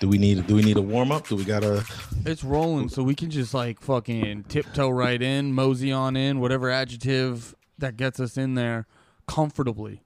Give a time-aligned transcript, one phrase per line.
[0.00, 1.26] Do we need do we need a warm up?
[1.26, 1.84] Do we gotta?
[2.24, 6.70] It's rolling, so we can just like fucking tiptoe right in, mosey on in, whatever
[6.70, 8.86] adjective that gets us in there
[9.26, 10.02] comfortably.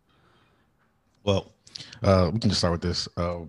[1.25, 1.53] Well,
[2.03, 3.07] uh, we can just start with this.
[3.17, 3.41] Uh,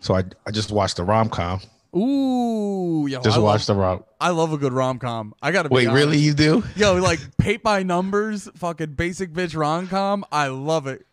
[0.00, 1.60] so I I just watched the rom com.
[1.96, 4.04] Ooh, yo, Just I watched love, the rom.
[4.20, 5.34] I love a good rom com.
[5.40, 5.98] I gotta Wait, honest.
[6.04, 6.18] really?
[6.18, 6.62] You do?
[6.76, 10.26] Yo, like paint by numbers, fucking basic bitch rom com.
[10.30, 11.06] I love it.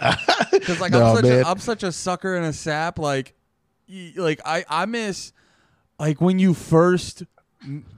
[0.52, 2.98] Because like No, I'm such a I'm such a sucker and a sap.
[2.98, 3.34] Like,
[4.16, 5.32] like I I miss
[5.98, 7.22] like when you first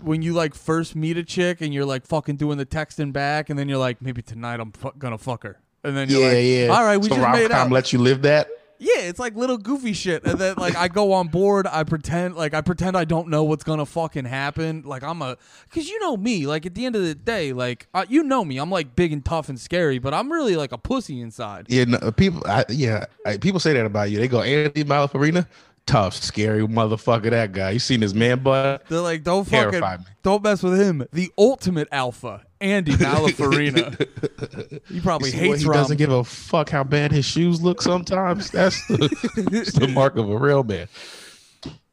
[0.00, 3.50] when you like first meet a chick and you're like fucking doing the texting back,
[3.50, 6.28] and then you're like maybe tonight I'm fu- gonna fuck her, and then you're Yeah,
[6.28, 6.74] like, yeah.
[6.78, 7.70] all right, we so just made out.
[7.70, 8.48] let you live that.
[8.82, 12.36] Yeah, it's like little goofy shit, and then like I go on board, I pretend
[12.36, 14.84] like I pretend I don't know what's gonna fucking happen.
[14.86, 15.36] Like I'm a,
[15.70, 16.46] cause you know me.
[16.46, 19.12] Like at the end of the day, like uh, you know me, I'm like big
[19.12, 21.66] and tough and scary, but I'm really like a pussy inside.
[21.68, 22.42] Yeah, no, people.
[22.46, 24.18] I, yeah, I, people say that about you.
[24.18, 25.46] They go Andy Malafarina,
[25.86, 27.30] tough, scary motherfucker.
[27.30, 27.70] That guy.
[27.70, 28.84] You seen his man butt?
[28.88, 29.96] They're like, don't fucking, me.
[30.22, 31.06] don't mess with him.
[31.12, 34.80] The ultimate alpha, Andy Malafarina.
[34.88, 35.76] he probably hates he rom.
[35.78, 37.82] doesn't give a fuck how bad his shoes look.
[37.82, 40.88] Sometimes that's the, that's the mark of a real man.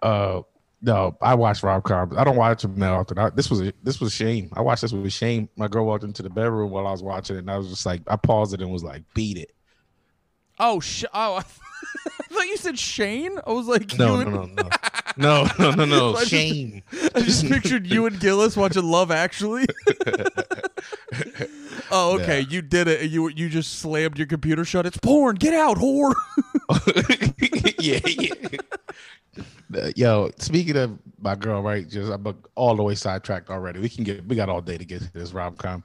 [0.02, 0.42] Uh,
[0.80, 2.16] no, I watch rom coms.
[2.16, 3.18] I don't watch them that often.
[3.18, 4.52] I, this was a, this was shame.
[4.54, 5.50] I watched this with shame.
[5.56, 7.86] My girl walked into the bedroom while I was watching it, and I was just
[7.86, 9.52] like, I paused it and was like, beat it.
[10.60, 11.42] oh, sh- oh,
[12.20, 13.40] I thought you said Shane.
[13.46, 14.70] I was like, No, no, no, no,
[15.18, 16.16] no, no, no, no.
[16.16, 19.66] I just- I just pictured you and Gillis watching Love Actually.
[21.92, 22.42] oh, okay.
[22.42, 23.10] You did it.
[23.10, 24.86] You you just slammed your computer shut.
[24.86, 25.36] It's porn.
[25.36, 26.14] Get out, whore.
[27.80, 28.60] yeah, yeah.
[29.76, 31.88] Uh, Yo, speaking of my girl, right?
[31.88, 33.80] Just I'm uh, all the way sidetracked already.
[33.80, 35.84] We can get we got all day to get to this rom com.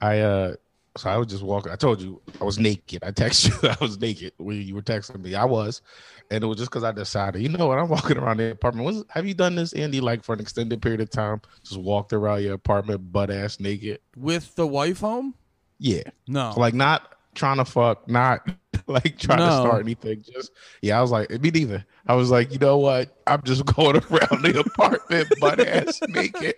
[0.00, 0.54] I uh
[0.96, 1.72] so I was just walking.
[1.72, 3.02] I told you I was naked.
[3.02, 5.34] I texted you I was naked when you were texting me.
[5.34, 5.82] I was,
[6.30, 7.78] and it was just because I decided, you know what?
[7.78, 8.86] I'm walking around the apartment.
[8.86, 10.00] Was, have you done this, Andy?
[10.00, 14.00] Like for an extended period of time, just walked around your apartment butt ass naked?
[14.16, 15.34] With the wife home?
[15.78, 16.54] Yeah, No.
[16.56, 18.48] like not trying to fuck, not
[18.86, 20.22] like trying to start anything.
[20.22, 20.52] Just
[20.82, 21.84] yeah, I was like, me neither.
[22.06, 23.16] I was like, you know what?
[23.26, 26.54] I'm just going around the apartment butt ass naked.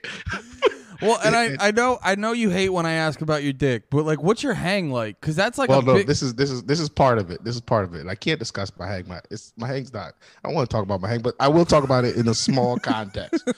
[1.03, 3.91] Well, and I I know I know you hate when I ask about your dick,
[3.91, 5.21] but like, what's your hang like?
[5.21, 6.07] Because that's like well, a no, big.
[6.07, 7.43] this is this is this is part of it.
[7.45, 8.07] This is part of it.
[8.07, 9.09] I can't discuss my hang.
[9.09, 10.15] My it's my hang's not.
[10.45, 12.35] I want to talk about my hang, but I will talk about it in a
[12.35, 13.49] small context.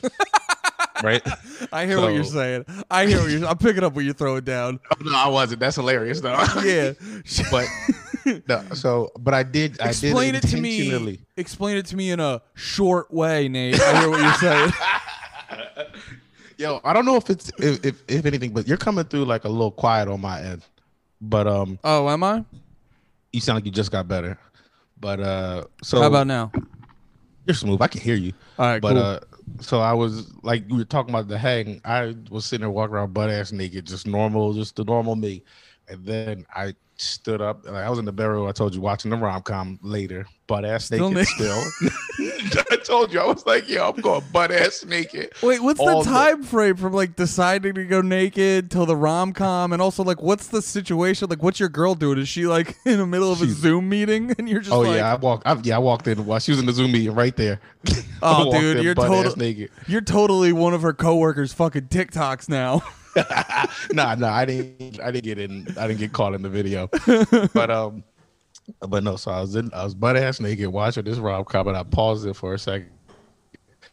[1.03, 1.22] right?
[1.72, 2.65] I hear what you're saying.
[2.91, 3.47] I hear what you're.
[3.47, 4.81] I'm picking up what you're throwing down.
[4.91, 5.60] Oh, no, I wasn't.
[5.60, 6.37] That's hilarious though.
[6.65, 6.93] Yeah.
[7.50, 7.66] but
[8.48, 8.65] no.
[8.75, 9.81] So, but I did.
[9.81, 11.21] I did explain it to me.
[11.37, 13.81] Explain it to me in a short way, Nate.
[13.81, 14.72] I hear what you're saying.
[16.58, 19.44] Yo, I don't know if it's if, if if anything, but you're coming through like
[19.44, 20.62] a little quiet on my end.
[21.20, 22.44] But um, Oh, am I?
[23.32, 24.36] you sound like you just got better.
[25.00, 26.50] But uh, so How about now?
[27.47, 27.80] you're smooth.
[27.80, 28.32] I can hear you.
[28.58, 29.02] All right, But cool.
[29.02, 29.20] uh,
[29.60, 31.80] so I was like we were talking about the hang.
[31.84, 35.44] I was sitting there walking around butt ass naked, just normal, just the normal me.
[35.91, 37.65] And then I stood up.
[37.65, 38.47] Like I was in the bedroom.
[38.49, 41.28] I told you watching the rom com later, butt ass Still naked.
[41.38, 41.62] naked.
[41.78, 45.32] Still, I told you I was like, yo, I'm going butt ass naked.
[45.43, 49.72] Wait, what's the time frame from like deciding to go naked till the rom com,
[49.72, 51.28] and also like what's the situation?
[51.31, 52.19] Like, what's your girl doing?
[52.19, 54.81] Is she like in the middle of a She's- Zoom meeting, and you're just Oh
[54.81, 55.47] like, yeah, I walked.
[55.47, 57.60] I, yeah, I walked in while she was in the Zoom meeting right there.
[58.22, 59.71] Oh, dude, in you're butt total- ass naked.
[59.87, 62.82] you're totally one of her coworkers' fucking TikToks now.
[63.92, 65.00] nah, nah, I didn't.
[65.00, 65.66] I didn't get in.
[65.78, 66.88] I didn't get caught in the video.
[67.54, 68.04] but um,
[68.88, 69.16] but no.
[69.16, 69.70] So I was in.
[69.72, 72.58] I was butt ass naked watching this rom com, and I paused it for a
[72.58, 72.90] second.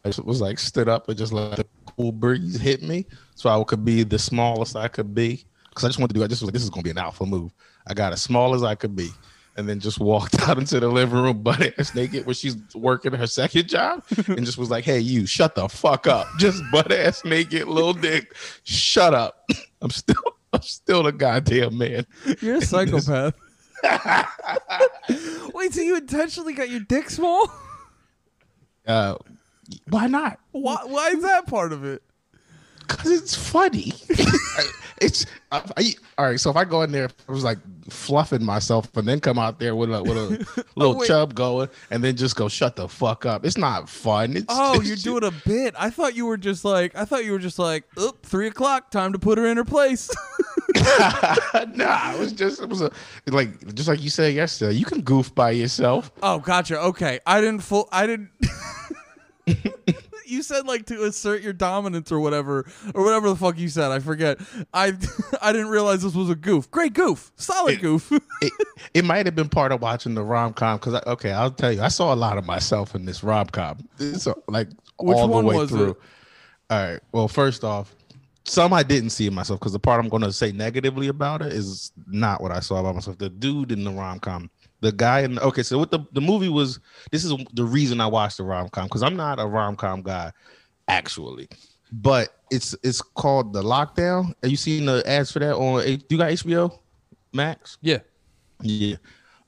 [0.04, 1.66] I just was like stood up and just let the
[1.98, 3.06] cool breeze hit me,
[3.36, 5.46] so I could be the smallest I could be.
[5.70, 6.24] Because I just wanted to do.
[6.24, 7.52] I just was like, this is gonna be an alpha move.
[7.88, 9.10] I got as small as I could be.
[9.58, 13.14] And then just walked out into the living room butt ass naked where she's working
[13.14, 16.28] her second job and just was like, hey, you shut the fuck up.
[16.38, 18.36] Just butt ass naked, little dick.
[18.64, 19.48] Shut up.
[19.82, 20.16] I'm still
[20.52, 22.06] I'm still the goddamn man.
[22.42, 23.36] You're a psychopath.
[25.54, 27.50] Wait, so you intentionally got your dick small?
[28.86, 29.16] Uh
[29.90, 30.40] why not?
[30.52, 30.78] Why?
[30.86, 32.04] Why is that part of it?
[32.88, 33.94] Cause it's funny.
[35.02, 36.40] It's I, I- all right.
[36.40, 37.58] So if I go in there, I was like
[37.90, 41.08] fluffing myself, and then come out there with a with a little wait.
[41.08, 43.46] chub going, and then just go shut the fuck up.
[43.46, 44.38] It's not fun.
[44.38, 45.76] It's Oh, it's you're just- doing a bit.
[45.78, 48.92] I thought you were just like, I thought you were just like, oop, three o'clock,
[48.92, 50.10] time to put her in her place.
[50.76, 52.92] nah, it was just it was a
[53.28, 54.74] like just like you said yesterday.
[54.74, 56.12] You can goof by yourself.
[56.24, 56.80] oh, gotcha.
[56.80, 57.88] Okay, I didn't full.
[57.92, 58.30] I didn't.
[60.26, 63.92] You said like to assert your dominance or whatever or whatever the fuck you said.
[63.92, 64.40] I forget.
[64.74, 64.94] I
[65.42, 66.70] I didn't realize this was a goof.
[66.72, 67.32] Great goof.
[67.36, 68.12] Solid goof.
[68.42, 68.54] it,
[68.94, 71.82] it might have been part of watching the rom com because okay, I'll tell you,
[71.82, 73.88] I saw a lot of myself in this rom com.
[73.98, 74.70] This uh, like
[75.00, 75.92] Which all the way through.
[75.92, 75.98] it?
[76.70, 77.00] All right.
[77.12, 77.96] Well, first off,
[78.46, 81.52] some I didn't see myself because the part I'm going to say negatively about it
[81.52, 83.18] is not what I saw about myself.
[83.18, 84.50] The dude in the rom com,
[84.82, 86.80] the guy in okay, so what the the movie was.
[87.12, 90.02] This is the reason I watched the rom com because I'm not a rom com
[90.02, 90.32] guy,
[90.88, 91.48] actually.
[91.92, 94.34] But it's it's called the lockdown.
[94.42, 95.82] Have you seen the ads for that on?
[95.84, 96.80] H- You got HBO
[97.34, 97.78] Max?
[97.82, 98.00] yeah.
[98.62, 98.96] Yeah.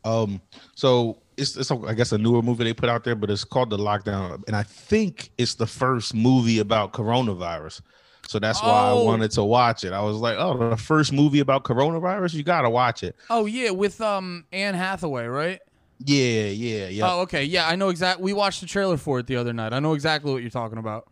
[0.04, 0.42] Um.
[0.76, 3.44] So it's it's a, I guess a newer movie they put out there, but it's
[3.44, 7.82] called The Lockdown, and I think it's the first movie about coronavirus.
[8.28, 9.02] So that's why Oh.
[9.02, 9.94] I wanted to watch it.
[9.94, 13.16] I was like, oh, the first movie about coronavirus, you gotta watch it.
[13.30, 15.60] Oh yeah, with um Anne Hathaway, right?
[16.00, 17.12] Yeah, yeah, yeah.
[17.12, 17.44] Oh, okay.
[17.44, 18.24] Yeah, I know exactly.
[18.24, 19.74] We watched the trailer for it the other night.
[19.74, 21.08] I know exactly what you're talking about.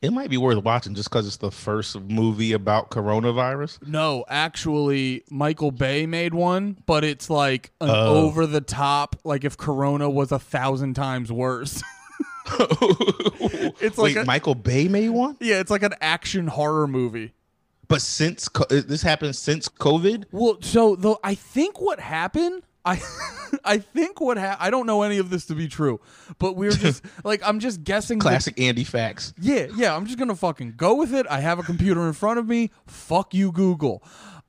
[0.00, 3.86] It might be worth watching just because it's the first movie about coronavirus.
[3.86, 8.24] No, actually, Michael Bay made one, but it's like an Oh.
[8.26, 11.80] over the top, like if Corona was a thousand times worse.
[13.80, 17.32] it's like Wait, a- Michael Bay made one, yeah, it's like an action horror movie.
[17.88, 20.24] but since co- uh, this happened since COVID.
[20.32, 23.00] Well, so though I think what happened, I
[23.64, 26.00] I think what ha- I don't know any of this to be true,
[26.38, 28.18] but we're just like I'm just guessing.
[28.18, 29.34] that- Classic Andy facts.
[29.40, 31.26] Yeah, yeah, I'm just gonna fucking go with it.
[31.30, 32.70] I have a computer in front of me.
[32.86, 34.02] Fuck you, Google.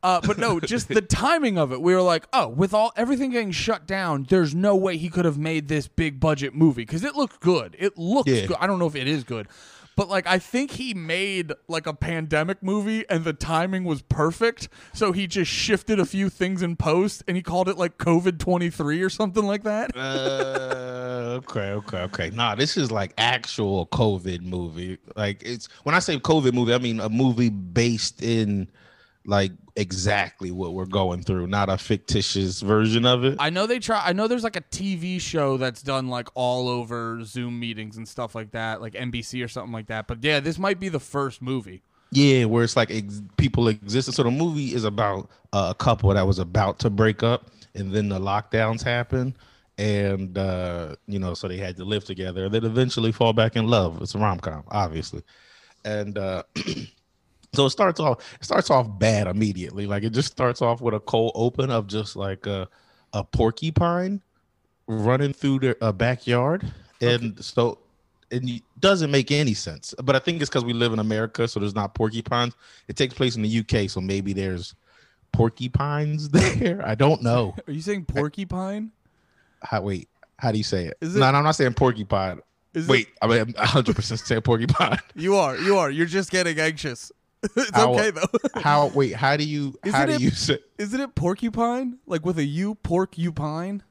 [0.03, 1.81] Uh, but no, just the timing of it.
[1.81, 5.23] We were like, oh, with all everything getting shut down, there's no way he could
[5.25, 7.75] have made this big budget movie because it looked good.
[7.79, 8.45] It looks Yeah.
[8.47, 8.57] good.
[8.59, 9.47] I don't know if it is good,
[9.95, 14.67] but like I think he made like a pandemic movie and the timing was perfect.
[14.93, 18.39] So he just shifted a few things in post and he called it like COVID
[18.39, 19.95] 23 or something like that.
[19.95, 22.29] Uh, okay, okay, okay.
[22.31, 24.97] Nah, this is like actual COVID movie.
[25.15, 28.67] Like it's when I say COVID movie, I mean a movie based in
[29.25, 33.37] like exactly what we're going through, not a fictitious version of it.
[33.39, 34.01] I know they try.
[34.05, 38.07] I know there's like a TV show that's done like all over Zoom meetings and
[38.07, 40.07] stuff like that, like NBC or something like that.
[40.07, 41.81] But yeah, this might be the first movie.
[42.11, 44.11] Yeah, where it's like ex- people existed.
[44.13, 47.91] So the movie is about uh, a couple that was about to break up, and
[47.91, 49.35] then the lockdowns happen,
[49.79, 52.49] and uh, you know, so they had to live together.
[52.49, 53.99] Then eventually fall back in love.
[54.01, 55.23] It's a rom com, obviously,
[55.85, 56.43] and uh,
[57.53, 58.19] so it starts off.
[58.39, 59.85] It starts off bad immediately.
[59.87, 62.67] Like it just starts off with a cold open of just like a
[63.13, 64.21] a porcupine
[64.87, 66.65] running through their uh, backyard,
[67.01, 67.79] and so
[68.31, 69.93] it doesn't make any sense.
[70.03, 72.55] But I think it's because we live in America, so there's not porcupines.
[72.87, 74.73] It takes place in the UK, so maybe there's
[75.31, 76.81] porcupines there.
[76.85, 77.55] I don't know.
[77.67, 78.91] Are you saying porcupine?
[79.61, 80.09] How wait?
[80.39, 80.97] How do you say it?
[81.01, 82.39] Is it- no, no, I'm not saying porcupine.
[82.73, 84.97] Is wait, I mean, I'm 100 percent saying porcupine.
[85.13, 85.55] You are.
[85.57, 85.91] You are.
[85.91, 87.11] You're just getting anxious.
[87.57, 88.27] it's How- okay though.
[88.61, 88.87] How?
[88.87, 89.77] Wait, how do you?
[89.83, 90.59] Isn't how do it- you say?
[90.77, 91.99] Isn't it porcupine?
[92.07, 93.83] Like with a U, pork you pine?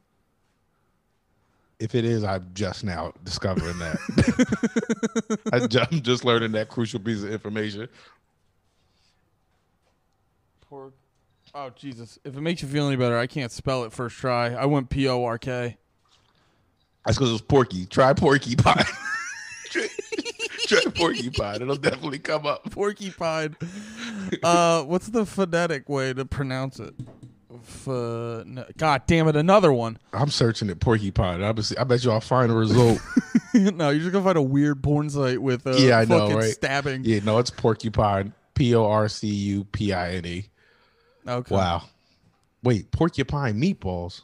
[1.78, 5.38] If it is, I'm just now discovering that.
[5.52, 7.88] I ju- I'm just learning that crucial piece of information.
[10.68, 10.94] Pork.
[11.54, 12.18] Oh Jesus!
[12.24, 14.54] If it makes you feel any better, I can't spell it first try.
[14.54, 15.76] I went P O R K.
[17.04, 17.84] That's because it was porky.
[17.86, 18.86] Try porky porcupine.
[20.80, 21.62] Try porcupine.
[21.62, 22.70] It'll definitely come up.
[22.70, 23.56] Porcupine.
[24.42, 26.94] uh, what's the phonetic way to pronounce it?
[27.54, 29.36] F- no- God damn it!
[29.36, 29.98] Another one.
[30.12, 31.42] I'm searching it porcupine.
[31.42, 32.98] I bet, I bet you I'll find a result.
[33.54, 36.44] no, you're just gonna find a weird porn site with uh, Yeah, I know, right?
[36.52, 37.04] stabbing.
[37.04, 38.32] yeah, no, it's porcupine.
[38.54, 40.44] P O R C U P I N E.
[41.28, 41.54] Okay.
[41.54, 41.82] Wow.
[42.64, 44.22] Wait, porcupine meatballs.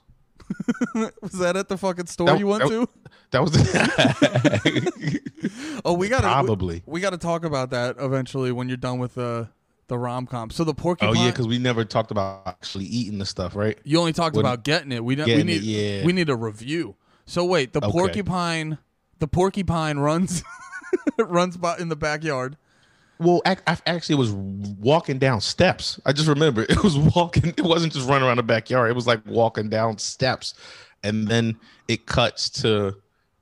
[1.22, 2.88] Was that at the fucking store That- you went that- to?
[3.30, 3.52] That was
[5.84, 6.82] Oh, we gotta probably.
[6.86, 9.48] We, we gotta talk about that eventually when you're done with the
[9.88, 10.48] the rom com.
[10.50, 11.14] So the porcupine.
[11.16, 13.78] Oh yeah, because we never talked about actually eating the stuff, right?
[13.84, 15.04] you only talked When- about getting it.
[15.04, 16.04] We ne- we need it, yeah.
[16.04, 16.96] we need a review.
[17.26, 17.90] So wait, the Okay.
[17.92, 18.78] porcupine,
[19.18, 20.42] the porcupine runs
[21.18, 22.56] runs by in the backyard.
[23.20, 25.98] Well, I, I actually was walking down steps.
[26.06, 27.48] I just remember it was walking.
[27.56, 28.90] It wasn't just running around the backyard.
[28.90, 30.54] It was like walking down steps,
[31.02, 31.58] and then
[31.88, 32.96] it cuts to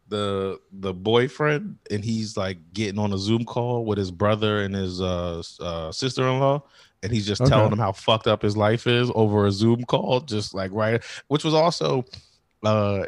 [0.08, 4.74] the the boyfriend, and he's like getting on a Zoom call with his brother and
[4.74, 6.62] his uh, uh, sister in law,
[7.02, 7.46] and he's just Okay.
[7.46, 11.02] telling them how fucked up his life is over a Zoom call, just like right.
[11.28, 12.04] Which was also
[12.64, 13.04] uh,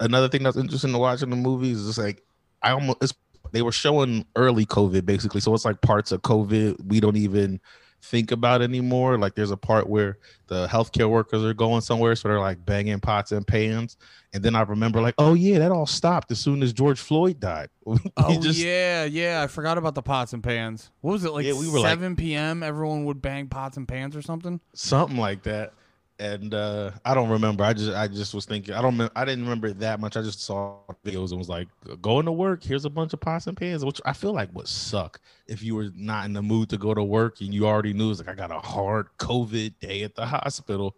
[0.00, 2.22] another thing that's interesting to watch in the movie is just like
[2.62, 3.14] I almost it's
[3.52, 7.60] they were showing early COVID basically, so it's like parts of COVID we don't even
[8.02, 9.18] think about anymore.
[9.18, 13.00] Like there's a part where the healthcare workers are going somewhere, so they're like banging
[13.00, 13.96] pots and pans.
[14.32, 17.40] And then I remember like, oh yeah, that all stopped as soon as George Floyd
[17.40, 17.68] died.
[18.16, 19.42] Oh just- yeah, yeah.
[19.42, 20.90] I forgot about the pots and pans.
[21.00, 21.44] What was it like?
[21.44, 22.62] Yeah, we were like- 7 p.m.
[22.62, 24.60] Everyone would bang pots and pans or something.
[24.72, 25.74] something like that.
[26.20, 27.64] And uh, I don't remember.
[27.64, 28.74] I just I just was thinking.
[28.74, 29.10] I don't.
[29.16, 30.18] I didn't remember it that much.
[30.18, 31.66] I just saw videos and was like,
[32.02, 32.62] going to work.
[32.62, 35.74] Here's a bunch of pots and pans, which I feel like would suck if you
[35.74, 38.28] were not in the mood to go to work and you already knew it's like
[38.28, 40.94] I got a hard COVID day at the hospital,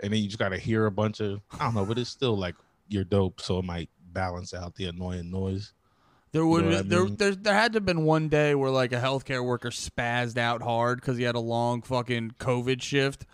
[0.00, 2.10] and then you just got to hear a bunch of I don't know, but it's
[2.10, 2.54] still like
[2.88, 5.72] you're dope, so it might balance out the annoying noise.
[6.32, 7.16] There would know what I there, mean?
[7.16, 10.62] there there had to have been one day where like a healthcare worker spazzed out
[10.62, 13.24] hard because he had a long fucking COVID shift,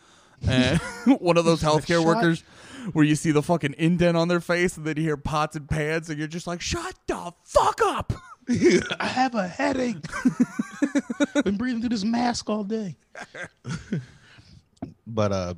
[0.48, 0.80] and
[1.18, 2.42] one of those healthcare workers
[2.92, 5.68] where you see the fucking indent on their face and then you hear pots and
[5.68, 8.12] pans and you're just like, shut the fuck up.
[9.00, 9.96] I have a headache.
[11.44, 12.96] Been breathing through this mask all day.
[15.06, 15.54] but uh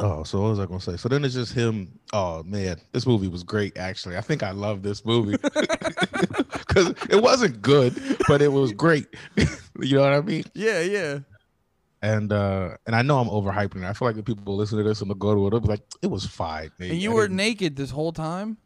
[0.00, 0.96] oh, so what was I gonna say?
[0.96, 1.98] So then it's just him.
[2.12, 4.18] Oh man, this movie was great actually.
[4.18, 5.38] I think I love this movie.
[5.38, 9.06] Cause it wasn't good, but it was great.
[9.80, 10.44] you know what I mean?
[10.52, 11.18] Yeah, yeah.
[12.06, 13.84] And uh and I know I'm overhyping it.
[13.84, 15.68] I feel like the people listen to this and they'll go to it, they'll be
[15.68, 16.70] like, it was fine.
[16.78, 18.58] And you I were didn't- naked this whole time.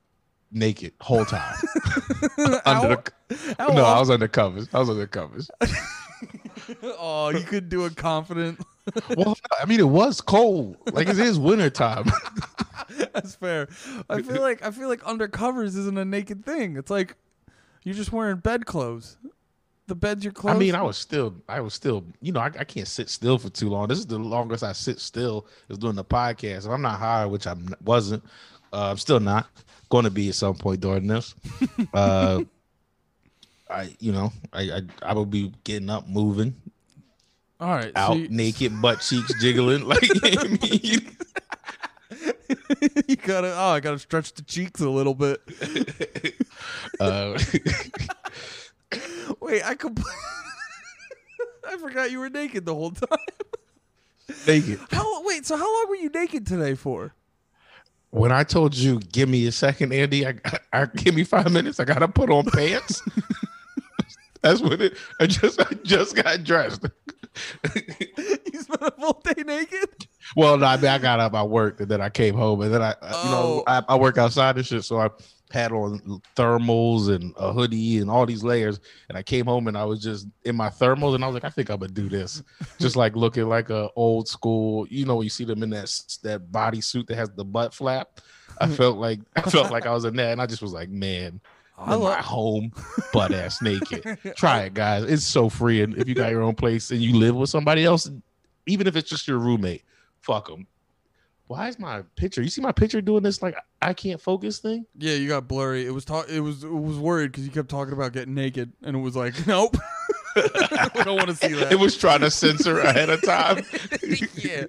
[0.53, 1.57] naked whole time.
[2.67, 2.97] Under
[3.29, 4.69] the, how no, I was under covers.
[4.75, 5.51] I was under covers.
[6.99, 8.61] oh, you could do it confident.
[9.17, 10.77] well, I mean, it was cold.
[10.93, 12.11] Like it is winter time.
[13.15, 13.69] That's fair.
[14.09, 16.77] I feel like I feel like undercovers isn't a naked thing.
[16.77, 17.17] It's like
[17.85, 19.17] you're just wearing bed clothes.
[19.91, 22.63] The bed's your I mean, I was still, I was still, you know, I, I
[22.63, 23.89] can't sit still for too long.
[23.89, 26.59] This is the longest I sit still is doing the podcast.
[26.59, 28.23] If I'm not high, which I wasn't,
[28.73, 29.49] uh, I'm still not
[29.89, 31.35] going to be at some point during this.
[31.93, 32.45] Uh,
[33.69, 36.55] I, you know, I, I, I will be getting up, moving,
[37.59, 37.93] All right.
[37.93, 39.89] so out you, naked, butt cheeks jiggling.
[39.89, 41.17] Like, I mean,
[43.09, 43.53] you gotta.
[43.57, 45.41] Oh, I gotta stretch the cheeks a little bit.
[47.01, 47.37] uh,
[49.41, 50.05] Wait, I compl-
[51.69, 53.19] I forgot you were naked the whole time.
[54.47, 54.81] naked.
[54.91, 55.23] How?
[55.25, 55.47] Wait.
[55.47, 57.15] So how long were you naked today for?
[58.11, 60.35] When I told you, give me a second, Andy, I,
[60.73, 61.79] I give me five minutes.
[61.79, 63.03] I gotta put on pants.
[64.43, 64.97] That's what it.
[65.21, 66.83] I just, I just got dressed.
[67.77, 70.09] you spent a full day naked.
[70.35, 72.75] well, no, I mean, I got up, I worked, and then I came home, and
[72.75, 73.65] then I, I- you know, Oh.
[73.69, 75.11] I, I work outside and shit, so I
[75.51, 79.77] had on thermals and a hoodie and all these layers, and I came home and
[79.77, 82.09] I was just in my thermals, and I was like, I think I'm gonna do
[82.09, 82.43] this,
[82.79, 85.91] just like looking like a old school, you know, you see them in that
[86.23, 88.21] that bodysuit that has the butt flap.
[88.61, 88.75] I mm-hmm.
[88.75, 91.41] felt like I felt like I was in that, and I just was like, man,
[91.79, 92.19] I I'm love.
[92.19, 92.73] at home,
[93.13, 94.19] butt ass naked.
[94.37, 95.05] Try it, guys.
[95.05, 97.85] It's so free, and if you got your own place and you live with somebody
[97.85, 98.11] else,
[98.67, 99.85] even if it's just your roommate,
[100.21, 100.67] fuck them.
[101.51, 102.43] Why is my picture?
[102.43, 104.87] You see my picture doing this like I can't focus thing?
[104.97, 105.85] Yeah, you got blurry.
[105.85, 106.63] It was ta- It was.
[106.63, 109.77] It was worried because you kept talking about getting naked, and it was like, nope.
[110.37, 110.43] we
[111.03, 111.73] don't want to see that.
[111.73, 113.65] It was trying to censor ahead of time.
[114.37, 114.67] yeah.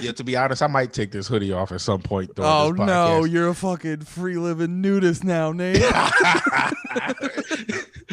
[0.00, 2.34] yeah, to be honest, I might take this hoodie off at some point.
[2.34, 5.84] during Oh this no, you're a fucking free living nudist now, Nate.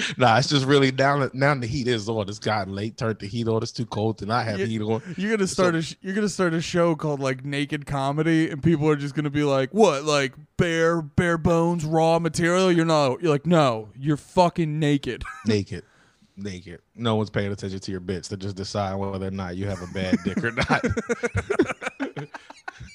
[0.18, 1.30] nah, it's just really now.
[1.34, 2.28] Now the heat is on.
[2.30, 2.98] It's gotten late.
[2.98, 3.62] Turned the heat on.
[3.64, 4.66] It's too cold to not have Yeah.
[4.66, 5.02] heat on.
[5.18, 8.62] You're gonna start a sh- you're gonna start a show called like Naked Comedy, and
[8.64, 10.04] people are just gonna be like, "What?
[10.04, 13.22] Like bare bare bones, raw material?" You're not.
[13.22, 15.24] You're like, no, you're fucking naked.
[15.46, 15.84] naked
[16.38, 19.68] naked no one's paying attention to your bits to just decide whether or not you
[19.68, 20.82] have a bad dick or not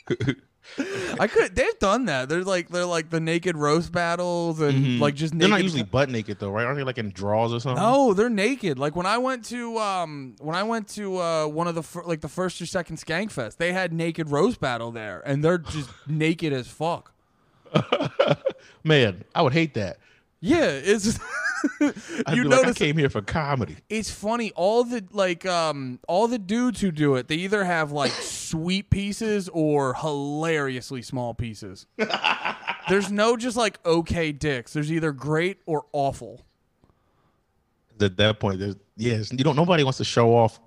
[1.21, 1.55] I could.
[1.55, 2.29] They've done that.
[2.29, 5.01] They're like they're like the naked roast battles and Mhm.
[5.01, 7.61] like just they're not usually butt naked though right aren't they like in draws or
[7.61, 8.79] something No, they're naked.
[8.79, 12.05] Like when I went to um when I went to uh one of the fir-
[12.05, 15.89] like the first or second Skankfest, they had naked roast battle there, and they're just
[16.07, 17.13] naked as fuck.
[18.85, 19.99] man i would hate that
[20.41, 21.19] Yeah, it's
[21.81, 24.53] you be like, i came here for comedy it's funny.
[24.57, 28.91] All the like um all the dudes who do it, they either have like sweet
[28.91, 31.87] pieces or hilariously small pieces.
[32.89, 34.73] There's no just like okay dicks.
[34.73, 36.43] There's either great or awful.
[38.01, 40.61] at that point there's yes you don't nobody wants to show off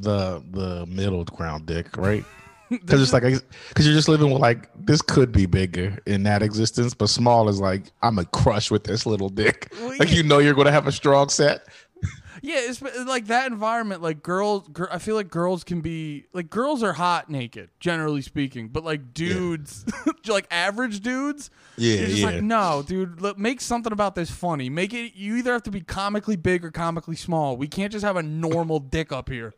[0.00, 2.24] the the middle ground dick right
[2.80, 6.42] because it's like because you're just living with like this could be bigger in that
[6.42, 10.16] existence but small is like i'm a crush with this little dick Well, like yeah.
[10.16, 11.66] you know you're gonna have a strong set
[12.44, 14.02] Yeah, it's like that environment.
[14.02, 18.20] Like girls, gir- I feel like girls can be like girls are hot naked, generally
[18.20, 18.66] speaking.
[18.66, 19.84] But like dudes,
[20.26, 22.26] like average dudes, Yeah, you're just yeah.
[22.26, 24.68] like, no, dude, look, make something about this funny.
[24.70, 25.14] Make it.
[25.14, 27.56] You either have to be comically big or comically small.
[27.56, 29.54] We can't just have a normal dick up here.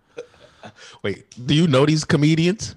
[1.02, 2.76] Wait, do you know these comedians?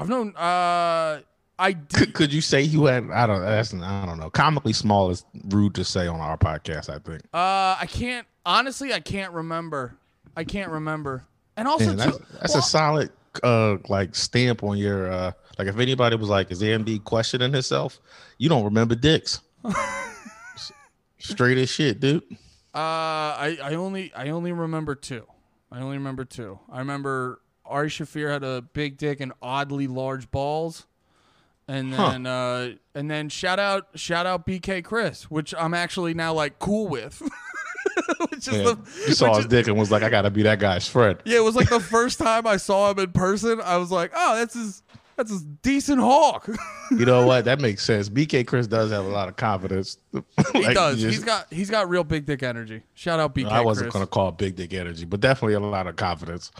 [0.00, 0.34] I've known.
[0.34, 1.20] Uh,
[1.58, 1.92] I did.
[1.92, 3.10] Could, could you say you had?
[3.10, 3.42] I don't.
[3.42, 4.30] That's I don't know.
[4.30, 6.88] Comically small is rude to say on our podcast.
[6.88, 7.22] I think.
[7.34, 8.26] Uh, I can't.
[8.46, 9.94] Honestly, I can't remember.
[10.36, 11.24] I can't remember.
[11.56, 13.10] And also, Man, that's too, that's well, a solid
[13.44, 18.00] uh like stamp on your uh like if anybody was like is AMD questioning himself,
[18.38, 19.40] you don't remember dicks.
[21.18, 22.22] Straight as shit, dude.
[22.72, 25.26] Uh, I, I only I only remember two.
[25.70, 26.58] I only remember two.
[26.70, 27.40] I remember
[27.70, 30.86] Ari Shaffir had a big dick and oddly large balls,
[31.68, 32.10] and Huh.
[32.10, 36.58] then uh, and then shout out shout out BK Chris, which I'm actually now like
[36.58, 37.22] cool with.
[38.30, 38.62] which is Yeah.
[38.62, 41.18] the You saw his is- dick and was like, I gotta be that guy's friend.
[41.24, 43.60] yeah, it was like the first time I saw him in person.
[43.64, 44.82] I was like, oh, that's his
[45.16, 46.48] that's his decent hawk.
[46.92, 47.44] You know what?
[47.44, 48.08] That makes sense.
[48.08, 49.96] BK Chris does have a lot of confidence.
[50.12, 50.98] he Like, does.
[51.00, 52.82] you He's just- got he's got real big dick energy.
[52.94, 53.92] Shout out BK I wasn't Chris.
[53.92, 56.50] gonna call it big dick energy, but definitely a lot of confidence.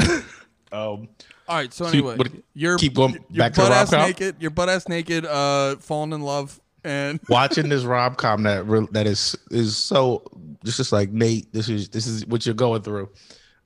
[0.72, 1.08] um,
[1.48, 4.08] All right, so So you- anyway, what- you're keep going back to butt ass rom-com?
[4.08, 4.36] naked.
[4.40, 8.86] You're butt ass naked, uh, falling in love, and watching this rom com that re-
[8.92, 10.22] that is is so
[10.64, 11.52] just just like Nate.
[11.52, 13.08] This is this is what you're going through.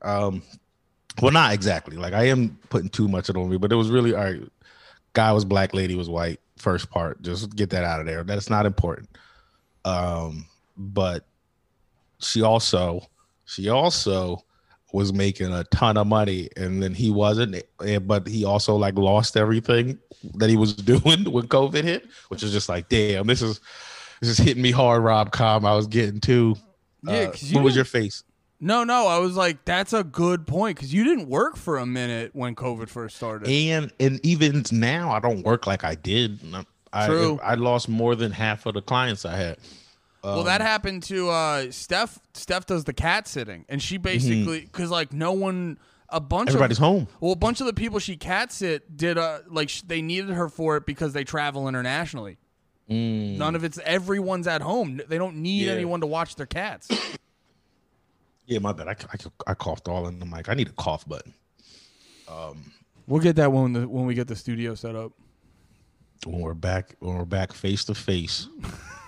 [0.02, 0.42] Um,
[1.22, 1.96] well, not exactly.
[1.96, 4.42] Like I am putting too much on me, but it was really all right.
[5.12, 6.40] Guy was black, lady was white.
[6.56, 8.24] First part, just get that out of there.
[8.24, 9.08] That's not important.
[9.84, 11.24] Um, but
[12.20, 13.06] she also
[13.44, 14.42] she also
[14.94, 17.60] was making a ton of money and then he wasn't
[18.06, 19.98] but he also like lost everything
[20.34, 23.60] that he was doing when covid hit which is just like damn this is
[24.20, 26.54] this is hitting me hard rom com i was getting too
[27.02, 28.22] yeah, uh, what was your face
[28.60, 31.84] no, no, I was like, that's a good point because you didn't work for a
[31.84, 33.46] minute when COVID first started.
[33.48, 36.38] and and even now i don't work like i did
[36.92, 37.38] i True.
[37.42, 39.58] i lost more than half of the clients i had
[40.24, 42.18] well, that happened to uh, Steph.
[42.34, 45.78] Steph does the cat sitting, and she basically because like no one,
[46.08, 48.96] a bunch of everybody's of home well, a bunch of the people she cat sit
[48.96, 52.38] did uh like sh- they needed her for it because they travel internationally.
[52.90, 53.38] Mm.
[53.38, 55.00] None of it's everyone's at home.
[55.08, 55.72] They don't need Yeah.
[55.72, 56.88] anyone to watch their cats.
[58.46, 61.08] yeah my bad I, I, I coughed all in the mic i need a cough
[61.08, 61.32] button
[63.06, 65.12] We'll get that when the when we get the studio set up.
[66.26, 68.48] when we're back when we're back face to face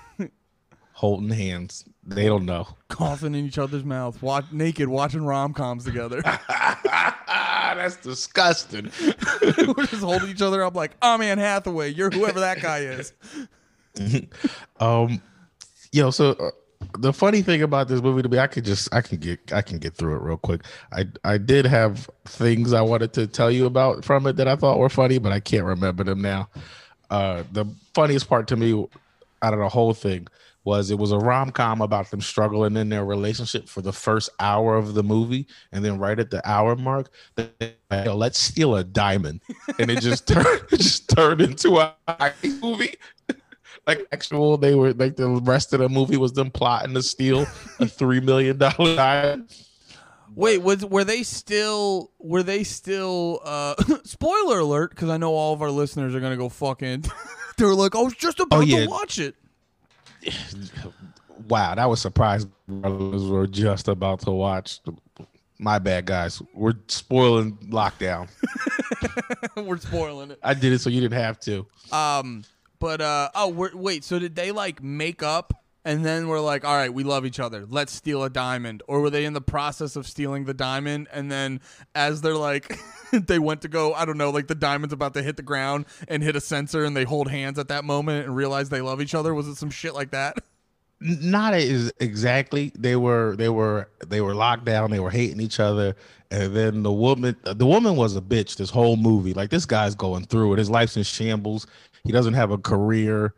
[0.97, 5.85] holding hands they don't know coughing in each other's mouth, watch, naked, watching rom coms
[5.85, 6.23] together.
[7.77, 8.91] that's disgusting
[9.43, 11.93] We're just holding each other up like, I'm Anne Hathaway.
[11.93, 13.13] You're whoever that guy is.
[14.81, 15.21] um
[15.93, 16.51] yo so uh,
[16.99, 19.63] the funny thing about this movie to me i could just i can get i
[19.63, 23.51] can get through it real quick i i did have things i wanted to tell
[23.51, 26.47] you about from it that i thought were funny but i can't remember them now
[27.09, 28.87] uh the funniest part to me
[29.41, 30.29] out of the whole thing
[30.67, 34.77] was it was a rom-com about them struggling in their relationship for the first hour
[34.77, 37.49] of the movie and then right at the hour mark they
[37.91, 39.41] like, let's steal a diamond
[39.79, 41.95] and it just turned it just turned into a
[42.61, 42.95] movie
[43.87, 47.47] like actual they were like the rest of the movie was them plotting to steal
[47.79, 49.55] a three million dollar diamond
[50.35, 53.75] Wait, was were they still were they still uh
[54.05, 57.05] spoiler alert because I know all of our listeners are gonna go fucking
[57.57, 58.85] they were like, I was just about yeah.
[58.85, 59.35] to watch it.
[61.49, 64.81] wow that was surprising brothers were just about to watch.
[65.59, 66.43] My bad guys.
[66.53, 68.29] We're spoiling lockdown.
[69.57, 70.39] We're spoiling it.
[70.43, 71.67] i did it so you didn't have to.
[71.93, 72.45] Um
[72.79, 76.75] but uh oh wait, so did they like make up and then we're like, all
[76.75, 77.65] right, we love each other.
[77.65, 78.83] Let's steal a diamond.
[78.89, 81.61] Or were they in the process of stealing the diamond and then
[81.95, 82.77] as they're like
[83.13, 85.87] they went to go, I don't know, like the diamond's about to hit the ground
[86.09, 89.01] and hit a sensor and they hold hands at that moment and realize they love
[89.01, 89.33] each other?
[89.33, 90.37] Was it some shit like that?
[91.01, 95.61] Not as exactly they were they were they were locked down they were hating each
[95.61, 95.95] other
[96.33, 99.95] and then the woman the woman was a bitch this whole movie like this guy's
[99.95, 101.67] going through it his life's in shambles
[102.03, 103.35] he doesn't have a career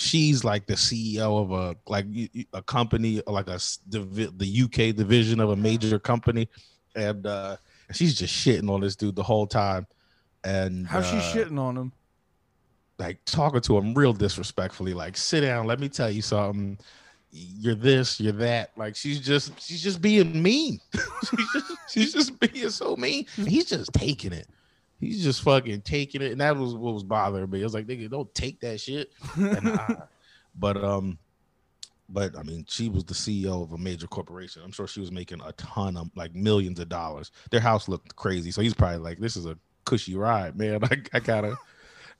[0.00, 2.06] she's like the ceo of a like
[2.54, 3.60] a company like a
[3.90, 6.48] the uk division of a major company.
[6.96, 7.56] And uh
[7.92, 9.86] she's just shitting on this dude the whole time.
[10.42, 11.92] And How's she uh, shitting on him?
[12.98, 16.78] like talking to him real disrespectfully like sit down let me tell you something.
[17.32, 18.70] You're this you're that.
[18.76, 20.80] Like she's just she's just being mean.
[21.30, 23.26] She's, just, she's just being so mean.
[23.36, 24.48] And he's just taking it
[25.00, 27.60] he's just fucking taking it and that was what was bothering me.
[27.60, 29.10] I was like nigga don't take that shit.
[29.36, 29.94] And, uh,
[30.54, 31.18] but um
[32.12, 34.62] but i mean she was the ceo of a major corporation.
[34.64, 37.30] I'm sure she was making a ton of like millions of dollars.
[37.50, 40.84] Their house looked crazy so he's probably like this is a cushy ride man.
[40.90, 41.56] I, I gotta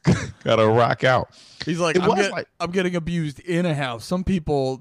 [0.45, 1.29] gotta rock out.
[1.67, 4.03] He's like, I'm, get- like- I'm getting abused in a house.
[4.05, 4.81] Some people,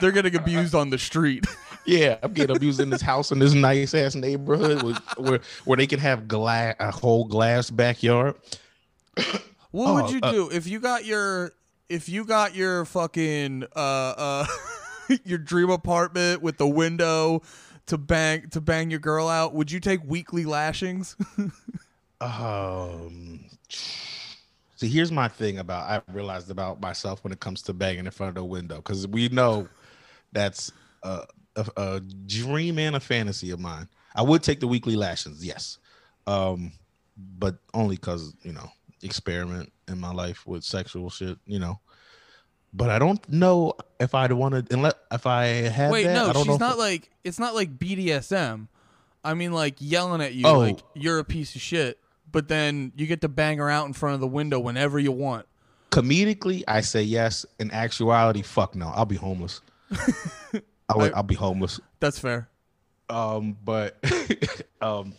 [0.00, 1.44] they're getting abused on the street.
[1.84, 5.76] Yeah, I'm getting abused in this house in this nice ass neighborhood where, where where
[5.76, 8.36] they can have glass a whole glass backyard.
[9.70, 11.52] What Oh, would you uh, do if you got your
[11.88, 14.46] if you got your fucking uh uh
[15.24, 17.42] your dream apartment with the window
[17.86, 19.54] to bang to bang your girl out?
[19.54, 21.16] Would you take weekly lashings?
[22.20, 23.44] Um,
[24.76, 28.10] see, here's my thing about I realized about myself when it comes to banging in
[28.12, 29.68] front of the window because we know
[30.32, 31.24] that's a,
[31.56, 33.88] a, a dream and a fantasy of mine.
[34.14, 35.78] I would take the weekly lashings, yes,
[36.26, 36.72] um,
[37.16, 38.70] but only because you know
[39.02, 41.80] experiment in my life with sexual shit, you know.
[42.72, 46.14] But I don't know if I'd want to unless if I had Wait, that.
[46.14, 48.68] no, I don't she's not like it's not like BDSM.
[49.22, 50.58] I mean like yelling at you Oh.
[50.58, 51.98] like you're a piece of shit,
[52.30, 55.12] but then you get to bang her out in front of the window whenever you
[55.12, 55.46] want.
[55.90, 57.46] comedically, I say yes.
[57.60, 58.88] In actuality, fuck no.
[58.94, 59.60] I'll be homeless.
[60.88, 61.80] I'll, I- I'll be homeless.
[62.00, 62.48] That's fair.
[63.08, 63.98] Um, but
[64.80, 65.14] um,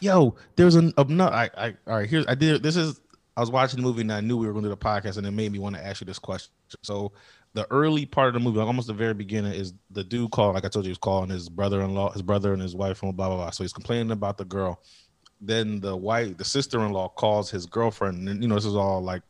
[0.00, 1.34] yo, there's an another.
[1.34, 2.08] I, I all right.
[2.08, 2.62] Here's I did.
[2.62, 3.00] This is
[3.36, 5.16] I was watching the movie and I knew we were going to do the podcast,
[5.16, 6.52] and it made me want to ask you this question.
[6.82, 7.12] So
[7.54, 10.54] the early part of the movie, like almost the very beginning, is the dude called,
[10.54, 13.28] like I told you, he's calling his brother-in-law, his brother and his wife, and blah
[13.28, 13.50] blah blah.
[13.50, 14.80] So he's complaining about the girl.
[15.40, 19.22] Then the wife, the sister-in-law, calls his girlfriend, and you know this is all like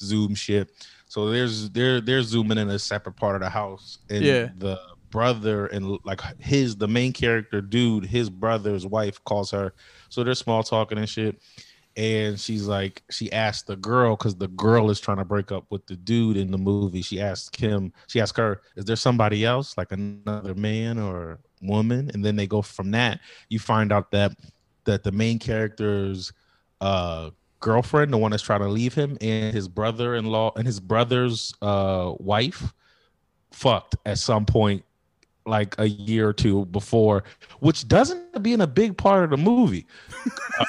[0.00, 0.70] Zoom shit.
[1.08, 4.48] So there's they're they're zooming in a separate part of the house, and Yeah.
[4.56, 4.78] the
[5.10, 9.72] brother and like his the main character dude, his brother's wife calls her.
[10.10, 11.40] So they're small talking and shit.
[11.96, 15.64] And she's like, she asked the girl because the girl is trying to break up
[15.70, 17.02] with the dude in the movie.
[17.02, 22.08] She asked him, she asked her, is there somebody else, like another man or woman?
[22.14, 23.18] And then they go from that.
[23.48, 24.32] You find out that
[24.84, 26.32] that the main character's
[26.80, 31.54] uh girlfriend, the one that's trying to leave him, and his brother-in-law and his brother's
[31.62, 32.72] uh wife
[33.50, 34.84] fucked at some point
[35.48, 37.24] like a year or two before,
[37.60, 39.86] which doesn't being a big part of the movie.
[40.58, 40.64] Uh,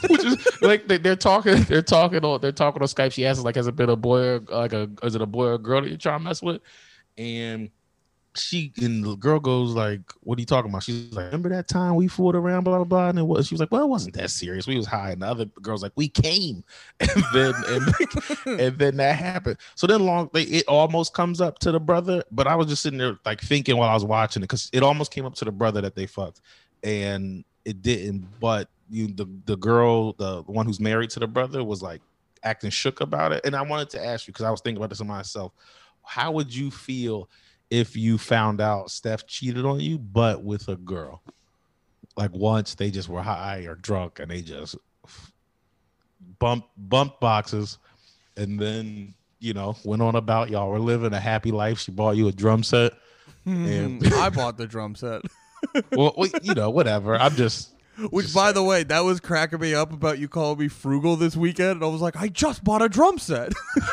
[0.08, 3.12] which is like they, they're talking, they're talking on, they're talking on Skype.
[3.12, 5.46] She asks like, "Has it been a boy, or, like a, is it a boy
[5.46, 6.62] or a girl that you're trying to mess with?"
[7.18, 7.70] And
[8.34, 11.68] she and the girl goes like, "What are you talking about?" She's like, "Remember that
[11.68, 13.88] time we fooled around, blah blah blah." And it was, she was like, "Well, it
[13.88, 14.66] wasn't that serious.
[14.66, 16.64] We was high." And the other girl's like, "We came,"
[17.00, 17.94] and then and,
[18.60, 19.58] and then that happened.
[19.74, 22.82] So then long, they, it almost comes up to the brother, but I was just
[22.82, 25.44] sitting there like thinking while I was watching it because it almost came up to
[25.44, 26.40] the brother that they fucked,
[26.82, 28.26] and it didn't.
[28.40, 32.00] But you, the the girl, the one who's married to the brother, was like
[32.44, 33.42] acting shook about it.
[33.44, 35.52] And I wanted to ask you because I was thinking about this myself.
[36.04, 37.28] How would you feel
[37.72, 41.22] if you found out Steph cheated on you, but with a girl?
[42.16, 44.76] Like once they just were high or drunk and they just
[46.38, 47.78] bump bump boxes
[48.36, 51.78] and then you know went on about y'all were living a happy life.
[51.78, 52.92] She bought you a drum set.
[53.44, 53.64] Hmm.
[53.66, 55.22] And- I bought the drum set.
[55.92, 57.16] Well, well, you know, whatever.
[57.16, 57.70] I'm just
[58.10, 58.54] Which, Just by saying.
[58.56, 61.84] the way, that was cracking me up about you calling me frugal this weekend, and
[61.84, 63.52] I was like, I just bought a drum set.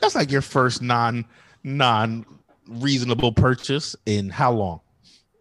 [0.00, 1.24] That's like your first non
[1.64, 2.24] non
[2.68, 4.80] reasonable purchase in how long?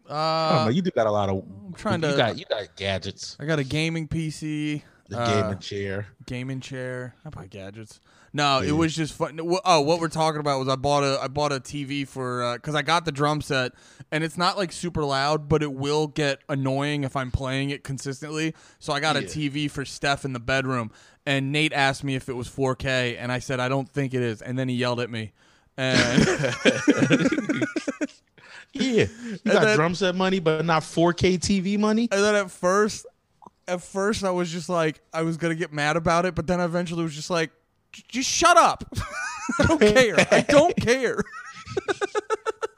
[0.10, 0.68] I don't know.
[0.68, 1.44] Uh, You do got a lot of.
[1.68, 2.18] I'm trying you to.
[2.18, 6.08] got you got gadgets, I got a gaming PC, the uh, gaming chair.
[6.26, 7.14] gaming chair.
[7.26, 8.00] I buy gadgets.
[8.32, 8.70] No, Yeah.
[8.70, 9.40] it was just fun.
[9.66, 12.74] Oh, what we're talking about was I bought a I bought a TV for because
[12.76, 13.74] I got the drum set
[14.12, 17.84] and it's not like super loud, but it will get annoying if I'm playing it
[17.84, 18.54] consistently.
[18.80, 20.92] So I got a TV for Steph in the bedroom,
[21.26, 24.22] and Nate asked me if it was 4K, and I said I don't think it
[24.24, 25.34] is, and then he yelled at me.
[25.82, 26.26] And
[28.74, 32.08] Yeah, you got then- drum set money, but not 4K TV money.
[32.12, 33.06] And then at first,
[33.68, 36.62] at first I was just like, I was gonna get mad about it, but then
[36.62, 37.52] I eventually was just like,
[38.08, 38.84] just shut up.
[39.60, 40.16] I don't care.
[40.32, 41.18] I don't care.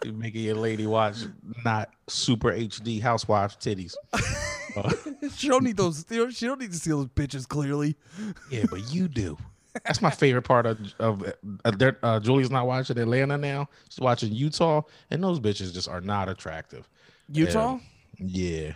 [0.05, 1.17] You're making your lady watch
[1.65, 3.95] not super HD housewives titties.
[5.35, 6.05] She don't need those.
[6.09, 7.95] She don't need to see those bitches clearly.
[8.49, 9.37] yeah, but you do.
[9.85, 11.23] That's my favorite part of of
[11.63, 13.69] uh, uh, Julie's not watching Atlanta now.
[13.89, 16.87] She's watching Utah, and those bitches just are not attractive.
[17.31, 17.79] Utah.
[18.17, 18.73] Yeah.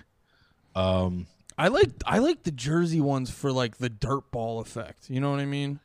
[0.76, 1.28] Um.
[1.58, 5.10] I like I like the Jersey ones for like the dirt ball effect.
[5.10, 5.80] You know what I mean?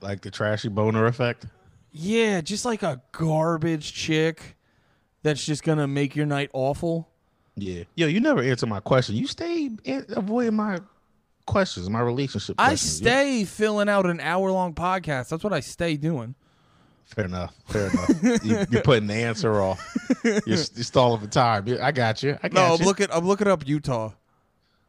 [0.00, 1.46] like the trashy boner effect.
[1.92, 4.56] Yeah, just like a garbage chick
[5.22, 7.08] that's just gonna make your night awful.
[7.56, 7.84] Yeah.
[7.96, 9.16] Yo, you never answer my question.
[9.16, 10.78] You stay in- avoiding my
[11.48, 12.56] questions, my relationship.
[12.58, 13.00] I questions.
[13.00, 15.28] You- stay filling out an hour long podcast.
[15.30, 16.34] That's what I stay doing.
[17.06, 17.54] Fair enough.
[17.66, 18.44] Fair enough.
[18.44, 19.80] you, you're putting the answer off.
[20.22, 21.66] You're, you're stalling for time.
[21.80, 22.38] I got you.
[22.42, 23.06] I No, got I'm looking.
[23.10, 24.12] I'm looking up Utah.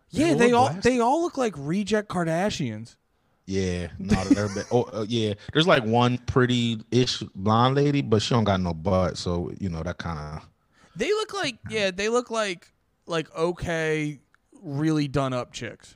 [0.09, 2.97] Yeah, Yeah, they all they all look like reject Kardashians.
[3.45, 5.33] Yeah, no, they're oh uh, yeah.
[5.53, 9.81] There's like one pretty-ish blonde lady, but she don't got no butt, so you know
[9.81, 10.47] that kind of.
[10.95, 12.71] They look like yeah, they look like
[13.07, 14.19] like okay,
[14.61, 15.95] really done up chicks.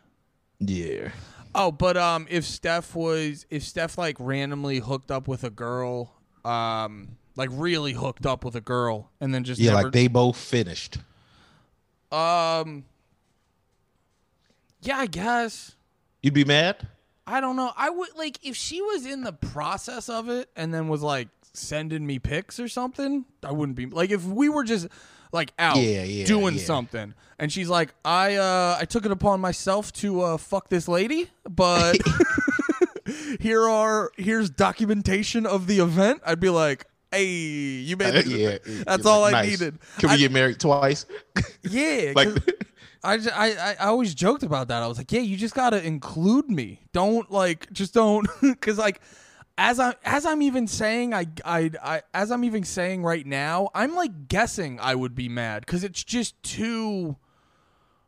[0.70, 1.10] Yeah.
[1.56, 6.14] Oh, but um, if Steph was if Steph like randomly hooked up with a girl,
[6.44, 10.08] um, like really hooked up with a girl, and then just Yeah, never, like they
[10.08, 10.98] both finished.
[12.12, 12.86] um,
[14.82, 15.76] yeah, I guess.
[16.22, 16.88] You'd be mad?
[17.26, 17.72] I don't know.
[17.78, 21.30] I would like if she was in the process of it and then was like
[21.54, 23.26] sending me pics or something.
[23.44, 24.88] I wouldn't be like if we were just
[25.34, 26.64] like out Yeah, yeah, doing yeah.
[26.64, 30.88] something and she's like, I uh I took it upon myself to uh fuck this
[30.88, 31.98] lady, but
[33.40, 36.22] here are here's documentation of the event.
[36.26, 38.26] I'd be like, hey, you made it.
[38.66, 38.84] yeah.
[38.86, 39.60] That's all like, I nice.
[39.60, 39.80] needed.
[39.98, 41.06] Can we I- get married twice?
[41.64, 42.30] Yeah, like
[43.04, 44.82] I, j- I, I- I always joked about that.
[44.82, 46.80] I was like, yeah, you just gotta include me.
[46.94, 49.02] Don't like, just don't, because like,
[49.58, 53.70] as I as I'm even saying, I, I I as I'm even saying right now,
[53.74, 57.18] I'm like guessing I would be mad because it's just too,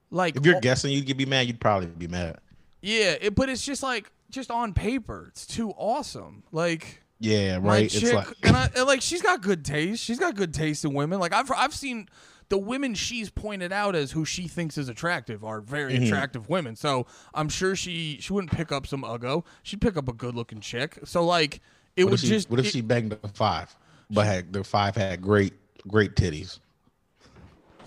[0.09, 2.39] like, if you're oh, guessing you'd be mad, you'd probably be mad.
[2.81, 6.43] yeah, it, but it's just like just on paper, it's too awesome.
[6.51, 7.85] Like, Yeah, right.
[7.85, 10.03] It's like and, I, and like she's got good taste.
[10.03, 11.19] She's got good taste in women.
[11.19, 12.09] Like I've I've seen
[12.49, 16.03] the women she's pointed out as who she thinks is attractive are very Mm-hmm.
[16.05, 16.75] attractive women.
[16.75, 19.43] So I'm sure she she wouldn't pick up some uggo.
[19.63, 20.99] She'd pick up a good looking chick.
[21.05, 21.61] So like
[21.95, 23.75] it what would if, she, just what if it- she banged the five,
[24.09, 25.53] but had the five had great
[25.87, 26.59] great titties?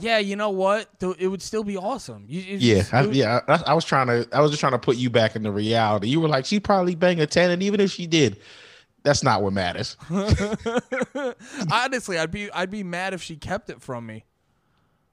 [0.01, 2.25] yeah you know what Though it would still be awesome.
[2.29, 3.41] You, Yeah, just- I, yeah.
[3.49, 4.29] I, I was trying to.
[4.33, 6.09] I was just trying to put you back into reality.
[6.09, 8.39] You were like, she probably bang a ten, and even if she did,
[9.03, 9.97] that's not what matters.
[11.71, 14.25] honestly I'd be I'd be mad if she kept it from me.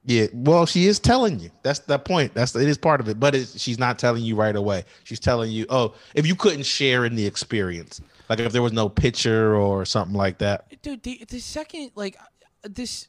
[0.06, 1.50] Yeah, well, she is telling you.
[1.64, 2.32] That's the point.
[2.32, 4.84] That's it is part of it, but she's not telling you right away.
[5.02, 8.72] She's telling you, oh, if you couldn't share in the experience, like if there was
[8.72, 10.80] no picture or something like that.
[10.82, 12.16] dude the, the second like
[12.62, 13.08] this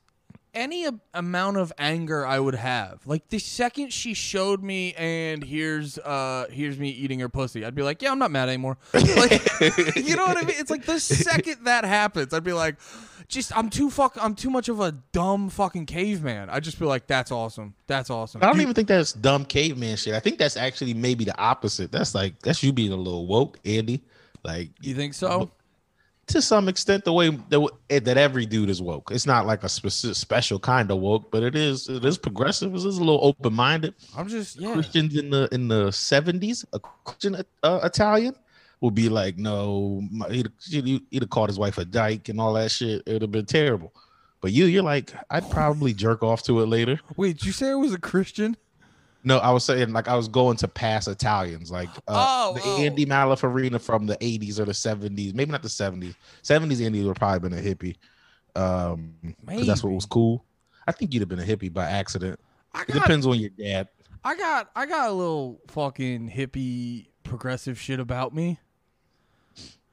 [0.58, 3.00] any a- amount of anger i would have.
[3.06, 7.76] Like the second she showed me and here's uh here's me eating her pussy i'd
[7.76, 8.78] be like yeah i'm not mad anymore.
[8.94, 9.32] Like
[9.96, 10.56] you know what i mean?
[10.58, 12.76] It's like the second that happens i'd be like
[13.28, 16.50] just i'm too fuck i'm too much of a dumb fucking caveman.
[16.50, 17.76] I'd just be like that's awesome.
[17.86, 18.42] That's awesome.
[18.42, 20.14] I don't You- even think that's dumb caveman shit.
[20.16, 21.92] I think that's actually maybe the opposite.
[21.92, 24.02] That's like that's you being a little woke, Andy.
[24.44, 25.52] Like you think so
[26.28, 29.12] to some extent, the way that, that every dude is woke.
[29.12, 32.74] It's not like a specific, special kind of woke, but it is it is progressive.
[32.74, 33.96] It is a little open minded.
[34.16, 38.36] i'm just yeah Christians in the in the seventies, a Christian uh, Italian
[38.82, 42.54] would be like, no, my, he'd, he'd, have called his wife a dyke and all
[42.54, 43.02] that shit.
[43.08, 43.92] It'd have been terrible.
[44.40, 47.00] But you, you're like, I'd probably jerk off to it later.
[47.16, 48.56] wait did you say i was a christian
[49.24, 52.62] No, I was saying like I was going to pass Italians, like uh, Oh, the
[52.64, 52.82] oh.
[52.82, 56.16] Andy Malafarina from the '80s or the '70s, maybe not the '70s.
[56.44, 57.96] '70s Andy would probably been a hippie,
[58.56, 59.14] um,
[59.46, 60.46] because that's what was cool.
[60.88, 62.40] I think you'd have been a hippie by accident.
[62.74, 63.90] i It depends on your dad.
[64.24, 68.60] I got I got a little fucking hippie progressive shit about me.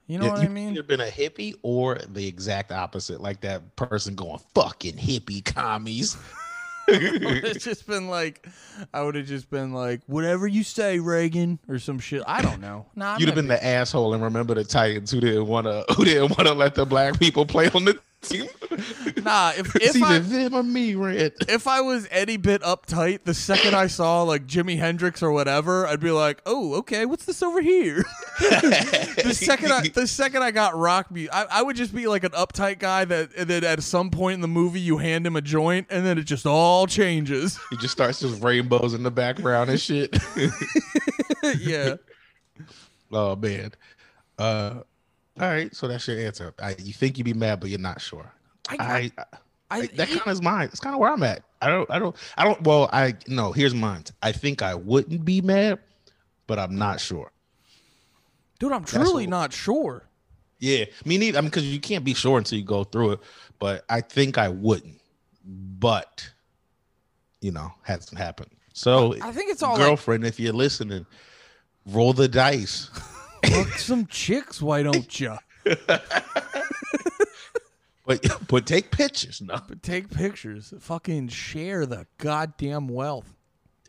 [0.06, 0.76] You know Yeah, what you I mean?
[0.76, 6.16] have been a hippie or the exact opposite, like that person going fucking hippie commies.
[6.88, 8.46] it's just been like
[8.92, 12.22] I would have just been like whatever you say, Reagan, or some shit.
[12.26, 12.86] I don't know.
[12.94, 15.84] Nah, I'm You'd have been the asshole and remember the Titans who didn't want to
[15.94, 17.98] who didn't want to let the black people play on the
[19.24, 21.32] Nah, if if I them or me, Red.
[21.48, 25.86] if I was any bit uptight, the second I saw like Jimi Hendrix or whatever,
[25.86, 28.04] I'd be like, "Oh, okay, what's this over here?"
[28.40, 32.24] the second I the second I got rock music, I, I would just be like
[32.24, 35.42] an uptight guy that that at some point in the movie you hand him a
[35.42, 37.58] joint and then it just all changes.
[37.70, 40.16] He just starts just rainbows in the background and shit.
[41.58, 41.96] yeah.
[43.12, 43.72] oh man.
[44.38, 44.80] Uh
[45.40, 46.54] all right, so that's your answer.
[46.60, 48.32] I, you think you'd be mad, but you're not sure.
[48.68, 49.24] I, I, I,
[49.80, 50.68] I that kind of is mine.
[50.70, 51.42] It's kind of where I'm at.
[51.60, 52.62] I don't, I don't, I don't.
[52.62, 53.52] Well, I no.
[53.52, 54.04] Here's mine.
[54.22, 55.78] I think I wouldn't be mad,
[56.46, 57.32] but I'm not sure.
[58.58, 60.04] dude, I'm truly what- not sure.
[60.60, 61.38] Yeah, me neither.
[61.38, 63.20] I mean, because you can't be sure until you go through it.
[63.58, 65.00] But I think I wouldn't.
[65.44, 66.30] But
[67.40, 68.50] you know, hasn't happened.
[68.72, 71.06] So, I think it's all like girlfriend, if you're listening,
[71.86, 72.88] roll the dice.
[73.46, 75.36] Fuck some chicks, why don't you?
[78.06, 79.40] But but take pictures.
[79.40, 80.74] No, But take pictures.
[80.78, 83.34] Fucking share the goddamn wealth.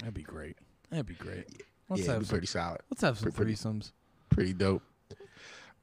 [0.00, 0.56] That'd be great.
[0.90, 1.46] That'd be great.
[1.88, 2.80] Let's yeah, have be some, pretty solid.
[2.90, 3.92] let's have some pretty- threesomes.
[4.28, 4.82] pretty dope.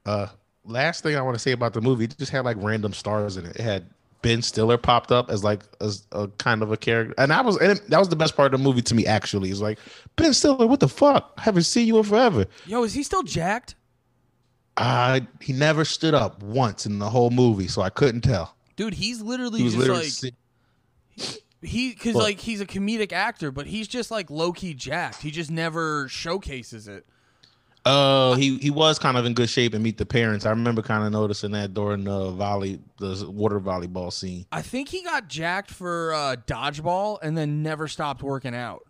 [0.06, 0.28] Uh,
[0.64, 3.36] last thing I want to say about the movie, it just had like random stars
[3.36, 3.56] in it.
[3.56, 3.86] It had
[4.22, 7.56] Ben Stiller popped up as like as a kind of a character, and that was
[7.58, 9.06] and it- that was the best part of the movie to me.
[9.06, 9.78] Actually, is like
[10.16, 11.32] Ben Stiller, what the fuck?
[11.38, 12.46] I haven't seen you in forever.
[12.66, 13.74] Yo, is he still jacked?
[14.76, 18.56] Uh, he never stood up once in the whole movie, so I couldn't tell.
[18.76, 23.66] Dude, he's literally He just literally like he because like he's a comedic actor, but
[23.66, 25.20] he's just like low key jacked.
[25.22, 27.06] He just never showcases it.
[27.84, 30.44] Uh, he he was kind of in good shape and meet the parents.
[30.44, 34.44] I remember kind of noticing that during the volley, the water volleyball scene.
[34.52, 38.86] I think he got jacked for uh, dodgeball and then never stopped working out.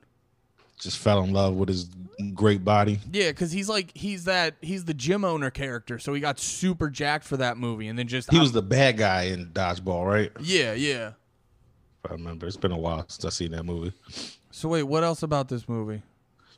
[0.81, 1.91] Just fell in love with his
[2.35, 2.99] great body.
[3.13, 6.89] Yeah, because he's like he's that he's the gym owner character, so he got super
[6.91, 10.33] jacked for that movie, and then just He was the bad guy in Dodgeball, right?
[10.41, 11.13] yeah yeah.
[12.03, 12.47] If I remember.
[12.47, 13.93] It's been a while since I've seen that movie.
[14.51, 16.03] So wait, what else about this movie,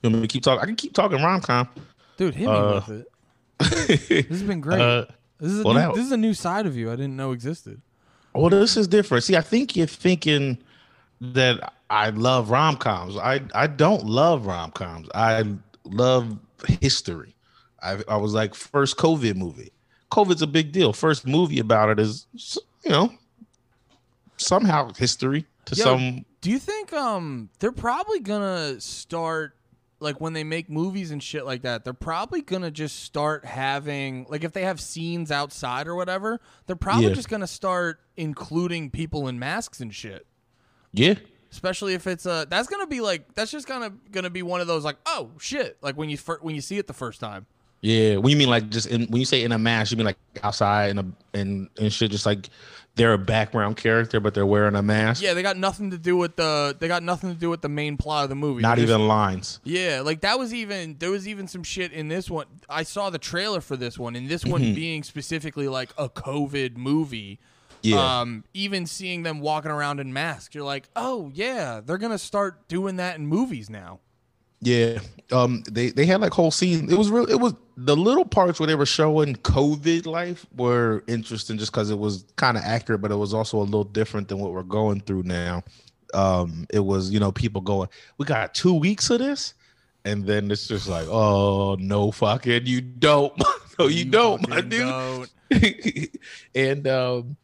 [0.03, 0.63] You want me to keep talking?
[0.63, 1.69] I can keep talking rom com.
[2.17, 2.35] Dude?
[2.35, 3.07] Hit me Uh, with it.
[4.09, 4.81] This has been great.
[4.81, 5.05] Uh,
[5.39, 7.17] this is a well, new, that- this is a new side of you I didn't
[7.17, 7.81] know existed.
[8.35, 9.25] well, this is different.
[9.25, 10.59] See, I think you're thinking
[11.21, 13.17] that I love rom coms.
[13.17, 15.09] I I don't love rom coms.
[15.15, 15.45] I
[15.85, 16.39] love
[16.81, 17.35] history.
[17.83, 19.73] I I was like first COVID movie.
[20.11, 20.93] COVID's a big deal.
[20.93, 22.27] First movie about it is
[22.85, 23.13] you know
[24.37, 26.25] somehow history to Yo, some.
[26.41, 29.55] Do you think um they're probably gonna start
[30.03, 34.27] like when they make movies and shit like that, they're probably gonna just start having
[34.29, 37.15] like if they have scenes outside or whatever, they're probably Yeah.
[37.15, 40.27] just gonna start including people in masks and shit.
[40.93, 41.15] Yeah,
[41.51, 44.67] Especially if it's uh that's gonna be like that's just gonna gonna be one of
[44.67, 47.47] those like oh shit like when you fir- when you see it the first time.
[47.81, 48.17] yeah.
[48.17, 50.19] When you mean like just in, when you say in a mask, you mean like
[50.43, 51.07] outside and a
[51.39, 52.49] and and shit, just like
[52.95, 55.23] they're a background character, but they're wearing a mask.
[55.23, 57.69] Yeah, they got nothing to do with the they got nothing to do with the
[57.69, 58.63] main plot of the movie.
[58.63, 59.61] Not They're even lines.
[59.65, 62.47] Yeah, like that was even there was even some shit in this one.
[62.69, 66.77] I saw the trailer for this one, and this one being specifically like a COVID
[66.77, 67.39] movie.
[67.81, 68.21] Yeah.
[68.21, 72.69] Um, even seeing them walking around in masks, you're like, oh yeah, they're gonna start
[72.69, 74.01] doing that in movies now.
[74.63, 75.01] Yeah.
[75.33, 76.91] Um they they had like whole scenes.
[76.91, 81.03] It was real it was the little parts where they were showing COVID life were
[81.09, 84.29] interesting just because it was kind of accurate, but it was also a little different
[84.29, 85.65] than what we're going through now.
[86.15, 89.55] Um it was, you know, people going, We got two weeks of this,
[90.05, 93.33] and then it's just like, oh no fucking you don't.
[93.79, 94.81] no, you, don't, my dude.
[94.81, 95.31] don't.
[96.55, 97.37] and um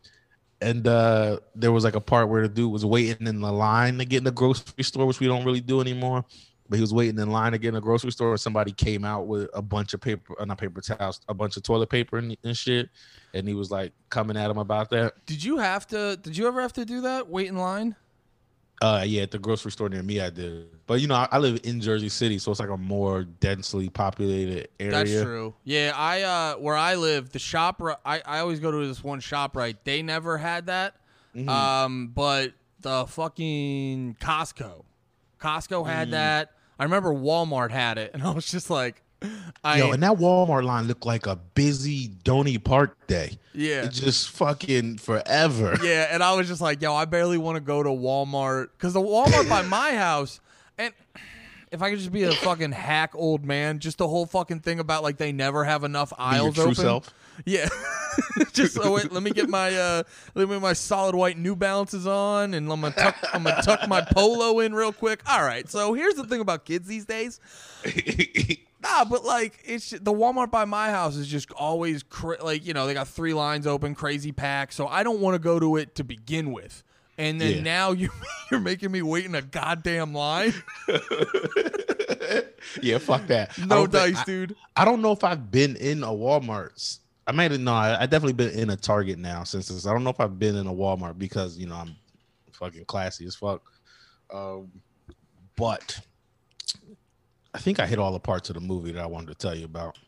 [0.60, 3.98] and uh there was like a part where the dude was waiting in the line
[3.98, 6.24] to get in the grocery store, which we don't really do anymore.
[6.68, 9.04] But he was waiting in line to get in the grocery store, and somebody came
[9.04, 12.18] out with a bunch of paper, uh, not paper towels, a bunch of toilet paper
[12.18, 12.90] and, and shit.
[13.32, 15.14] And he was like coming at him about that.
[15.26, 16.18] Did you have to?
[16.20, 17.28] Did you ever have to do that?
[17.28, 17.96] Wait in line?
[18.80, 20.68] Uh, yeah, at the grocery store near me, I did.
[20.86, 23.88] But you know, I, I live in Jersey City, so it's like a more densely
[23.88, 24.92] populated area.
[24.92, 25.54] That's true.
[25.64, 29.18] Yeah, I uh where I live, the shop I I always go to this one
[29.20, 29.76] shop right.
[29.84, 30.94] They never had that.
[31.34, 31.48] Mm-hmm.
[31.48, 34.84] Um but the fucking Costco.
[35.40, 35.86] Costco Mm.
[35.86, 36.52] had that.
[36.78, 39.02] I remember Walmart had it and I was just like
[39.64, 43.38] I Yo, and that Walmart line looked like a busy Dorney Park day.
[43.52, 43.84] yeah.
[43.84, 45.76] It just fucking forever.
[45.82, 48.92] Yeah, and I was just like, yo, I barely want to go to Walmart because
[48.92, 50.40] the Walmart by my house,
[50.76, 50.92] and
[51.72, 54.78] if I could just be a fucking hack old man, just the whole fucking thing
[54.78, 56.74] about like they never have enough aisles true open.
[56.76, 57.14] self.
[57.44, 57.68] Yeah,
[58.52, 60.02] just so wait, let me get my uh,
[60.34, 63.62] let me get my solid white New Balances on, and I'm gonna tuck I'm gonna
[63.62, 65.22] tuck my polo in real quick.
[65.30, 67.40] All right, so here's the thing about kids these days.
[68.80, 72.72] Nah, but like it's the Walmart by my house is just always cra- like you
[72.74, 74.70] know they got three lines open, crazy pack.
[74.70, 76.84] So I don't want to go to it to begin with,
[77.18, 77.62] and then Yeah.
[77.62, 78.10] now you
[78.52, 80.54] you're making me wait in a goddamn line.
[82.82, 83.56] yeah, fuck that.
[83.58, 84.54] No don't think- dice, dude.
[84.76, 86.98] I, I don't know if I've been in a Walmart.
[87.28, 87.74] I might have no.
[87.74, 89.86] I, I definitely been in a Target now since this.
[89.86, 91.94] I don't know if I've been in a Walmart because you know I'm
[92.52, 93.62] fucking classy as fuck.
[94.32, 94.72] Um,
[95.54, 96.00] but
[97.52, 99.54] I think I hit all the parts of the movie that I wanted to tell
[99.54, 99.98] you about.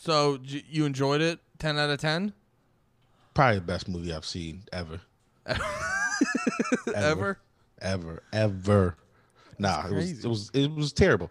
[0.00, 1.40] So you enjoyed it?
[1.58, 2.32] Ten out of ten?
[3.34, 5.00] Probably the best movie I've seen ever.
[6.94, 7.38] Ever?
[7.80, 8.96] ever, ever.
[9.58, 11.30] Nah, it was it was it was terrible.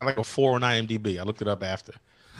[0.00, 1.20] I like a four on IMDb.
[1.20, 1.92] I looked it up after.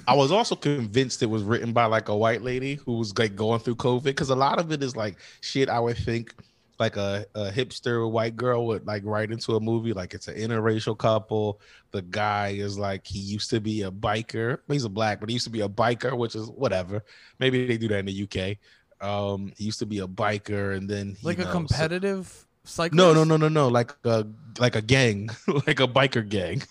[0.07, 3.37] I was also convinced it was written by like a white lady who was like
[3.37, 5.69] going through COVID because a lot of it is like shit.
[5.69, 6.35] I would think
[6.79, 10.35] like a, a hipster white girl would like write into a movie like it's an
[10.37, 11.61] interracial couple.
[11.93, 14.59] The guy is like he used to be a biker.
[14.69, 17.05] He's a black, but he used to be a biker, which is whatever.
[17.38, 18.59] Maybe they do that in the UK.
[19.07, 22.96] Um, he used to be a biker, and then he Like a competitive cyclist?
[22.96, 23.69] no, no, no, no, no.
[23.69, 24.27] Like a
[24.59, 25.31] like a gang,
[25.67, 26.63] like a biker gang.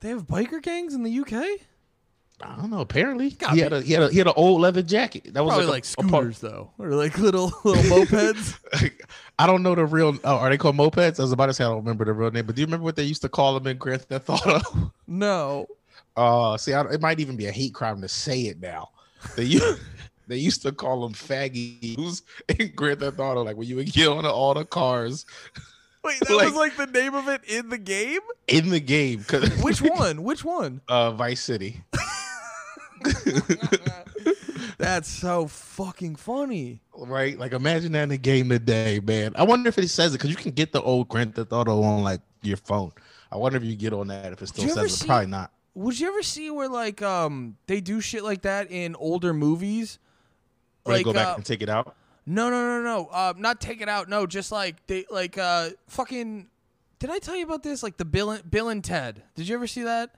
[0.00, 1.60] They have biker gangs in the UK?
[2.42, 2.80] I don't know.
[2.80, 5.32] Apparently, he had a he had a he had an old leather jacket.
[5.32, 8.58] That was Probably like, like, a, a scooters though, or like little little mopeds.
[9.38, 10.18] I don't know the real.
[10.22, 11.18] Oh, are they called mopeds?
[11.18, 12.84] I was about to say I don't remember the real name, but do you remember
[12.84, 14.92] what they used to call them in Grand Theft Auto?
[15.06, 15.66] No,
[16.16, 18.90] Uh, see, I, it might even be a hate crime to say it now.
[19.36, 19.80] They used,
[20.26, 22.22] they used to call them faggies
[22.58, 25.24] in Grand Theft Auto, like when you would get on all the cars
[26.04, 28.20] wait, that Like- was like the name of it in the game.
[28.46, 29.24] in the game.
[29.62, 30.22] Which one?
[30.22, 30.80] Which one?
[30.88, 31.82] Uh, Vice City.
[34.78, 36.80] That's so fucking funny.
[36.96, 37.38] Right?
[37.38, 39.32] Like imagine that in a game today, man.
[39.36, 41.82] I wonder if it says it because you can get the old Grand Theft Auto
[41.82, 42.92] on like your phone.
[43.30, 44.90] I wonder if you get on that if it still says ever it.
[44.90, 45.52] see- Probably not.
[45.74, 49.98] Would you ever see where like um they do shit like that in older movies?
[50.84, 51.94] Or you Like go back uh, and take it out.
[52.26, 55.70] no no no no uh not take it out no just like they like uh
[55.88, 56.46] fucking
[56.98, 59.54] did I tell you about this like the Bill and, Bill and Ted did you
[59.54, 60.14] ever see that?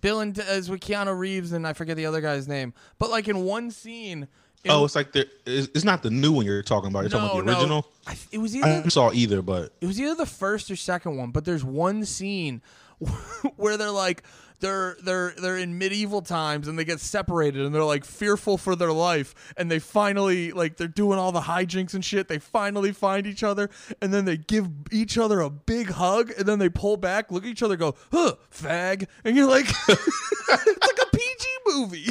[0.00, 2.72] Bill and uh, Ted is with Keanu Reeves and I forget the other guy's name
[2.98, 4.28] but like in one scene
[4.66, 7.00] Oh, it's like the it's, not the new one you're talking about.
[7.00, 7.86] You're talking about the original.
[8.06, 10.76] I, it was I either haven't saw either, but it was either the first or
[10.76, 12.62] second one, but there's one scene
[13.56, 14.22] where they're like
[14.64, 18.74] they're they're they're in medieval times and they get separated and they're like fearful for
[18.74, 22.28] their life and they finally like they're doing all the hijinks and shit.
[22.28, 23.68] They finally find each other
[24.00, 27.44] and then they give each other a big hug and then they pull back, look
[27.44, 32.08] at each other, go, huh, fag, and you're like it's like a PG movie.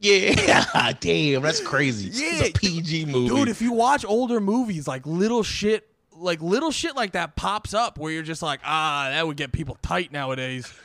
[0.00, 2.10] yeah, damn, that's crazy.
[2.12, 6.40] Yeah, it's a PG movie, Dude, if you watch older movies, like little shit, like
[6.40, 9.76] little shit like that pops up where you're just like, ah, that would get people
[9.82, 10.72] tight nowadays.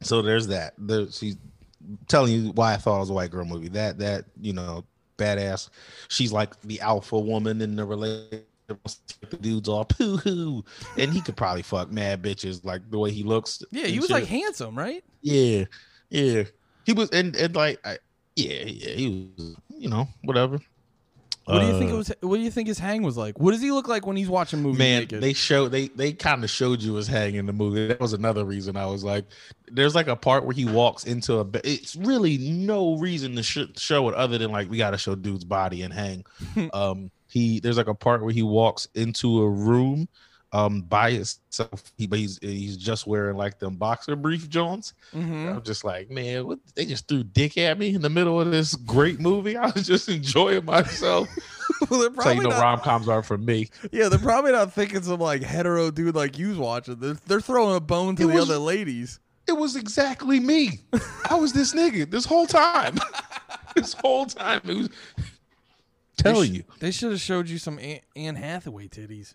[0.00, 0.74] so there's that.
[0.78, 1.36] There, she's
[2.08, 3.68] telling you why I thought it was a white girl movie.
[3.68, 4.84] That that you know,
[5.18, 5.68] badass.
[6.08, 8.48] She's like the alpha woman in the relationship.
[9.28, 10.64] The dude's all poo hoo,
[10.96, 13.62] and he could probably fuck mad bitches like the way he looks.
[13.70, 14.14] Yeah, he was shit.
[14.14, 15.04] like handsome, right?
[15.20, 15.64] Yeah,
[16.08, 16.44] yeah.
[16.86, 17.98] He was, and and like, I,
[18.36, 18.94] yeah, yeah.
[18.94, 20.58] He was, you know, whatever.
[21.44, 22.12] What do you think it Uh, was?
[22.20, 23.38] What do you think his hang was like?
[23.40, 25.20] What does he look like when he's watching movies Man, naked?
[25.20, 27.88] they show they they kind of showed you his hang in the movie.
[27.88, 29.24] That was another reason I was like,
[29.68, 31.46] there's like a part where he walks into a.
[31.64, 35.14] It's really no reason to sh- show it other than like we got to show
[35.16, 36.24] dude's body and hang.
[36.72, 40.08] um, he there's like a part where he walks into a room,
[40.52, 41.92] um, by himself.
[41.96, 44.94] He but he's he's just wearing like them boxer brief Jones.
[45.14, 45.56] Mhm.
[45.56, 48.50] I'm just like, man, what they just threw dick at me in the middle of
[48.50, 49.56] this great movie.
[49.56, 51.28] I was just enjoying myself.
[51.90, 53.70] well, they're so you probably know, not, rom coms are for me.
[53.92, 56.96] yeah, they're probably not thinking some like hetero dude like you's watching.
[56.96, 59.18] They're, they're throwing a bone to It the was- other ladies.
[59.48, 60.80] It was exactly me.
[61.28, 62.96] I was this nigga this whole time.
[63.74, 64.60] this whole time.
[64.64, 64.88] It was
[66.16, 66.64] tell They sh- you.
[66.78, 67.78] they should have showed you some
[68.14, 69.34] Anne Hathaway titties.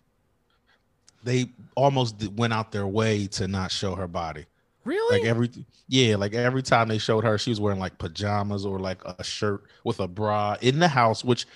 [1.24, 4.46] They almost went out their way to not show her body.
[4.84, 5.18] Really?
[5.18, 5.50] Like every
[5.88, 9.22] yeah, like every time they showed her, she was wearing like pajamas or like a
[9.24, 11.46] shirt with a bra in the house, which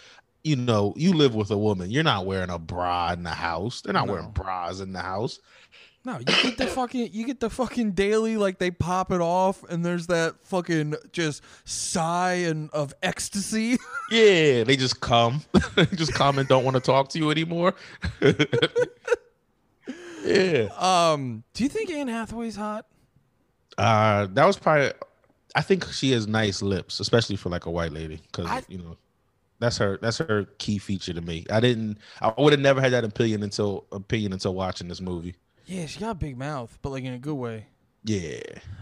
[0.45, 1.91] you know, you live with a woman.
[1.91, 3.81] You're not wearing a bra in the house.
[3.81, 4.15] They're not No.
[4.15, 5.39] wearing bras in the house.
[6.05, 9.63] No, you get the fucking you get the fucking daily like they pop it off
[9.71, 13.79] and there's that fucking just sigh and of ecstasy.
[14.11, 15.43] Yeah, they just come,
[15.95, 17.75] just come and don't want to talk to you anymore.
[20.25, 22.87] yeah, Um, do you think Anne Hathaway's hot?
[23.79, 24.93] uh, that was probably.
[25.55, 28.97] I think she has nice lips, especially for like a white lady, because you know,
[29.59, 29.99] that's her.
[30.01, 31.45] That's her key feature to me.
[31.51, 31.99] I didn't.
[32.21, 35.35] I would have never had that opinion until opinion until watching this movie.
[35.67, 37.67] Yeah, she got a big mouth, but like in a good way.
[38.05, 38.41] Yeah.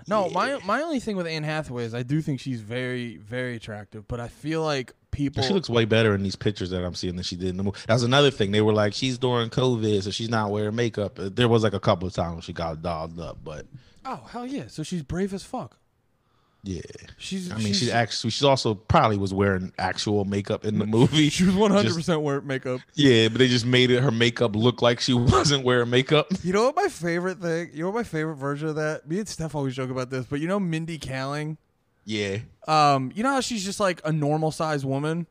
[0.08, 0.32] No, Yeah.
[0.32, 4.08] my my only thing with Anne Hathaway is I do think she's very very attractive,
[4.08, 7.16] but I feel like people She looks way better in these pictures that I'm seeing
[7.16, 7.78] than she did in the movie.
[7.86, 8.50] That was another thing.
[8.52, 11.18] They were like, she's during COVID, so she's not wearing makeup.
[11.18, 13.66] Uh, There was like a couple of times when she got dolled up, but
[14.04, 14.68] Oh, hell yeah.
[14.68, 15.76] So she's brave as fuck.
[16.62, 16.80] Yeah.
[17.18, 21.28] She's I mean, she's actually she's also probably was wearing actual makeup in the movie.
[21.30, 22.80] she was 100% wearing makeup.
[22.94, 26.26] Yeah, but they just made it her makeup look like she wasn't wearing makeup.
[26.42, 27.70] You know what my favorite thing?
[27.72, 29.08] You know what my favorite version of that?
[29.08, 31.56] Me and Steph always joke about this, but you know Mindy Kaling?
[32.04, 35.26] Yeah, Um, you know how she's just like a normal sized woman?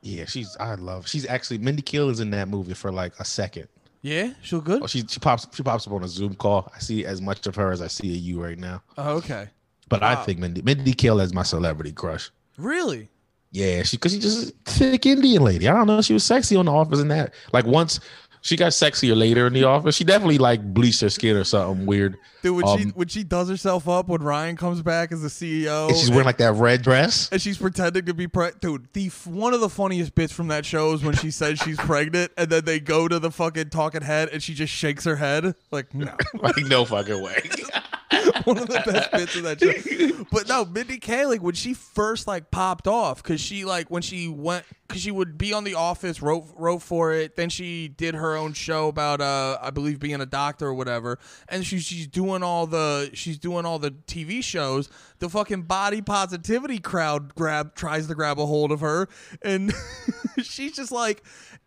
[0.00, 1.06] yeah, she's I love.
[1.06, 3.68] She's actually Mindy Kaling is in that movie for like a second.
[4.00, 4.82] Yeah, she look good.
[4.82, 6.70] Oh, she she pops she pops up on a Zoom call.
[6.74, 8.82] I see as much of her as I see of you right now.
[8.98, 9.48] Oh, okay.
[9.92, 12.30] But I think Mindy Mindy Kaling is my celebrity crush.
[12.56, 13.08] Really?
[13.50, 15.68] Yeah, she because she just a thick Indian lady.
[15.68, 16.00] I don't know.
[16.00, 17.34] She was sexy on the office and that.
[17.52, 18.00] Like once
[18.42, 19.94] she got sexier later in the office.
[19.94, 22.16] She definitely like bleached her skin or something weird.
[22.42, 25.28] Dude, when she Um, when she does herself up when Ryan comes back as the
[25.28, 27.28] CEO, And she's wearing like that red dress.
[27.30, 28.60] and she's pretending to be pregnant.
[28.60, 31.76] Dude, the one of the funniest bits from that show is when she says she's
[31.78, 35.16] pregnant, and then they go to the fucking talking head, and she just shakes her
[35.16, 36.12] head like no.
[36.34, 37.42] like no fucking way.
[38.44, 40.24] one of the best bits of that show.
[40.30, 44.28] But no, Mindy Kaling when she first like popped off because she like when she
[44.28, 47.36] went because she would be on The Office, wrote wrote for it.
[47.36, 51.18] Then she did her own show about uh I believe being a doctor or whatever.
[51.48, 54.88] And she's she's doing all the she's doing all the TV shows.
[55.18, 59.08] The fucking body positivity crowd grab tries to grab a hold of her,
[59.42, 59.72] and
[60.42, 61.22] she's just like.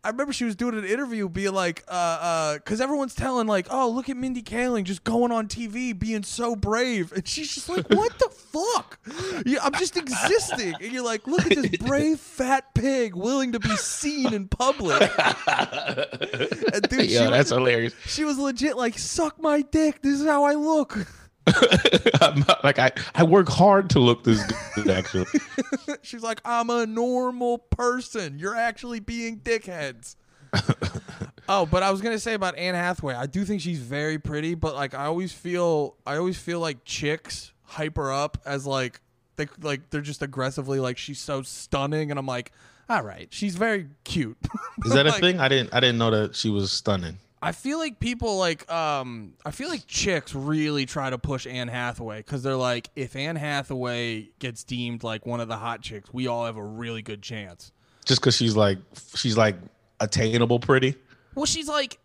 [0.05, 3.65] I remember she was doing an interview, being like, uh, uh, because everyone's telling like,
[3.71, 7.67] oh, look at Mindy Kaling just going on TV, being so brave, and she's just
[7.69, 8.99] like, what the fuck?
[9.47, 13.59] Yeah, I'm just existing, and you're like, look at this brave fat pig willing to
[13.59, 15.01] be seen in public.
[15.01, 17.95] And dude, yeah, she, that's hilarious.
[18.05, 20.03] she was legit like, suck my dick.
[20.03, 21.07] This is how I look.
[22.21, 24.41] I'm not- like I, I work hard to look this
[24.73, 24.89] good.
[24.89, 25.25] Actually,
[26.01, 28.39] She's like, I'm a normal person.
[28.39, 30.15] You're actually being dickheads.
[31.49, 33.13] oh, but I was gonna say about Anne Hathaway.
[33.13, 36.83] I do think she's very pretty, but like I always feel, I always feel like
[36.85, 39.01] chicks hype her up as like
[39.35, 42.51] they like they're just aggressively like she's so stunning, and I'm like,
[42.89, 44.37] all right, she's very cute.
[44.85, 45.39] is that a thing?
[45.39, 47.17] I didn't, I didn't know that she was stunning.
[47.45, 51.67] I feel like people like um I feel like chicks really try to push Anne
[51.67, 56.11] Hathaway because they're like if Anne Hathaway gets deemed like one of the hot chicks,
[56.11, 57.71] we all have a really good chance.
[58.03, 58.79] Just because she's like,
[59.15, 59.55] she's like
[59.99, 60.95] attainable, pretty.
[61.35, 61.99] Well, she's like,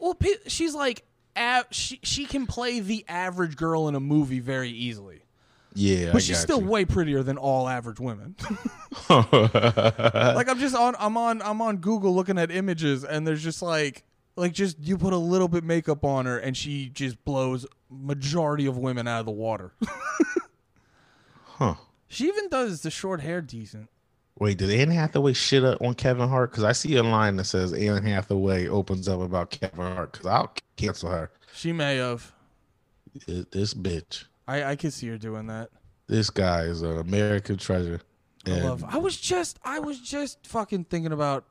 [0.00, 0.16] well,
[0.46, 1.04] she's like,
[1.70, 5.22] she she can play the average girl in a movie very easily,
[5.74, 6.68] Yeah, but I she's still you.
[6.68, 8.36] way prettier than all average women.
[9.10, 13.62] like I'm just on, I'm on, I'm on Google looking at images, and there's just
[13.62, 14.04] like,
[14.36, 18.66] like just you put a little bit makeup on her, and she just blows majority
[18.66, 19.72] of women out of the water.
[21.44, 21.74] huh?
[22.08, 23.88] she even does the short hair decent.
[24.38, 26.50] Wait, did Anne Hathaway shit up on Kevin Hart?
[26.50, 30.12] Because I see a line that says Anne Hathaway opens up about Kevin Hart.
[30.12, 31.30] Because I'll cancel her.
[31.54, 32.32] She may have.
[33.26, 35.70] This bitch, I I could see her doing that.
[36.08, 38.00] this guy is an American treasure.
[38.44, 38.84] I love.
[38.86, 41.44] I was just I was just fucking thinking about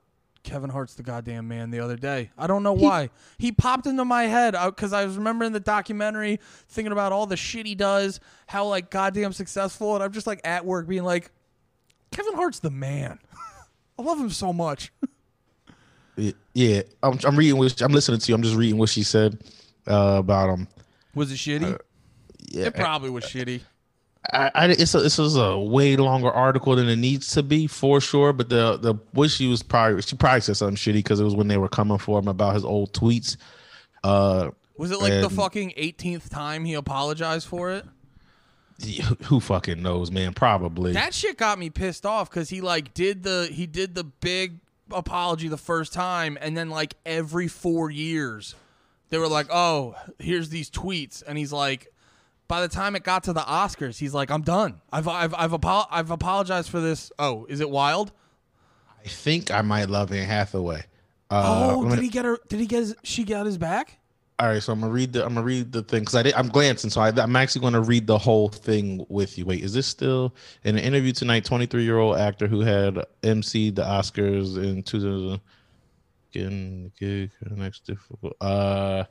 [0.43, 2.29] Kevin Hart's the goddamn man the other day.
[2.37, 6.39] I don't know why he popped into my head because I was remembering the documentary,
[6.67, 10.41] thinking about all the shit he does, how like goddamn successful, and I'm just like
[10.43, 11.31] at work being like,
[12.11, 13.19] Kevin Hart's the man.
[13.99, 14.91] I love him so much.
[16.53, 17.57] Yeah, I'm, I'm reading.
[17.57, 18.35] What, I'm listening to you.
[18.35, 19.41] I'm just reading what she said
[19.87, 20.67] uh, about him.
[21.15, 21.79] Was it shitty?
[22.49, 23.61] Yeah, it probably was shitty.
[24.31, 27.67] I, I, it's a, this is a way longer article than it needs to be
[27.67, 28.31] for sure.
[28.31, 31.35] But the the what she was probably she probably said something shitty because it was
[31.35, 33.37] when they were coming for him about his old tweets.
[34.03, 37.85] Uh, Was it like the fucking 18th time he apologized for it?
[39.25, 40.33] who fucking knows, man?
[40.33, 40.93] Probably.
[40.93, 44.59] That shit got me pissed off because he like did the he did the big
[44.91, 48.55] apology the first time, and then like every four years,
[49.09, 51.92] they were like, "Oh, here's these tweets," and he's like,
[52.53, 54.79] by the time it got to the Oscars, he's like, "I'm done.
[54.91, 58.11] I've I've I've, apo- I've apologized for this." Oh, is it wild?
[59.03, 60.83] I think I might love Anne Hathaway.
[61.31, 62.37] Uh, oh, did he get her?
[62.49, 63.97] Did he get his, she got his back?
[64.37, 66.35] All right, so I'm gonna read the I'm gonna read the thing because I did,
[66.35, 69.45] I'm glancing, so I, I'm actually gonna read the whole thing with you.
[69.45, 71.45] Wait, is this still in an interview tonight?
[71.45, 75.41] 23 year old actor who had MC'd the Oscars in 2000.
[76.31, 78.35] Getting gig next difficult.
[78.39, 79.05] Uh,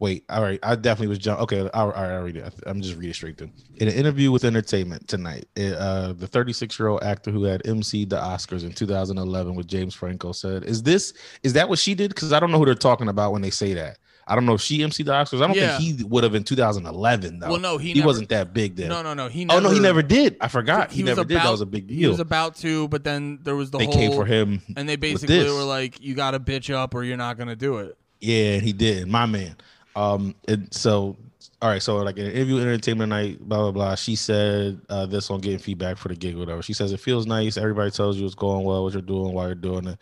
[0.00, 0.24] wait.
[0.28, 1.40] All right, I definitely was jump.
[1.42, 2.52] Okay, all right, I'll read it.
[2.66, 3.50] I'm just reading straight through.
[3.76, 7.62] In an interview with Entertainment tonight, it, uh, the 36 year old actor who had
[7.64, 11.12] MC'd the Oscars in 2011 with James Franco said, "Is this
[11.44, 12.08] is that what she did?
[12.08, 14.54] Because I don't know who they're talking about when they say that." I don't know
[14.54, 15.42] if she MC'd the Oscars.
[15.42, 15.76] I don't Yeah.
[15.76, 17.50] think he would have in 2011 though.
[17.50, 18.88] Well, no, he he never- wasn't that big then.
[18.88, 19.26] No, no, no.
[19.28, 20.36] He oh never, no, he never did.
[20.40, 20.92] I forgot.
[20.92, 21.38] He, was never did.
[21.38, 21.98] That was a big deal.
[21.98, 24.62] He was about to, but then there was the they whole came for him.
[24.76, 27.78] and they basically were like, "You got to bitch up, or you're not gonna do
[27.78, 29.08] it." Yeah, he did.
[29.08, 29.56] My man.
[29.96, 31.16] Um, and so,
[31.62, 31.82] all right.
[31.82, 33.94] So, like in an interview, entertainment night, blah blah blah.
[33.94, 36.62] She said uh, this on getting feedback for the gig, whatever.
[36.62, 37.56] She says it feels nice.
[37.56, 39.98] Everybody tells you it's going well, what you're doing, why you're doing it.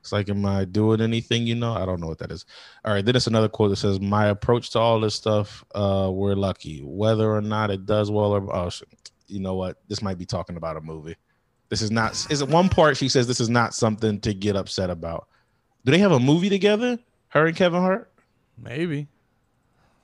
[0.00, 1.46] It's like, am I doing anything?
[1.46, 2.46] You know, I don't know what that is.
[2.84, 3.04] All right.
[3.04, 6.80] Then it's another quote that says, "My approach to all this stuff, uh, we're lucky.
[6.82, 8.70] Whether or not it does well or oh,
[9.26, 9.76] you know what?
[9.88, 11.16] This might be talking about a movie.
[11.68, 12.12] This is not.
[12.30, 12.96] Is it one part?
[12.96, 15.28] She says this is not something to get upset about.
[15.84, 16.98] Do they have a movie together?
[17.28, 18.12] Her and Kevin Hart?
[18.58, 19.06] Maybe.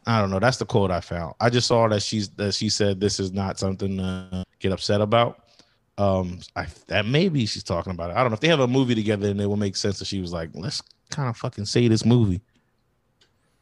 [0.06, 0.38] I don't know.
[0.38, 1.34] That's the quote I found.
[1.40, 5.00] I just saw that she's that she said this is not something to get upset
[5.00, 5.42] about.
[5.98, 8.16] Um, I that maybe she's talking about it.
[8.16, 10.04] I don't know if they have a movie together, and it will make sense that
[10.04, 10.80] she was like, let's
[11.10, 12.40] kind of fucking say this movie.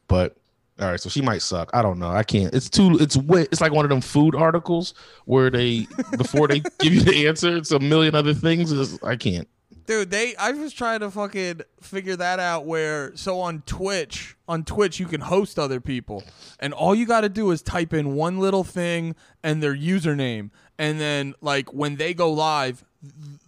[0.07, 0.37] But
[0.81, 1.71] all right, so she might suck.
[1.73, 2.11] I don't know.
[2.11, 2.53] I can't.
[2.53, 2.99] It's too.
[3.01, 3.43] It's way.
[3.43, 4.93] It's like one of them food articles
[5.25, 5.87] where they
[6.19, 8.73] before they give you the answer, it's a million other things.
[8.73, 9.49] It's, I can't.
[9.87, 14.65] Dude, they I was trying to fucking figure that out where so on Twitch, on
[14.65, 16.23] Twitch you can host other people.
[16.59, 20.51] And all you got to do is type in one little thing and their username
[20.79, 22.85] and then like when they go live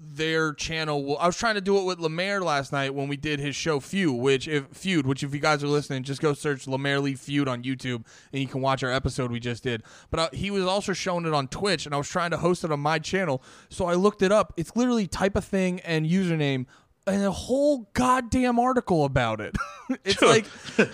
[0.00, 3.16] their channel will I was trying to do it with Lemaire last night when we
[3.16, 6.32] did his show Feud, which if Feud, which if you guys are listening, just go
[6.32, 9.82] search Lemaire Lee Feud on YouTube and you can watch our episode we just did.
[10.10, 12.64] But uh, he was also showing it on Twitch and I was trying to host
[12.64, 13.42] it on my channel.
[13.68, 14.52] So I looked it up.
[14.56, 16.66] It's literally type a thing and username
[17.06, 19.56] and a whole goddamn article about it.
[20.04, 20.46] it's like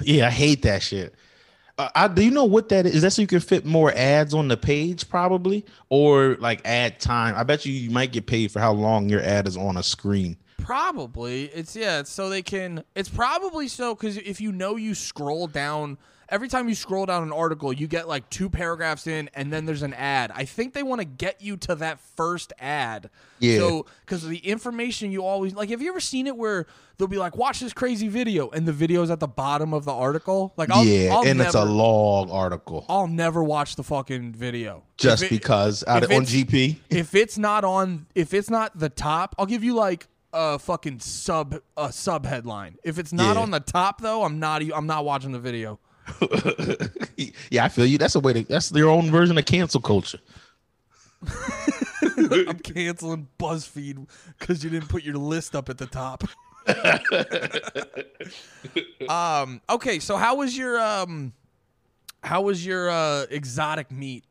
[0.00, 1.14] Yeah, I hate that shit.
[1.94, 2.96] I, do you know what that is?
[2.96, 7.00] Is that so you can fit more ads on the page, probably, or like ad
[7.00, 7.34] time?
[7.36, 9.82] I bet you you might get paid for how long your ad is on a
[9.82, 10.36] screen.
[10.58, 11.44] Probably.
[11.46, 15.46] It's yeah, it's so they can it's probably so cuz if you know you scroll
[15.46, 15.98] down
[16.32, 19.66] every time you scroll down an article, you get like two paragraphs in and then
[19.66, 20.32] there's an ad.
[20.34, 23.10] I think they want to get you to that first ad.
[23.38, 23.58] Yeah.
[23.58, 26.66] So cuz the information you always like have you ever seen it where
[26.96, 29.84] they'll be like watch this crazy video and the video is at the bottom of
[29.84, 30.52] the article?
[30.56, 34.32] Like I'll, yeah, I'll and never, it's a long article I'll never watch the fucking
[34.32, 34.82] video.
[34.96, 36.76] just it- because out on GP.
[36.90, 40.98] if it's not on if it's not the top i'll give you like a fucking
[41.00, 43.42] sub a sub headline if it's not Yeah.
[43.42, 45.78] on the top though i'm not i'm not watching the video
[47.50, 47.98] yeah, I feel you.
[47.98, 48.44] That's a way to.
[48.44, 50.18] That's their own version of cancel culture.
[52.16, 56.24] i'm canceling buzzfeed because you didn't put your list up at the top
[59.08, 61.32] um okay so how was your um
[62.24, 64.24] how was your uh exotic meat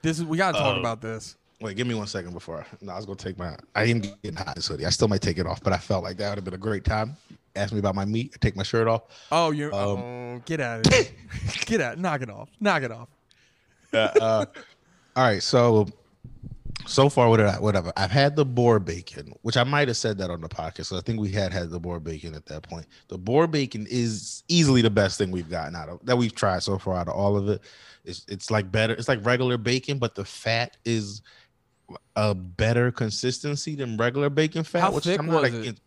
[0.00, 2.62] this is we gotta talk Uh, about this Wait, give me one second before.
[2.62, 3.54] I, no, I was gonna take my.
[3.76, 4.84] I am getting hot in this hoodie.
[4.84, 6.58] I still might take it off, but I felt like that would have been a
[6.58, 7.16] great time.
[7.54, 8.32] Ask me about my meat.
[8.34, 9.02] I take my shirt off.
[9.30, 11.04] oh you're Um, oh, get out of here
[11.66, 13.08] get out knock it off knock it off
[13.92, 14.46] uh,
[15.14, 15.86] all right, so
[16.86, 17.92] so far, what I, whatever.
[17.96, 20.86] I've had the boar bacon, which I might have said that on the podcast.
[20.86, 22.86] So I think we had had the boar bacon at that point.
[23.08, 26.62] The boar bacon is easily the best thing we've gotten out of that we've tried
[26.62, 27.60] so far out of all of it.
[28.04, 28.94] It's it's like better.
[28.94, 31.22] It's like regular bacon, but the fat is
[32.16, 34.80] a better consistency than regular bacon fat.
[34.80, 35.80] How which thick I'm not was it?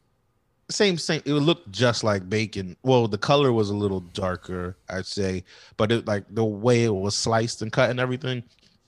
[0.70, 1.22] Same, same.
[1.26, 2.76] It looked just like bacon.
[2.82, 5.44] Well, the color was a little darker, I'd say,
[5.78, 8.44] but it like the way it was sliced and cut and everything,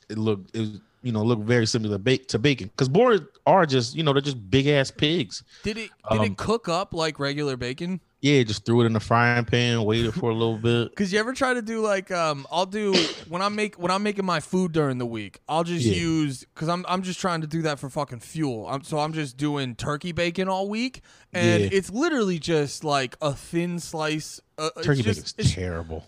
[0.09, 2.69] it looked it was, you know looked very similar to, to bacon.
[2.69, 5.43] Because boars are just you know they're just big ass pigs.
[5.61, 8.01] Did it did Um, it cook up like regular bacon?
[8.19, 10.95] Yeah, just threw it in the frying pan, waited for a little bit.
[10.95, 12.93] Cause you ever try to do like um I'll do
[13.29, 15.93] when I make when I'm making my food during the week I'll just Yeah.
[15.97, 19.13] use because I'm I'm just trying to do that for fucking fuel I'm so I'm
[19.13, 21.01] just doing turkey bacon all week
[21.31, 21.69] and Yeah.
[21.71, 26.03] it's literally just like a thin slice uh, Turkey bacon it's- terrible.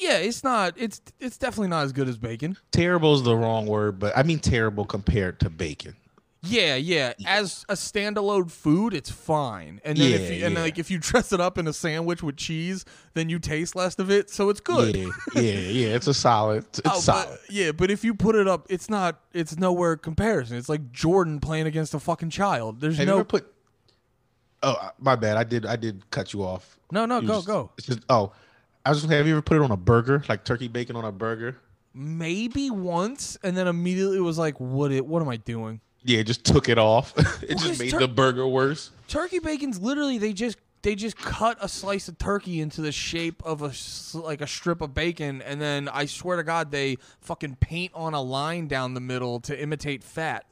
[0.00, 3.64] yeah it's not it's it's definitely not as good as bacon Terrible is the wrong
[3.66, 5.96] word, but I mean terrible compared to bacon.
[6.42, 7.14] Yeah, yeah.
[7.26, 9.80] As a standalone food, it's fine.
[9.84, 10.60] And then if you, and yeah.
[10.62, 12.84] like if you dress it up in a sandwich with cheese,
[13.14, 14.94] then you taste less of it, so it's good.
[14.96, 15.86] Yeah, yeah, yeah.
[15.96, 16.64] It's a solid.
[16.68, 17.28] It's Oh, solid.
[17.30, 19.20] but, yeah, but if you put it up, it's not.
[19.32, 20.56] It's nowhere comparison.
[20.56, 22.80] It's like Jordan playing against a fucking child.
[22.80, 23.16] There's Have you no.
[23.20, 23.52] ever put?
[24.62, 25.36] Oh, uh, my bad.
[25.36, 25.66] I did.
[25.66, 26.78] I did cut you off.
[26.92, 27.70] no, no, You go, just- go.
[27.78, 28.32] It's just, oh,
[28.84, 29.12] I was just.
[29.12, 31.56] Have you ever put it on a burger, like turkey bacon on a burger?
[31.92, 34.92] Maybe once, and then immediately it was like, "What?
[34.92, 35.04] It?
[35.06, 37.12] What am I doing?" Yeah, just took it off.
[37.42, 38.90] it just made tur- the burger worse.
[39.08, 43.42] Turkey bacon's literally they just they just cut a slice of turkey into the shape
[43.44, 43.72] of a
[44.16, 48.14] like a strip of bacon, and then I swear to God they fucking paint on
[48.14, 50.44] a line down the middle to imitate fat.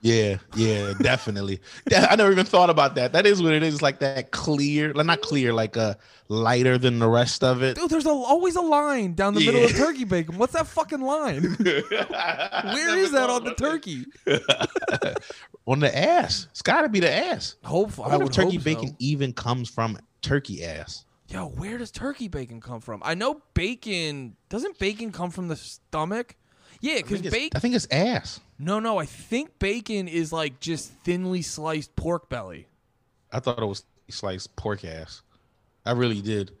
[0.00, 1.60] Yeah, yeah, definitely.
[1.94, 3.12] I never even thought about that.
[3.12, 3.82] That is what it is.
[3.82, 7.76] Like that clear, like not clear, like a lighter than the rest of it.
[7.76, 10.38] Dude, there's a, always a line down the middle of turkey bacon.
[10.38, 11.42] What's that fucking line?
[11.58, 14.06] Where is that on the turkey?
[15.66, 16.46] on the ass?
[16.50, 17.56] It's got to be the ass.
[17.64, 18.96] Hopefully, I turkey bacon so.
[19.00, 21.04] even comes from turkey ass.
[21.28, 23.02] Yo, where does turkey bacon come from?
[23.04, 24.36] I know bacon.
[24.48, 26.36] Doesn't bacon come from the stomach?
[26.80, 27.50] Yeah, because bacon.
[27.54, 28.40] I think it's ass.
[28.58, 32.66] No, no, I think bacon is like just thinly sliced pork belly.
[33.32, 35.22] I thought it was sliced pork ass.
[35.86, 36.52] I really did.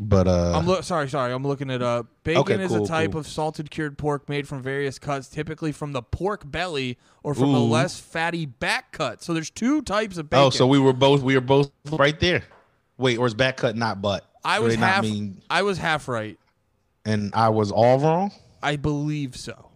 [0.00, 1.32] But uh, I'm lo- sorry, sorry.
[1.32, 2.06] I'm looking it up.
[2.22, 3.20] Bacon Okay, is cool, a type cool.
[3.20, 7.52] of salted cured pork made from various cuts, typically from the pork belly or from
[7.52, 9.24] a less fatty back cut.
[9.24, 10.46] So there's two types of bacon.
[10.46, 12.44] oh, so we were both we were both right there.
[12.96, 14.24] Wait, or is back cut not butt?
[14.44, 15.02] I was half.
[15.02, 16.38] mean- I was half right.
[17.04, 18.30] and I was all wrong.
[18.62, 19.70] I believe so.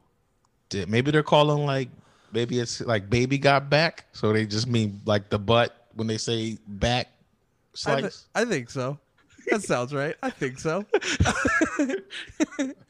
[0.68, 1.88] Did- Maybe they're calling like
[2.32, 6.18] maybe it's like baby got back, so they just mean like the butt when they
[6.18, 8.24] say back I, thi- slice.
[8.34, 8.98] I think so.
[9.50, 10.14] That sounds right.
[10.22, 10.84] I think so.
[11.78, 11.96] you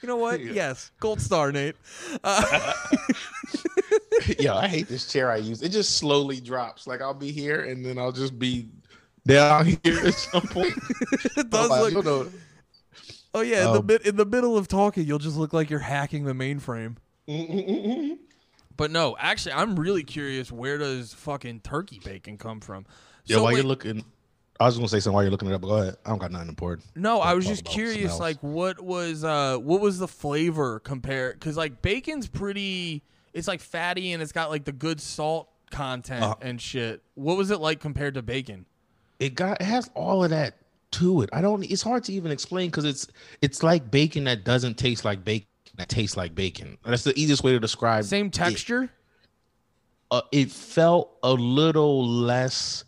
[0.04, 0.40] know what?
[0.44, 1.76] Yes, gold star, Nate.
[2.22, 2.72] Uh,
[4.38, 5.62] Yo, I hate this chair I use.
[5.62, 6.86] It just slowly drops.
[6.86, 8.68] Like I'll be here and then I'll just be
[9.26, 10.74] down here at some point.
[11.38, 12.30] it does Like, look.
[13.34, 15.36] You know, Oh yeah, in the Um, mid, in the middle of talking, you'll just
[15.36, 16.96] look like you're hacking the mainframe.
[18.74, 20.50] But no, actually, I'm really curious.
[20.50, 22.86] Where does fucking turkey bacon come from?
[23.26, 24.02] yeah, So while wait, you're looking,
[24.58, 25.60] I was gonna say something while you're looking it up.
[25.60, 25.96] But go ahead.
[26.06, 26.86] I don't got nothing important.
[26.96, 28.20] No, I was just about curious, smells.
[28.20, 31.38] like what was uh what was the flavor compared?
[31.38, 33.02] Because like bacon's pretty,
[33.34, 36.34] it's like fatty and it's got like the good salt content Uh-huh.
[36.40, 37.02] and shit.
[37.14, 38.64] What was it like compared to bacon?
[39.20, 40.56] It got it has all of that
[40.92, 41.30] to it.
[41.32, 41.64] I don't.
[41.64, 43.06] It's hard to even explain because it's
[43.40, 46.78] it's like bacon that doesn't taste like bacon that tastes like bacon.
[46.84, 48.04] That's the easiest way to describe.
[48.04, 48.32] Same it.
[48.32, 48.90] texture.
[50.10, 52.84] uh, it felt a little less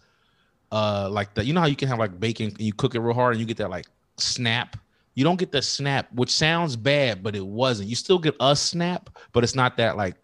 [0.71, 1.47] uh like that.
[1.47, 3.41] You know how you can have like bacon and you cook it real hard and
[3.41, 3.87] you get that like
[4.17, 4.77] snap.
[5.15, 7.89] You don't get the snap, which sounds bad, but it wasn't.
[7.89, 10.17] You still get a snap, but it's not that like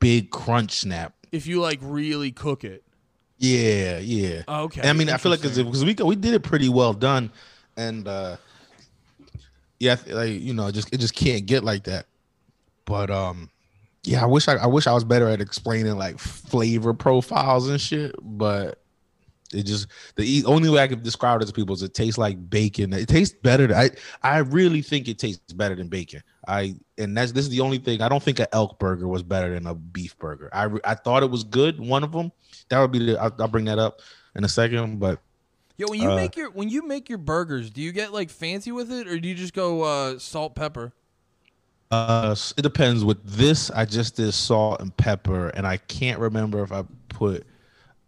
[0.00, 1.14] big crunch snap.
[1.30, 2.83] If you like really cook it.
[3.38, 4.42] Yeah, yeah.
[4.48, 4.80] Okay.
[4.80, 7.30] And I mean, I feel like it's because we we did it pretty well done,
[7.76, 8.36] and uh
[9.84, 12.06] yeah, like you know, just it just can't get like that.
[12.84, 13.50] But um,
[14.04, 17.80] yeah, I wish I I wish I was better at explaining like flavor profiles and
[17.80, 18.14] shit.
[18.22, 18.80] But
[19.52, 22.48] it just the only way I could describe it to people is it tastes like
[22.48, 22.92] bacon.
[22.92, 23.66] It tastes better.
[23.66, 23.90] Than, I
[24.22, 26.22] I really think it tastes better than bacon.
[26.46, 28.00] I and that's this is the only thing.
[28.00, 30.48] I don't think an elk burger was better than a beef burger.
[30.52, 31.80] I I thought it was good.
[31.80, 32.32] One of them.
[32.68, 33.20] That would be the.
[33.20, 34.00] I'll, I'll bring that up
[34.34, 35.00] in a second.
[35.00, 35.20] But
[35.76, 38.30] Yo, when you uh, make your when you make your burgers, do you get like
[38.30, 40.92] fancy with it, or do you just go uh, salt pepper?
[41.90, 43.04] uh, it depends.
[43.04, 47.46] With this, I just did salt and pepper, and I can't remember if I put.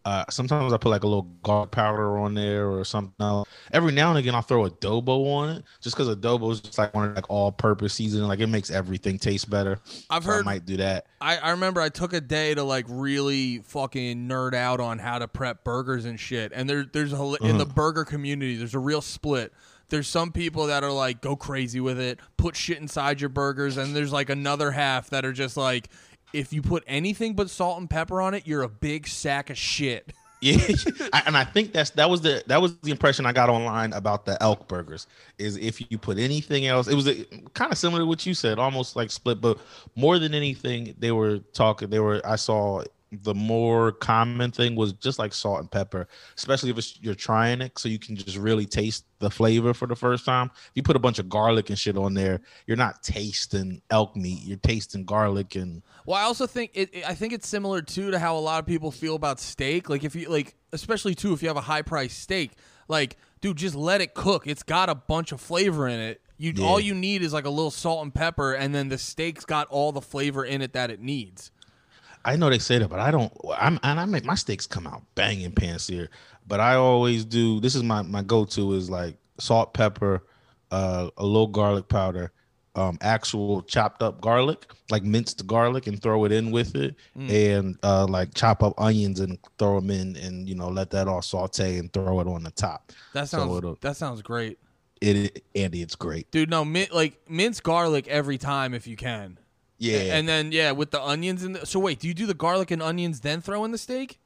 [0.06, 3.12] Uh, sometimes I put like a little garlic powder on there or something.
[3.18, 3.48] Else.
[3.72, 6.94] Every now and again, I'll throw adobo on it, just because adobo is just like
[6.94, 8.28] one of like all-purpose seasoning.
[8.28, 9.80] Like it makes everything taste better.
[10.08, 11.06] I've So I might do that.
[11.20, 15.18] I, I remember I took a day to like really fucking nerd out on how
[15.18, 16.52] to prep burgers and shit.
[16.54, 19.52] And there there's a in the burger community, there's a real split.
[19.88, 23.76] There's some people that are like go crazy with it, put shit inside your burgers,
[23.76, 25.88] and there's like another half that are just like
[26.32, 29.58] if you put anything but salt and pepper on it, you're a big sack of
[29.58, 30.12] shit.
[30.42, 30.58] Yeah,
[31.26, 34.26] and I think that's that was the that was the impression I got online about
[34.26, 35.06] the elk burgers.
[35.38, 37.10] Is if you put anything else, it was
[37.54, 39.58] kind of similar to what you said, almost like split, but
[39.94, 41.88] more than anything, they were talking.
[41.88, 42.82] They were I saw
[43.22, 47.60] the more common thing was just like salt and pepper, especially if it's, you're trying
[47.60, 50.50] it, so you can just really taste the flavor for the first time.
[50.54, 54.14] If you put a bunch of garlic and shit on there, you're not tasting elk
[54.16, 54.42] meat.
[54.42, 58.18] You're tasting garlic and Well, I also think it, I think it's similar too to
[58.18, 59.88] how a lot of people feel about steak.
[59.88, 62.52] Like if you like, especially too if you have a high price steak,
[62.88, 64.46] like dude, just let it cook.
[64.46, 66.20] It's got a bunch of flavor in it.
[66.38, 66.66] You Yeah.
[66.66, 69.68] all you need is like a little salt and pepper, and then the steak's got
[69.68, 71.50] all the flavor in it that it needs.
[72.26, 73.32] I know they say that, but I don't.
[73.56, 76.10] I'm and I make my steaks come out banging pants here.
[76.46, 77.60] But I always do.
[77.60, 80.26] This is my my go to is like salt, pepper,
[80.70, 82.32] uh, a little garlic powder,
[82.74, 87.78] um, actual chopped up garlic, like minced garlic, and throw it in with it, and
[87.82, 91.22] uh, like chop up onions and throw them in, and you know let that all
[91.22, 92.92] saute and throw it on the top.
[93.12, 94.58] That sounds it'll- that sounds great,
[95.00, 96.30] It Andy, it's great.
[96.32, 96.50] dude.
[96.50, 99.38] No, min- like mince garlic every time if you can.
[99.78, 100.16] Yeah.
[100.16, 102.70] And then yeah, with the onions and the, so wait, do you do the garlic
[102.70, 104.18] and onions then throw in the steak?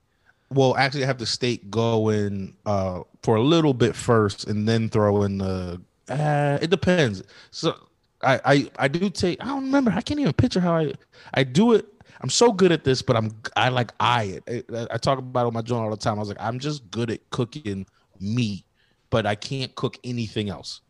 [0.53, 4.69] Well, actually, I have the steak go in uh, for a little bit first, and
[4.69, 5.81] then throw in the.
[6.09, 7.23] Uh, it depends.
[7.53, 7.77] So
[8.23, 9.41] I, I I do take.
[9.43, 9.93] I don't remember.
[9.93, 10.93] I can't even picture how I
[11.35, 11.87] I do it.
[12.21, 14.67] I'm so good at this, but I'm I like eye it.
[14.75, 16.17] I, I talk about it on my journal all the time.
[16.17, 17.87] I was like, I'm just good at cooking
[18.19, 18.65] meat,
[19.09, 20.81] but I can't cook anything else.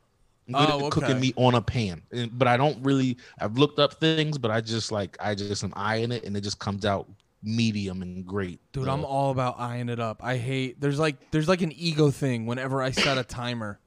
[0.55, 1.21] I'm good Oh, at cooking okay.
[1.21, 3.17] meat on a pan, And- but I don't really.
[3.39, 6.41] I've looked up things, but I just like I just am eyeing it, and it
[6.43, 7.09] just comes out
[7.43, 8.61] medium and great.
[8.73, 10.23] Dude, Uh, I'm all about eyeing it up.
[10.23, 13.79] I hate there's like there's like an ego thing whenever I set a timer.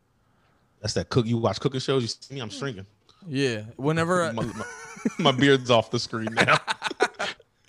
[0.82, 1.26] That's that cook.
[1.26, 2.02] You watch cooking shows.
[2.02, 2.42] You see me.
[2.42, 2.86] I'm shrinking.
[3.28, 4.66] Yeah, whenever I- My, my,
[5.20, 6.58] my beard's off the screen now.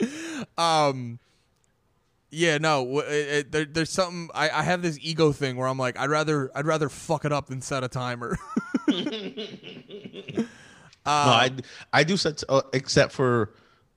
[0.59, 1.18] um
[2.30, 5.78] yeah no it, it, there, there's something I, I have this ego thing where i'm
[5.78, 8.36] like i'd rather i'd rather fuck it up than set a timer
[10.36, 10.47] no,
[11.07, 11.51] I
[11.92, 13.55] I do set uh, except for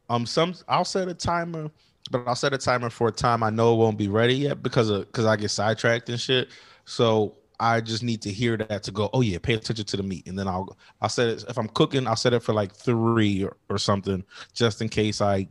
[0.10, 0.54] um some.
[0.68, 1.70] I'll set a timer,
[2.12, 4.64] but I'll set a timer for a time I know it won't be ready yet
[4.64, 6.50] because of because I get sidetracked and shit.
[6.86, 9.10] So I just need to hear that to go.
[9.14, 11.70] Oh yeah, pay attention to the meat, and then I'll I'll set it if I'm
[11.70, 12.08] cooking.
[12.08, 14.24] I'll set it for like three or, or something,
[14.54, 15.48] just in case I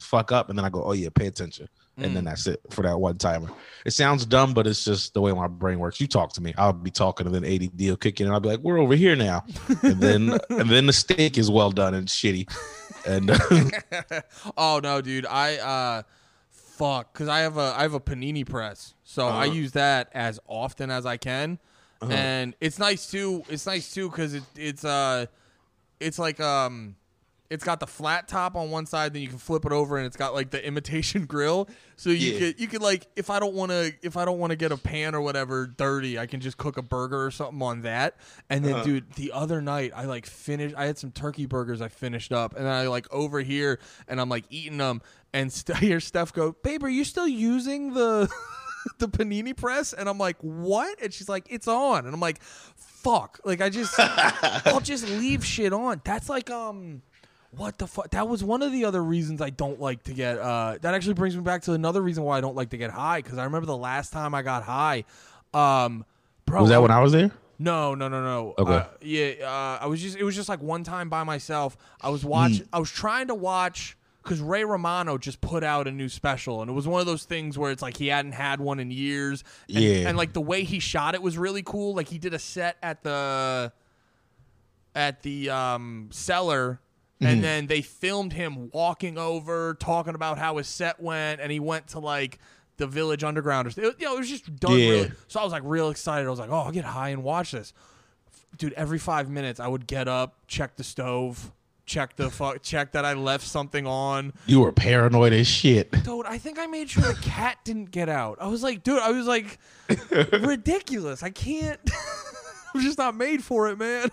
[0.00, 0.82] fuck up, and then I go.
[0.84, 1.68] Oh yeah, pay attention.
[1.98, 3.50] And then that's it for that one timer.
[3.86, 5.98] It sounds dumb, but it's just the way my brain works.
[6.00, 8.40] You talk to me, I'll be talking, and then ADD will kick in, and I'll
[8.40, 9.44] be like, "We're over here now,"
[9.82, 12.50] and then and then the steak is well done and shitty,
[13.06, 13.30] and
[14.56, 15.26] oh no, dude.
[15.26, 16.02] I uh
[16.50, 18.94] fuck cuz I have a I have a panini press.
[19.02, 19.54] So I Uh-huh.
[19.54, 21.58] use that as often as I can.
[22.08, 23.42] And it's nice too.
[23.48, 25.26] It's nice too cuz it it's uh
[25.98, 26.96] it's like um
[27.50, 30.06] it's got the flat top on one side then you can flip it over and
[30.06, 31.68] it's got like the imitation grill.
[31.96, 32.38] So you Yeah.
[32.38, 34.72] could you could like if i don't want to if i don't want to get
[34.72, 38.16] a pan or whatever dirty i can just cook a burger or something on that.
[38.50, 38.82] And then Uh-huh.
[38.84, 42.54] dude the other night i like finished i had some turkey burgers i finished up
[42.56, 43.78] and then i like over here
[44.08, 45.00] and i'm like eating them
[45.32, 48.28] and st- hear steph go babe are you still using the
[48.98, 49.92] the panini press?
[49.92, 51.00] And i'm like what?
[51.02, 52.04] And she's like it's on.
[52.06, 52.40] And i'm like
[52.76, 53.40] fuck.
[53.44, 56.00] Like i just i'll just leave shit on.
[56.04, 57.02] That's like um
[57.56, 58.10] what the fuck?
[58.10, 60.38] That was one of the other reasons I don't like to get.
[60.38, 62.90] Uh, that actually brings me back to another reason why I don't like to get
[62.90, 63.22] high.
[63.22, 65.04] Because I remember the last time I got high,
[65.54, 66.04] um,
[66.44, 66.60] bro.
[66.60, 67.30] was that when I was there?
[67.58, 68.54] No, no, no, no.
[68.58, 68.72] Okay.
[68.72, 70.16] Uh, yeah, uh, I was just.
[70.16, 71.76] It was just like one time by myself.
[72.00, 72.64] I was watching.
[72.64, 72.74] Hmm.
[72.74, 76.70] I was trying to watch because Ray Romano just put out a new special, and
[76.70, 79.44] it was one of those things where it's like he hadn't had one in years.
[79.68, 80.08] And, Yeah.
[80.08, 81.94] And like the way he shot it was really cool.
[81.94, 83.72] Like he did a set at the
[84.94, 86.80] at the um, cellar.
[87.20, 87.26] Mm-hmm.
[87.26, 91.58] And then they filmed him walking over, talking about how his set went, and he
[91.60, 92.38] went to like
[92.76, 93.66] the Village Underground.
[93.68, 94.90] Or, it, you know, it was just done Yeah.
[94.90, 95.12] really.
[95.28, 96.26] So I was like real excited.
[96.26, 97.72] I was like, oh, I'll get high and watch this
[98.58, 101.52] dude every five minutes i would get up check the stove
[101.84, 105.90] check the fuck, check that i left something on You were paranoid as shit.
[106.04, 108.98] dude i think i made sure the cat didn't get out i was like dude
[109.00, 109.58] i was like
[110.40, 111.78] ridiculous i can't
[112.74, 114.08] i'm just not made for it man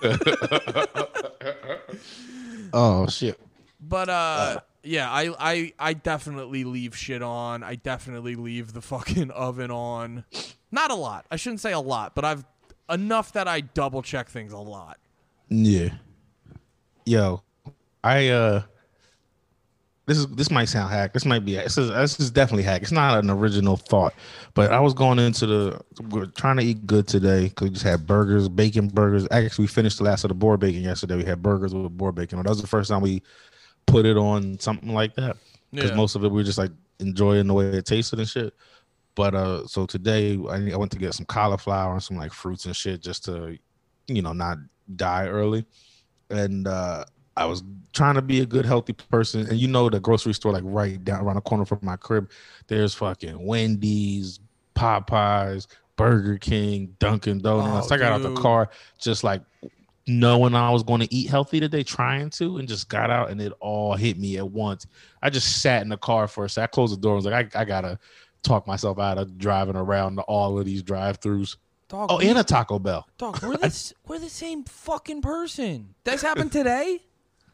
[2.74, 3.39] Oh shit.
[3.80, 4.59] but uh.
[4.84, 7.63] yeah I, I i definitely leave shit on.
[7.63, 10.26] I definitely leave the fucking oven on.
[10.71, 11.26] Not a lot.
[11.32, 12.43] I shouldn't say a lot but i've
[12.89, 14.97] enough that i double check things a lot.
[15.49, 15.89] Yeah.
[17.05, 17.43] Yo,
[18.03, 18.63] I uh
[20.06, 21.14] this is this might sound hack.
[21.14, 22.82] This might be this is this is definitely hack.
[22.82, 24.14] It's not an original thought,
[24.54, 27.86] but I was going into the we're trying to eat good today because we just
[27.86, 29.28] had burgers, bacon burgers.
[29.32, 31.16] Actually, we finished the last of the boar bacon yesterday.
[31.16, 32.38] We had burgers with boar bacon.
[32.43, 33.22] That was the first time we
[33.86, 35.38] put it on something like that
[35.72, 35.95] because Yeah.
[35.97, 38.54] most of it we were just like enjoying the way it tasted and shit.
[39.16, 42.66] But uh, so today I, I went to get some cauliflower and some like fruits
[42.66, 43.58] and shit just to,
[44.08, 44.58] you know, not
[44.95, 45.66] die early.
[46.30, 47.06] And uh,
[47.38, 49.47] I was trying to be a good, healthy person.
[49.47, 52.29] And you know, the grocery store like right down around the corner from my crib,
[52.67, 54.39] there's fucking Wendy's,
[54.75, 57.91] Popeyes, Burger King, Dunkin' Donuts.
[57.91, 58.69] Oh, I got out the car
[58.99, 59.41] just like
[60.05, 63.41] knowing I was going to eat healthy today, trying to, and just got out and
[63.41, 64.85] it all hit me at once.
[65.21, 66.63] I just sat in the car for a sec.
[66.63, 67.13] I closed the door.
[67.13, 67.97] I was like, I, I gotta
[68.41, 71.55] talk myself out of driving around to all of these drive-throughs.
[71.87, 75.93] Dog, Oh, we- and a Taco Bell Dog, we're the, we're the same fucking person.
[76.03, 76.99] This happened today?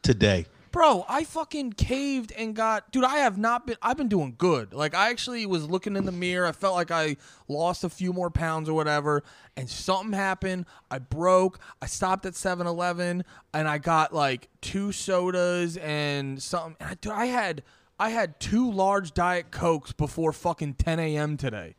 [0.02, 0.46] Today.
[0.72, 4.72] Bro, I fucking caved and got dude, I have not been I've been doing good.
[4.72, 6.46] Like I actually was looking in the mirror.
[6.46, 7.16] I felt like I
[7.48, 9.24] lost a few more pounds or whatever,
[9.56, 10.66] and something happened.
[10.88, 11.58] I broke.
[11.82, 16.76] I stopped at 7-Eleven and I got like two sodas and something.
[16.78, 17.64] And I, dude, I had
[17.98, 21.36] I had two large diet cokes before fucking 10 a.m.
[21.36, 21.74] today.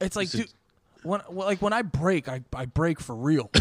[0.00, 0.50] It's like, dude,
[1.02, 3.50] when like when I break, I, I break for real.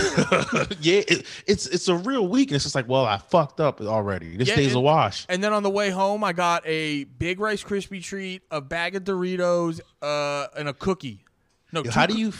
[0.81, 2.57] yeah, it, it's it's a real weakness.
[2.57, 4.37] It's just like, well, I fucked up already.
[4.37, 5.25] This Yeah, day's a wash.
[5.29, 8.95] And then on the way home, I got a big Rice Krispie treat, a bag
[8.95, 11.23] of Doritos, uh, and a cookie.
[11.71, 12.33] No, two How do you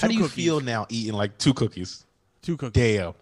[0.00, 0.34] how do you cookies.
[0.44, 2.04] feel now eating like two cookies?
[2.42, 2.80] two cookies?
[2.96, 3.14] Damn,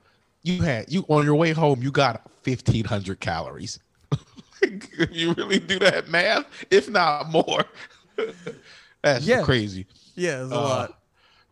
[0.42, 1.82] you had you on your way home.
[1.82, 3.80] You got fifteen hundred calories.
[5.10, 7.64] you really do that math, if not more,
[9.02, 9.42] that's Yeah.
[9.42, 9.86] crazy.
[10.14, 10.98] Yeah, it's a Uh, lot.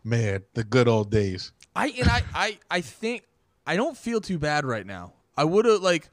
[0.05, 1.51] Man, the good old days.
[1.75, 3.23] I and I, I I think
[3.65, 5.13] I don't feel too bad right now.
[5.35, 6.09] I would have like.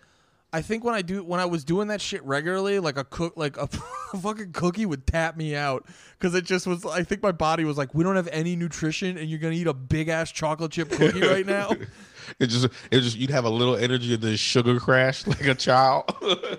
[0.54, 3.34] I think when I do when I was doing that shit regularly, like a cook,
[3.36, 3.66] like a,
[4.18, 5.86] fucking cookie would tap me out
[6.18, 6.84] because it just was.
[6.84, 9.66] I think my body was like, we don't have any nutrition, and you're gonna eat
[9.66, 11.70] a big ass chocolate chip cookie right now.
[12.38, 15.54] It just it just you'd have a little energy of the sugar crash like a
[15.54, 16.14] child.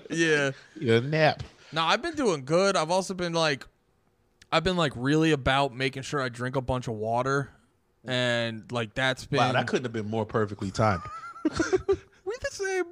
[0.09, 0.51] yeah.
[0.79, 1.43] you nap.
[1.71, 2.75] No, I've been doing good.
[2.75, 3.67] I've also been like,
[4.53, 7.49] I've been like really about making sure I drink a bunch of water,
[8.05, 11.01] and like that's been Wow, that couldn't have been more perfectly timed.
[11.43, 12.85] we the same.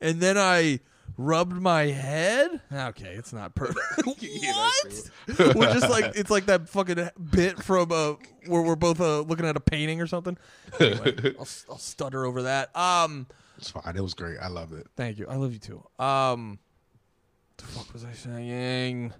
[0.00, 0.80] And then I
[1.16, 2.60] rubbed my head.
[2.70, 3.78] Okay, it's not perfect.
[4.06, 5.56] What?
[5.56, 8.14] we're just like it's like that fucking bit from uh
[8.46, 10.36] where we're both uh, looking at a painting or something.
[10.78, 12.76] Anyway, I'll, I'll stutter over that.
[12.76, 13.26] Um,
[13.58, 13.96] It's fine.
[13.96, 14.36] It was great.
[14.38, 14.86] I loved it.
[14.96, 15.26] thank you.
[15.28, 15.82] I love you too.
[15.98, 16.58] Um,
[17.56, 19.12] the fuck was I saying?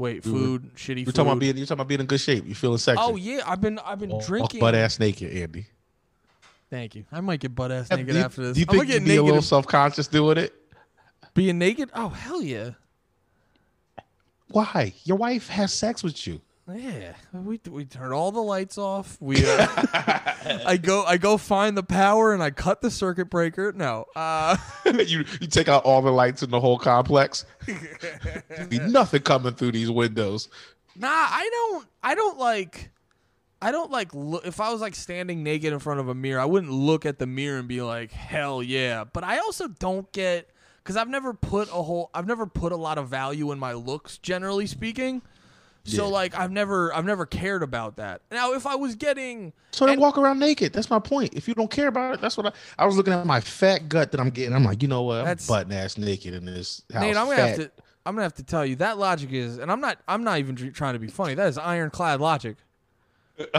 [0.00, 1.14] Wait, were- food, shitty You're food.
[1.14, 2.46] talking about being you're talking about being in good shape.
[2.46, 3.02] You feeling sexy.
[3.04, 4.58] Oh yeah, I've been I've been drinking.
[4.58, 5.66] butt ass naked, Andy.
[6.70, 7.04] Thank you.
[7.12, 8.54] I might get butt ass naked you, after this.
[8.54, 10.54] do you I'm think you'd be a little self conscious doing it?
[11.34, 11.90] Being naked?
[11.94, 12.70] Oh hell yeah.
[14.48, 14.94] Why?
[15.04, 16.40] Your wife has sex with you.
[16.76, 19.16] Yeah, we we turn all the lights off.
[19.20, 19.66] We uh,
[20.66, 23.72] I go I go find the power and I cut the circuit breaker.
[23.72, 27.44] No, uh, you you take out all the lights in the whole complex.
[28.68, 30.48] Be nothing coming through these windows.
[30.96, 32.90] nah, I don't I don't like
[33.62, 36.40] I don't like look if I was like standing naked in front of a mirror,
[36.40, 39.04] I wouldn't look at the mirror and be like hell yeah.
[39.04, 40.48] But I also don't get
[40.82, 43.72] because I've never put a whole I've never put a lot of value in my
[43.72, 45.22] looks, generally speaking.
[45.84, 46.12] So Yeah.
[46.12, 48.20] like I've never I've never cared about that.
[48.30, 50.72] Now if I was getting So then And- walk around naked.
[50.72, 51.34] That's my point.
[51.34, 52.52] If you don't care about it, that's what I.
[52.78, 54.54] I was looking at my fat gut that I'm getting.
[54.54, 55.26] I'm like, you know what?
[55.26, 57.02] I'm butt ass naked in this house.
[57.02, 57.48] Nate, I'm gonna fat.
[57.48, 57.70] have to.
[58.06, 59.98] I'm gonna have to tell you that logic is, and I'm not.
[60.08, 61.34] I'm not even trying to be funny.
[61.34, 62.56] That is ironclad logic.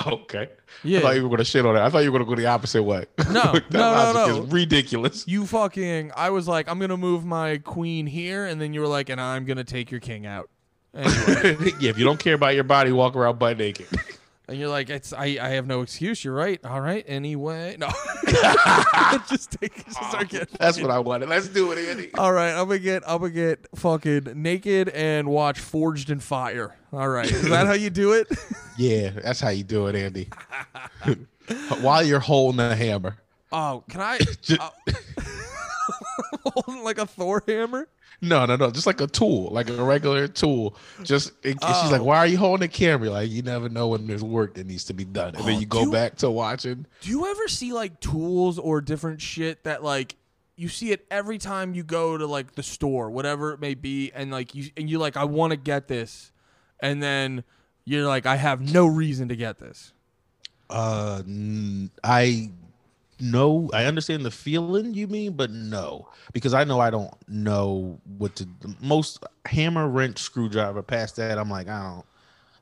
[0.07, 0.47] Okay.
[0.84, 0.99] Yeah.
[0.99, 1.80] I thought you were gonna shit on it.
[1.80, 3.05] I thought you were gonna go the opposite way.
[3.32, 4.43] No, that no, no, no.
[4.43, 5.28] is ridiculous.
[5.28, 6.11] You fucking.
[6.15, 9.19] I was like, I'm gonna move my queen here, and then you were like, and
[9.19, 10.49] I'm gonna take your king out.
[10.93, 13.87] Anyway, yeah, if you don't care about your body, walk around butt naked.
[14.47, 15.13] and you're like, it's.
[15.13, 15.37] I.
[15.41, 16.23] I have no excuse.
[16.25, 16.59] You're right.
[16.65, 17.05] All right.
[17.07, 17.87] Anyway, no.
[19.29, 19.85] just take.
[19.85, 20.55] Just start getting.
[20.59, 21.29] That's what I wanted.
[21.29, 22.13] Let's do it, Andy.
[22.15, 23.03] All right, I'm gonna get.
[23.07, 26.75] I'm gonna get fucking naked and watch Forged in Fire.
[26.91, 28.27] All right, is that how you do it?
[28.77, 30.27] Yeah, that's how you do it, Andy.
[31.79, 33.17] While you're holding a hammer.
[33.53, 34.19] Oh, can I?
[34.41, 34.69] Ju- uh,
[36.53, 37.87] holding like a Thor hammer?
[38.21, 38.69] No, no, no.
[38.69, 40.75] Just like a tool, like a regular tool.
[41.03, 42.05] Just in case she's like, Oh.
[42.05, 44.83] "Why are you holding a camera?" Like you never know when there's work that needs
[44.85, 46.85] to be done, and Oh, then you go do- back to watching.
[47.01, 50.15] Do you ever see like tools or different shit that like
[50.57, 54.11] you see it every time you go to like the store, whatever it may be,
[54.13, 56.31] and like you and you're like, I want to get this,
[56.79, 57.43] and then
[57.85, 59.93] you're like, I have no reason to get this.
[60.69, 61.23] Uh,
[62.03, 62.51] I
[63.22, 67.99] know I understand the feeling you mean, but no, because I know I don't know
[68.17, 68.47] what to.
[68.82, 70.82] Most hammer, wrench, screwdriver.
[70.84, 72.05] Past that, I'm like, I don't.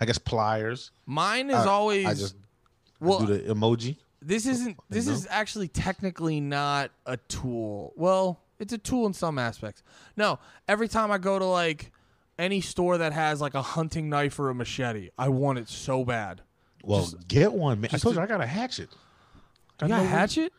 [0.01, 0.91] I guess pliers.
[1.05, 2.35] Mine is I- always I just
[2.99, 3.19] well.
[3.19, 3.97] do the emoji.
[4.21, 4.77] this isn't.
[4.89, 7.93] This is actually technically not a tool.
[7.95, 9.83] Well, it's a tool in some aspects.
[10.17, 11.91] No, every time I go to like
[12.37, 16.05] any store that has like a hunting knife or a machete, I want it so
[16.05, 16.41] bad.
[16.83, 17.89] Well, Just- get one, man.
[17.93, 18.89] I told to- you I got a hatchet.
[19.81, 20.53] I You got what- hatchet?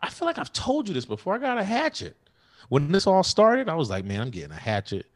[0.00, 1.34] I feel like I've told you this before.
[1.34, 2.16] I got a hatchet.
[2.68, 5.06] When this all started, I was like, man, I'm getting a hatchet.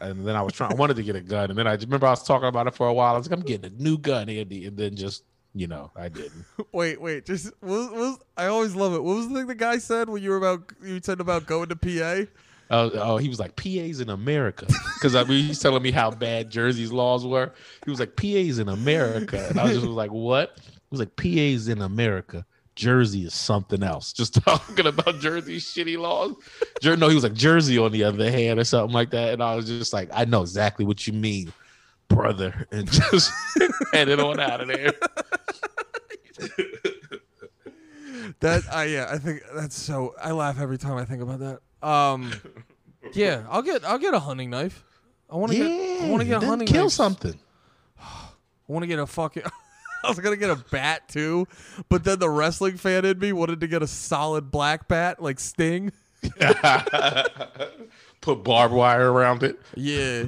[0.00, 1.50] And then I was trying, I wanted to get a gun.
[1.50, 3.14] And then I remember I was talking about it for a while.
[3.14, 4.66] I was like, I'm getting a new gun, Andy.
[4.66, 6.44] And then just, you know, I didn't.
[6.72, 7.24] Wait, wait.
[7.26, 9.02] Just what was, what was I always love it.
[9.02, 11.68] What was the thing the guy said when you were about you said about going
[11.68, 12.30] to PA?
[12.70, 14.66] Oh, oh, he was like, PA's in America.
[14.94, 17.52] Because I mean, he's telling me how bad Jersey's laws were.
[17.84, 19.46] He was like, PA's in America.
[19.48, 20.58] And I was just like, what?
[20.64, 22.44] He was like, PA's in America.
[22.74, 24.12] Jersey is something else.
[24.14, 26.32] Just talking about Jersey's shitty laws.
[26.80, 29.32] Jer- no, he was like, Jersey on the other hand or something like that.
[29.34, 31.52] And I was just like, I know exactly what you mean,
[32.08, 32.66] brother.
[32.72, 33.30] And just
[33.92, 34.92] headed on out of there.
[38.40, 41.86] That I yeah, I think that's so I laugh every time I think about that.
[41.86, 42.32] Um
[43.12, 44.84] Yeah, I'll get I'll get a hunting knife.
[45.30, 46.92] I want to yeah, get I want to get a hunting kill knife.
[46.92, 47.38] something.
[48.00, 48.28] I
[48.66, 49.42] want to get a fucking
[50.06, 51.46] I was gonna get a bat too,
[51.88, 55.40] but then the wrestling fan in me wanted to get a solid black bat like
[55.40, 55.92] Sting.
[58.20, 59.60] Put barbed wire around it.
[59.74, 60.24] Yeah.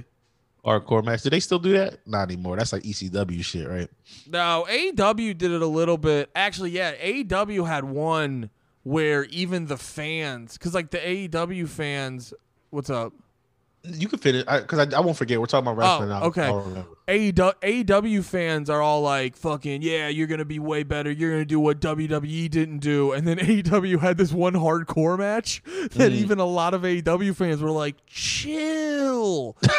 [0.64, 1.22] Hardcore match.
[1.22, 1.98] Do they still do that?
[2.06, 2.56] Not anymore.
[2.56, 3.88] That's like ECW shit, right?
[4.26, 6.28] No, AEW did it a little bit.
[6.34, 8.50] Actually, yeah, AEW had one
[8.82, 12.34] where even the fans, because like the AEW fans,
[12.70, 13.12] what's up?
[13.92, 15.38] You can fit it because I, I, won't forget.
[15.40, 16.24] We're talking about wrestling Oh, now.
[16.26, 16.46] okay.
[16.46, 16.86] I'll.
[17.08, 21.10] AEW, AEW fans are all like, fucking, yeah, you're going to be way better.
[21.10, 23.12] You're going to do what WWE didn't do.
[23.12, 25.62] And then AEW had this one hardcore match
[25.92, 26.16] that Mm.
[26.16, 29.56] even a lot of AEW fans were like, chill.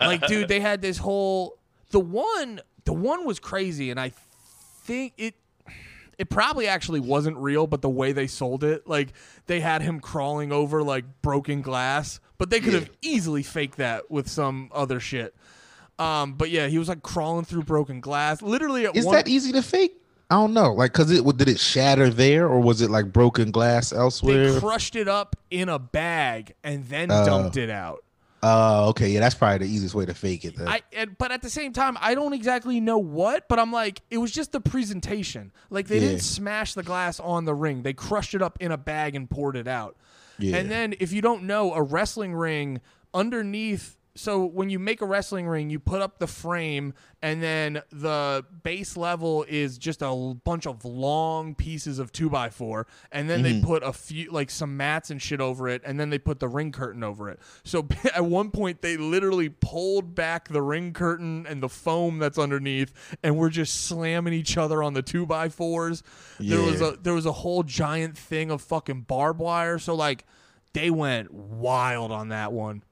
[0.00, 1.58] like, dude, they had this whole.
[1.90, 3.90] The one, the one was crazy.
[3.90, 4.12] And I
[4.84, 5.34] think it.
[6.18, 9.12] It probably actually wasn't real, but the way they sold it, like
[9.46, 12.80] they had him crawling over like broken glass, but they could Yeah.
[12.80, 15.34] have easily faked that with some other shit.
[15.98, 18.40] Um, but yeah, he was like crawling through broken glass.
[18.42, 19.92] Literally, at Is one, that easy to fake?
[20.30, 20.72] I don't know.
[20.72, 24.52] Like, cause it did it shatter there, or was it like broken glass elsewhere?
[24.54, 27.24] they crushed it up in a bag and then Oh.
[27.24, 28.02] dumped it out.
[28.42, 30.56] Uh, okay, yeah, that's probably the easiest way to fake it.
[30.56, 30.68] Then.
[30.68, 34.02] I and, but at the same time, I don't exactly know what, but I'm like,
[34.10, 35.52] it was just the presentation.
[35.70, 36.08] Like they Yeah.
[36.08, 39.28] didn't smash the glass on the ring; they crushed it up in a bag and
[39.28, 39.96] poured it out.
[40.38, 40.56] yeah.
[40.58, 42.80] And then, if you don't know, a wrestling ring
[43.14, 47.82] underneath so when you make a wrestling ring, you put up the frame, and then
[47.92, 53.28] the base level is just a bunch of long pieces of two by four, and
[53.28, 53.66] then they mm-hmm.
[53.66, 56.48] put a few like some mats and shit over it, and then they put the
[56.48, 57.38] ring curtain over it.
[57.64, 62.38] So at one point, they literally pulled back the ring curtain and the foam that's
[62.38, 62.92] underneath,
[63.22, 66.02] and we're just slamming each other on the two by fours.
[66.40, 69.78] There was a there was a whole giant thing of fucking barbed wire.
[69.78, 70.24] So like,
[70.72, 72.82] they went wild on that one.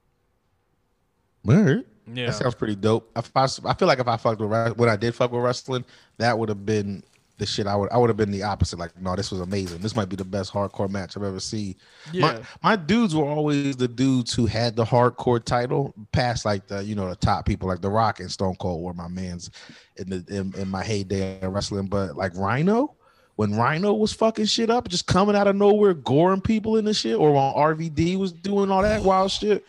[1.47, 1.85] All right.
[2.13, 2.27] Yeah.
[2.27, 3.09] That sounds pretty dope.
[3.15, 5.85] I, I feel like if I fucked with when I did fuck with wrestling,
[6.17, 7.03] that would have been
[7.37, 7.67] the shit.
[7.67, 8.79] I would I would have been the opposite.
[8.79, 9.79] Like, no, this was amazing.
[9.79, 11.75] This might be the best hardcore match I've ever seen.
[12.13, 12.43] My Yeah.
[12.63, 16.95] my dudes were always the dudes who had the hardcore title, past like the you
[16.95, 19.49] know the top people like The Rock and Stone Cold were my mans
[19.97, 21.87] in the in, in my heyday of wrestling.
[21.87, 22.93] But like Rhino.
[23.37, 26.93] When Rhino was fucking shit up, just coming out of nowhere, goring people in the
[26.93, 29.65] shit, or when RVD was doing all that wild shit,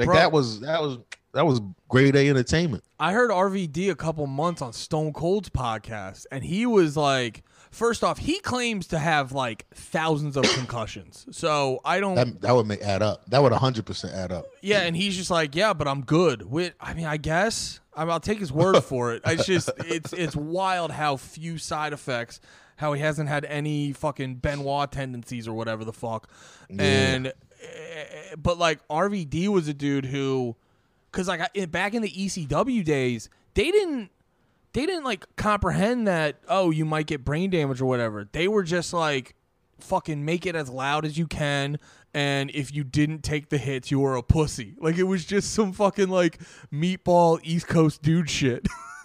[0.00, 0.16] like Bro.
[0.16, 0.98] that was that was
[1.32, 2.82] that was grade A entertainment.
[2.98, 8.02] I heard RVD a couple months on Stone Cold's podcast, and he was like, first
[8.02, 11.26] off, he claims to have like thousands of concussions.
[11.30, 13.28] So I don't, That that would make add up.
[13.30, 14.46] That would hundred percent add up.
[14.62, 16.42] yeah, and he's just like, yeah, but I'm good.
[16.50, 19.22] With, I mean, I guess I mean, I'll take his word for it.
[19.26, 22.40] It's just, it's it's wild how few side effects,
[22.76, 26.28] how he hasn't had any fucking Benoit tendencies or whatever the fuck,
[26.76, 27.32] and eh,
[28.36, 30.56] but like RVD was a dude who,
[31.10, 34.10] because like back in the ECW days, they didn't
[34.72, 38.28] they didn't like comprehend that oh you might get brain damage or whatever.
[38.30, 39.34] They were just like
[39.80, 41.78] fucking make it as loud as you can
[42.12, 44.74] and if you didn't take the hits you were a pussy.
[44.78, 46.38] Like it was just some fucking like
[46.72, 48.66] meatball east coast dude shit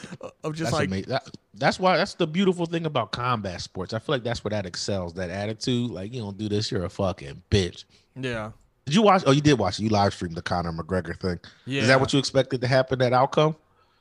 [0.44, 1.10] of just That's like amazing.
[1.10, 3.92] That, that's why that's the beautiful thing about combat sports.
[3.92, 5.14] I feel like that's where that excels.
[5.14, 7.84] That attitude, like you don't do this, you're a fucking bitch.
[8.14, 8.52] yeah
[8.86, 9.24] Did you watch?
[9.26, 9.82] Oh, you did watch it.
[9.82, 11.40] You live streamed the Conor McGregor thing.
[11.66, 12.98] yeah Is that what you expected to happen?
[12.98, 13.56] That outcome?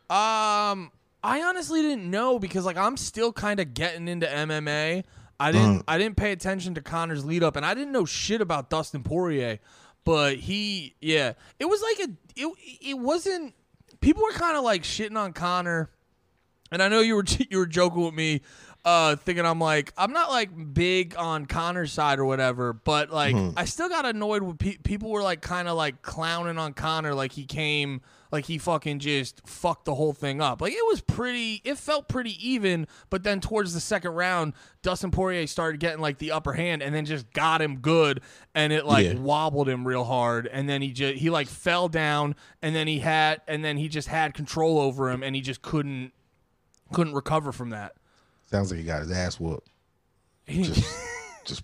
[0.09, 0.91] Um,
[1.23, 5.03] I honestly didn't know because like I'm still kind of getting into MMA.
[5.39, 8.41] I didn't I didn't pay attention to Conor's lead up, and I didn't know shit
[8.41, 9.59] about Dustin Poirier.
[10.03, 12.47] But he, yeah, it was like a it
[12.81, 13.53] it wasn't.
[14.07, 15.89] People were kind of like shitting on Conor,
[16.71, 18.39] and I know you were you were joking with me,
[18.85, 23.35] uh, thinking I'm like I'm not like big on Conor's side or whatever, but like
[23.57, 27.13] I still got annoyed when pe- people were like kind of like clowning on Conor,
[27.15, 27.99] like he came,
[28.31, 30.61] like he fucking just fucked the whole thing up.
[30.61, 35.11] Like it was pretty, it felt pretty even, but then towards the second round, Dustin
[35.11, 38.21] Poirier started getting like the upper hand, and then just got him good,
[38.55, 39.13] and it like Yeah.
[39.15, 42.99] wobbled him real hard, and then he just he like fell down, and then he
[42.99, 46.11] had, and then he just had control over him, and he just couldn't
[46.93, 47.93] couldn't recover from that.
[48.49, 49.69] Sounds like he got his ass whooped.
[50.47, 50.83] Just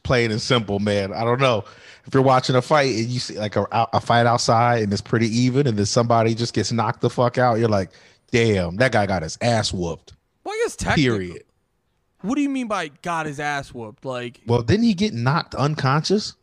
[0.03, 1.13] plain and simple, man.
[1.13, 1.63] I don't know
[2.05, 5.01] if you're watching a fight and you see like a, a fight outside and it's
[5.01, 7.59] pretty even, and then somebody just gets knocked the fuck out.
[7.59, 7.91] You're like,
[8.31, 10.13] damn, that guy got his ass whooped.
[10.43, 11.43] well, I guess technically, Period.
[12.21, 14.05] What do you mean by got his ass whooped?
[14.05, 16.35] Like, Well, didn't he get knocked unconscious?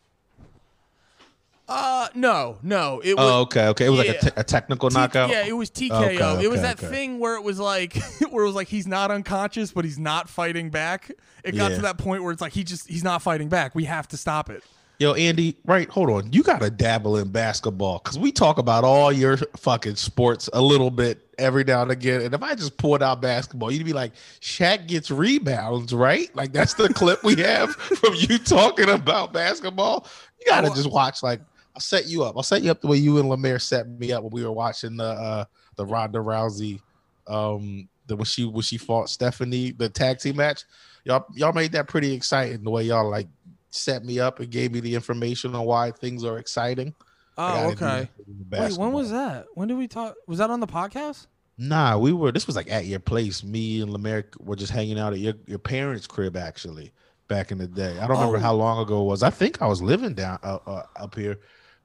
[1.71, 3.25] Uh, no, no, it was.
[3.25, 3.87] Oh, okay, okay.
[3.87, 5.31] It was like a, te- a technical T- knockout.
[5.31, 5.93] Yeah, it was TKO.
[6.16, 6.89] Okay, it was that okay.
[6.93, 7.97] thing where it was like
[8.31, 11.11] where it was like he's not unconscious, but he's not fighting back.
[11.45, 11.77] It got Yeah.
[11.77, 13.75] to that point where it's like he just he's not fighting back.
[13.75, 14.62] We have to stop it.
[14.99, 15.89] Yo, Andy, right?
[15.89, 16.31] Hold on.
[16.31, 20.61] You got to dabble in basketball because we talk about all your fucking sports a
[20.61, 22.21] little bit every now and again.
[22.21, 24.12] And if I just pulled out basketball, you'd be like,
[24.43, 26.29] Shaq gets rebounds, right?
[26.37, 30.07] Like that's the clip we have from you talking about basketball.
[30.39, 31.23] You got to Oh, just watch.
[31.23, 31.41] Like,
[31.75, 32.37] I'll set you up.
[32.37, 34.53] I'll set you up the way you and Lemaire set me up when we were
[34.53, 35.45] watching the uh,
[35.77, 36.81] the Ronda Rousey,
[37.27, 40.64] um, the when she when she fought Stephanie, the tag team match.
[41.05, 43.29] Y'all y'all made that pretty exciting the way y'all like
[43.71, 46.95] set me up and gave me the information on why things are exciting.
[47.39, 48.09] Oh, okay.
[48.51, 49.47] Wait, when was that?
[49.55, 50.14] When did we talk?
[50.27, 51.27] Was that on the podcast?
[51.57, 52.33] Nah, we were.
[52.33, 53.43] This was like at your place.
[53.45, 56.93] Me and Lemaire were just hanging out at your, your parents' crib actually
[57.29, 57.97] back in the day.
[57.99, 58.41] I don't remember Oh.
[58.41, 59.23] how long ago it was.
[59.23, 61.39] I think I was living down uh, uh, up here,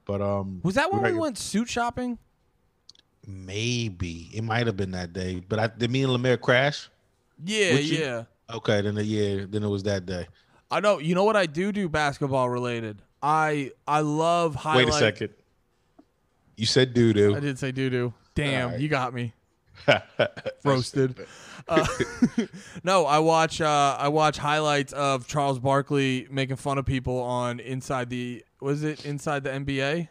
[0.06, 2.18] but um, Was that when we went suit shopping?
[3.26, 5.42] Maybe it might have been that day.
[5.46, 6.88] But I did me and Lemaire crash.
[7.44, 8.24] Yeah, yeah.
[8.48, 10.28] Okay, then the, yeah, then it was that day.
[10.70, 10.98] I know.
[10.98, 13.02] You know what I do do basketball related.
[13.22, 14.86] I I love highlight.
[14.86, 15.30] Wait a second.
[16.56, 17.34] You said doo doo.
[17.36, 18.14] I did say doo doo.
[18.34, 18.80] Damn, Alright.
[18.80, 19.32] you got me.
[20.64, 21.26] roasted.
[21.68, 21.86] Uh,
[22.84, 27.60] no, I watch uh, I watch highlights of Charles Barkley making fun of people on
[27.60, 30.08] inside the was it inside the NBA?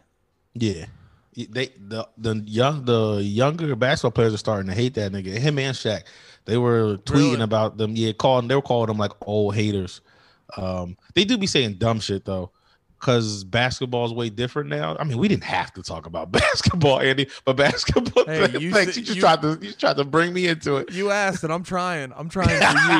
[0.54, 0.86] Yeah.
[1.34, 5.36] They the the young the younger basketball players are starting to hate that nigga.
[5.36, 6.04] Him and Shaq.
[6.46, 7.42] They were tweeting Really?
[7.42, 7.94] about them.
[7.94, 10.00] Yeah, calling they were calling them like old haters.
[10.56, 12.52] Um, they do be saying dumb shit though.
[13.06, 14.96] Because basketball is way different now.
[14.98, 18.24] I mean, we didn't have to talk about basketball, Andy, but basketball.
[18.26, 18.94] Hey, Hey, you thanks.
[18.94, 20.90] said- you just you- tried to you tried to bring me into it.
[20.90, 22.12] You asked, and I'm trying.
[22.16, 22.92] I'm trying for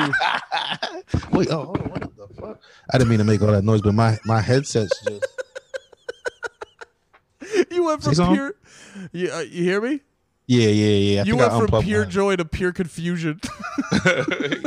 [1.11, 1.21] you.
[1.37, 2.61] Wait, oh, hold on, what the fuck?
[2.93, 5.25] I didn't mean to make all that noise, but my my headset's just.
[7.71, 8.55] You went from pure.
[9.13, 10.01] You, uh, you hear me?
[10.47, 10.85] Yeah, yeah,
[11.15, 11.21] yeah.
[11.21, 12.09] I you think I went from pure mine.
[12.09, 13.39] joy to pure confusion.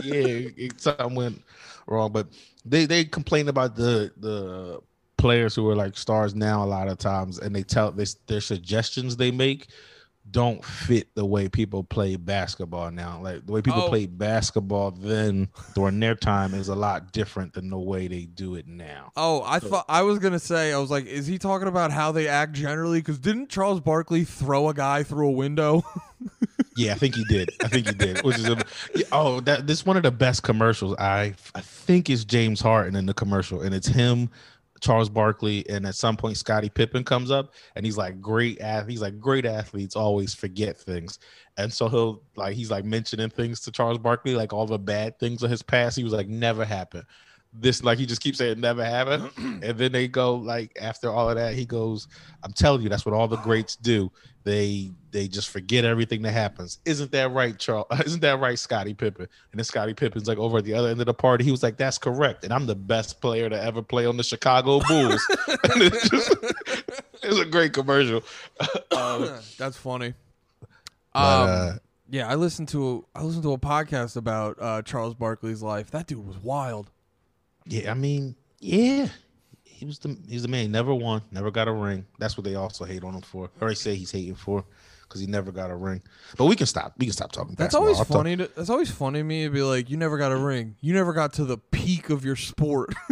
[0.02, 1.42] yeah, something went
[1.86, 2.28] wrong, but
[2.64, 4.80] they they complain about the the
[5.20, 8.40] players who are like stars now a lot of times, and they tell this their
[8.40, 9.68] suggestions they make
[10.30, 13.20] don't fit the way people play basketball now.
[13.20, 13.88] Like the way people Oh.
[13.88, 18.55] play basketball then during their time is a lot different than the way they do
[18.55, 19.10] it now.
[19.16, 20.72] oh, I thought I was gonna say.
[20.72, 23.01] I was like, is he talking about how they act generally?
[23.01, 25.82] Because didn't Charles Barkley throw a guy through a window?
[26.76, 27.51] Yeah, I think he did.
[27.62, 28.22] I think he did.
[28.22, 28.56] Which is a,
[29.12, 30.94] oh, that this one of the best commercials.
[30.98, 34.30] I I think it's James Harden in the commercial, and it's him,
[34.81, 38.89] Charles Barkley, and at some point Scottie Pippen comes up, and he's like great ath-
[38.89, 41.19] He's like great athletes always forget things,
[41.57, 45.19] and so he'll like he's like mentioning things to Charles Barkley, like all the bad
[45.19, 45.97] things of his past.
[45.97, 47.05] He was like never happened.
[47.52, 51.28] This like he just keeps saying never happened, and then they go like after all
[51.28, 52.06] of that, he goes,
[52.44, 54.10] "I'm telling you, that's what all the greats do."
[54.44, 56.78] they they just forget everything that happens.
[56.85, 57.86] Isn't that right, Charles?
[58.05, 59.27] Isn't that right, Scottie Pippen?
[59.52, 61.44] And then Scottie Pippen's like over at the other end of the party.
[61.44, 64.22] He was like, "That's correct," and I'm the best player to ever play on the
[64.22, 65.27] Chicago Bulls.
[65.48, 66.35] and it's just
[67.22, 68.22] it's a great commercial.
[68.97, 69.28] um,
[69.59, 70.14] That's funny.
[71.12, 71.72] but, Um, uh,
[72.09, 75.90] yeah, I listened to I listened to a podcast about uh, Charles Barkley's life.
[75.90, 76.90] That dude was wild.
[77.70, 79.06] Yeah, I mean, yeah,
[79.64, 80.62] he was the he's the man.
[80.62, 82.05] He never won, never got a ring.
[82.18, 84.64] That's what they also hate on him for, or they say he's hating for,
[85.05, 86.02] because he never got a ring.
[86.36, 86.94] But we can stop.
[86.98, 87.55] We can stop talking.
[87.55, 87.82] That's basketball.
[87.82, 88.36] always I'll talk- funny.
[88.36, 90.76] To, that's always funny to me to be like, you never got a ring.
[90.80, 92.94] You never got to the peak of your sport.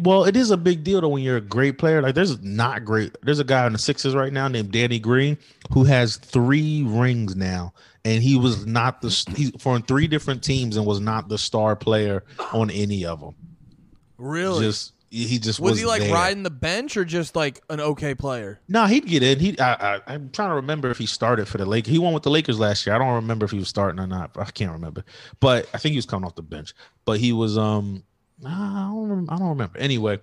[0.00, 2.00] Well, it is a big deal though when you're a great player.
[2.00, 3.14] Like there's not great.
[3.22, 5.36] There's a guy on the Sixers right now named Danny Green
[5.70, 7.74] who has three rings now,
[8.04, 11.76] and he was not the he's for three different teams and was not the star
[11.76, 13.34] player on any of them.
[14.18, 14.64] really?
[14.64, 16.14] Just he just was, was, he like there.
[16.14, 18.60] riding the bench or just like an okay player?
[18.66, 19.38] No, he'd get in.
[19.38, 21.92] He I, I I'm trying to remember if he started for the Lakers.
[21.92, 22.94] He won with the Lakers last year.
[22.94, 24.30] I don't remember if he was starting or not.
[24.36, 25.04] I can't remember.
[25.38, 26.72] But I think he was coming off the bench.
[27.04, 28.02] But he was um
[28.44, 29.78] I don't I don't remember.
[29.78, 30.18] Anyway,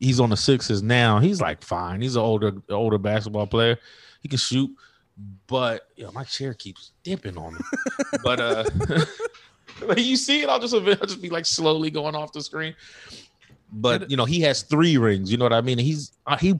[0.00, 1.20] he's on the Sixers now.
[1.20, 2.02] He's like fine.
[2.02, 3.78] He's an older older basketball player.
[4.22, 4.70] He can shoot.
[5.46, 7.60] But know, my chair keeps dipping on me.
[8.24, 8.64] but uh
[9.82, 12.74] like, you see it, I'll just I'll just be like slowly going off the screen.
[13.72, 15.30] But you know, he has three rings.
[15.30, 15.78] You know what I mean?
[15.78, 16.58] He's uh, he.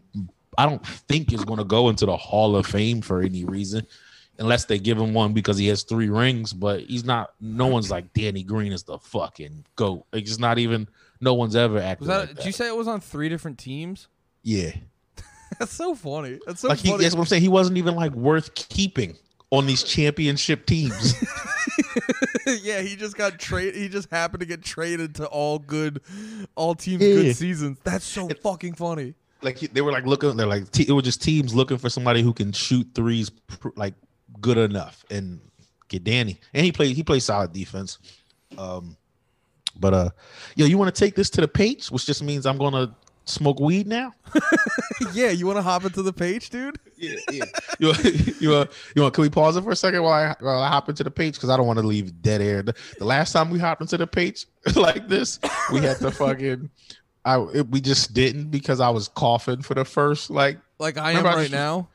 [0.59, 3.87] I don't think is going to go into the Hall of Fame for any reason,
[4.39, 6.53] unless they give him one because he has three rings.
[6.53, 7.33] But he's not.
[7.41, 10.07] No one's like Danny Green is the fucking goat.
[10.13, 10.89] Like it's not even.
[11.21, 12.29] No one's ever acted Was that?
[12.29, 14.09] like did you say it was on three different teams?
[14.43, 14.73] yeah,
[15.59, 16.39] That's so funny.
[16.47, 17.03] That's so like he, funny.
[17.03, 17.43] that's what I'm saying.
[17.43, 19.17] He wasn't even like worth keeping
[19.51, 21.15] on these championship teams.
[22.63, 23.77] yeah, he just got traded.
[23.77, 26.01] He just happened to get traded to all good,
[26.55, 27.15] all teams Yeah.
[27.15, 27.79] good seasons.
[27.85, 29.15] That's so fucking funny.
[29.43, 30.37] like they were like looking.
[30.37, 33.95] They're like it was just teams looking for somebody who can shoot threes pr- like
[34.41, 35.41] good enough and
[35.89, 36.41] get Danny.
[36.55, 36.97] And he played.
[36.97, 37.99] He played solid defense.
[38.57, 38.97] Um,
[39.79, 40.11] but uh,
[40.57, 42.95] yo, you want to take this to the page, which just means I'm gonna
[43.25, 44.13] smoke weed now.
[45.13, 46.79] yeah, you want to hop into the page, dude?
[46.97, 47.45] Yeah, yeah.
[47.79, 48.05] you want-
[48.41, 49.15] you want you want?
[49.15, 51.35] Can we pause it for a second while I while I hop into the page
[51.35, 52.63] because I don't want to leave dead air.
[52.63, 54.47] The, the last time we hopped into the page
[54.77, 55.39] like this,
[55.73, 56.71] we had to fucking.
[57.25, 61.11] I it, we just didn't because I was coughing for the first like Like I
[61.13, 61.89] am Remember I right just- now.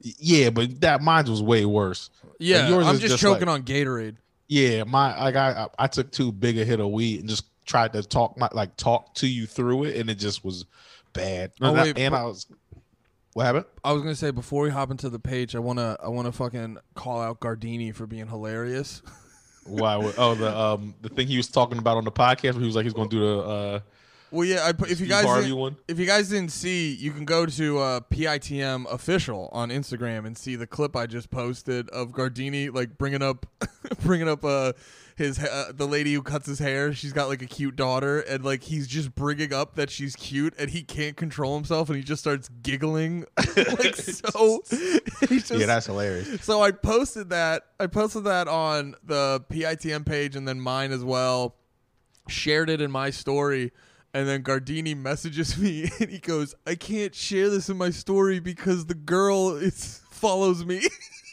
[0.00, 2.10] yeah, but that mine was way worse.
[2.38, 4.16] Yeah, yours I'm just, just choking like- on Gatorade.
[4.48, 7.92] Yeah, my like I I took too big a hit of weed and just tried
[7.94, 10.64] to talk my like talk to you through it and it just was
[11.12, 11.52] bad.
[11.60, 12.46] Oh, and I- wait, and I was
[13.34, 13.64] what happened?
[13.82, 16.78] I was gonna say before we hop into the page, I wanna I wanna fucking
[16.94, 19.02] call out Gardini for being hilarious.
[19.66, 19.94] Why?
[20.18, 22.76] Oh, the um the thing he was talking about on the podcast where he was
[22.76, 23.80] like he's gonna do the uh
[24.30, 25.76] Well, yeah, I put, if you guys one.
[25.88, 30.36] if you guys didn't see, you can go to uh, PITM official on Instagram and
[30.36, 33.46] see the clip I just posted of Gardini like bringing up,
[34.04, 34.74] bringing up uh
[35.16, 36.92] his uh, the lady who cuts his hair.
[36.92, 40.54] She's got like a cute daughter, and like he's just bringing up that she's cute,
[40.58, 43.24] and he can't control himself, and he just starts giggling
[43.56, 44.62] like so.
[45.28, 46.42] Just, Yeah, that's hilarious.
[46.42, 47.62] so I posted that.
[47.80, 51.54] I posted that on the PITM page and then mine as well.
[52.28, 53.72] Shared it in my story.
[54.12, 58.38] And then Gardini messages me and he goes, I can't share this in my story
[58.38, 60.82] because the girl is follows me.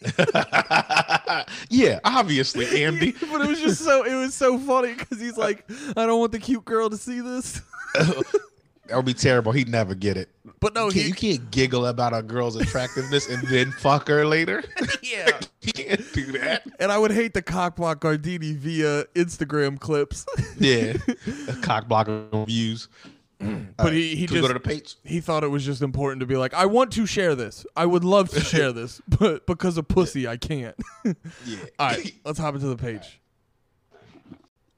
[1.70, 3.12] yeah, obviously, Andy.
[3.12, 5.66] but it was just so it was so funny because he's like,
[5.96, 7.62] I don't want the cute girl to see this.
[8.88, 9.54] That would be terrible.
[9.54, 10.28] He'd never get it.
[10.60, 14.10] But no, You can't, he, you can't giggle about a girl's attractiveness and then fuck
[14.10, 14.66] her later.
[15.02, 15.40] yeah.
[15.62, 16.64] you can't do that.
[16.78, 20.26] And I would hate the cockblock Gardini via Instagram clips.
[20.60, 20.98] Yeah,
[21.62, 22.90] cock blocker views.
[23.42, 23.74] Mm.
[23.76, 24.96] but uh, he, he Can just go to the page?
[25.04, 27.66] he thought it was just important to be like, I want to share this.
[27.76, 30.76] I would love to share this, but because of pussy, I can't.
[31.04, 31.14] Yeah.
[31.80, 33.20] All right, let's hop into the page.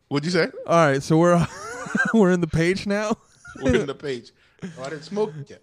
[0.07, 0.49] What'd you say?
[0.65, 1.45] All right, so we're
[2.13, 3.17] we're in the page now.
[3.61, 4.31] We're in the page.
[4.63, 5.61] Oh, I didn't smoke yet.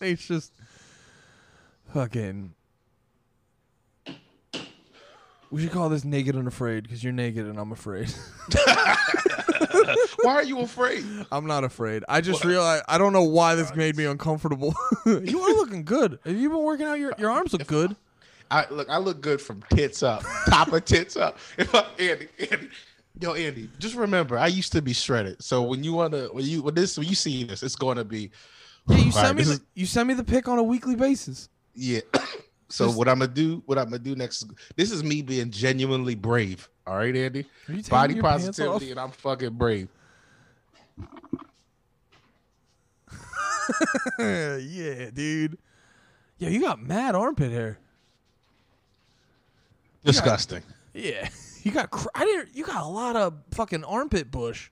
[0.00, 0.52] It's just
[1.94, 2.52] fucking.
[5.50, 8.12] We should call this naked and afraid because you're naked and I'm afraid.
[10.22, 11.04] Why are you afraid?
[11.32, 12.04] I'm not afraid.
[12.08, 14.74] I just realized I don't know why this made me uncomfortable.
[15.06, 16.18] you are looking good.
[16.24, 16.98] Have you been working out?
[16.98, 17.96] Your your arms look good.
[18.50, 18.88] I look.
[18.88, 21.38] I look good from tits up, top of tits up.
[21.58, 22.68] If I, Andy, Andy,
[23.20, 25.42] yo, Andy, just remember, I used to be shredded.
[25.42, 28.04] So when you wanna, when you when this, when you see this, it's going to
[28.04, 28.30] be.
[28.86, 30.94] Yeah, you send right, me the, is- you send me the pic on a weekly
[30.96, 31.48] basis.
[31.74, 32.00] Yeah.
[32.70, 33.62] So Just- what I'm gonna do?
[33.66, 34.50] What I'm gonna do next?
[34.74, 36.68] This is me being genuinely brave.
[36.86, 37.46] All right, Andy.
[37.68, 39.88] Are you taking Body positivity, and I'm fucking brave.
[44.18, 45.58] yeah, dude.
[46.38, 47.78] Yeah, you got mad armpit hair.
[50.04, 50.62] Disgusting.
[50.92, 51.28] Yeah,
[51.62, 51.90] you got.
[51.90, 52.54] Cr- I didn't.
[52.54, 54.70] You got a lot of fucking armpit bush.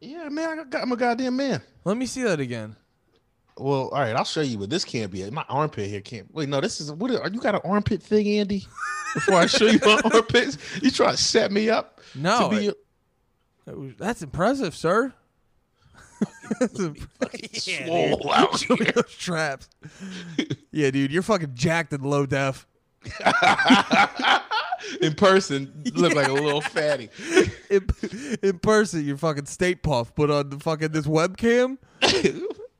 [0.00, 0.60] Yeah, man.
[0.60, 1.62] I got, I'm a goddamn man.
[1.84, 2.76] Let me see that again.
[3.58, 5.32] Well, all right, I'll show you, but this can't be it.
[5.32, 6.32] My armpit here can't.
[6.34, 7.10] Wait, no, this is what?
[7.10, 8.66] Are you got an armpit thing, Andy?
[9.14, 12.00] Before I show you my armpits, you try to set me up.
[12.14, 12.78] No, to be it-
[13.66, 15.12] That was- That's impressive, sir.
[16.60, 16.98] That's imp-
[17.66, 17.86] Yeah, dude.
[18.18, 18.92] swole out Show me here.
[18.94, 19.68] those traps.
[20.70, 22.66] yeah, dude, you're fucking jacked and low def.
[25.00, 27.08] In person, you look like a little fatty.
[27.70, 27.86] In,
[28.42, 31.78] in person, you're fucking Stay Puft, but on the fucking this webcam,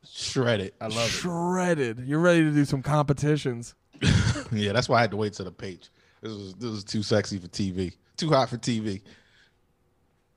[0.08, 0.72] Shredded.
[0.80, 1.10] I love it.
[1.10, 2.00] shredded.
[2.06, 3.74] You're ready to do some competitions.
[4.00, 4.46] it.
[4.52, 5.88] Yeah, that's why I had to wait to the page.
[6.20, 7.94] This was this was too sexy for TV.
[8.16, 9.00] Too hot for TV.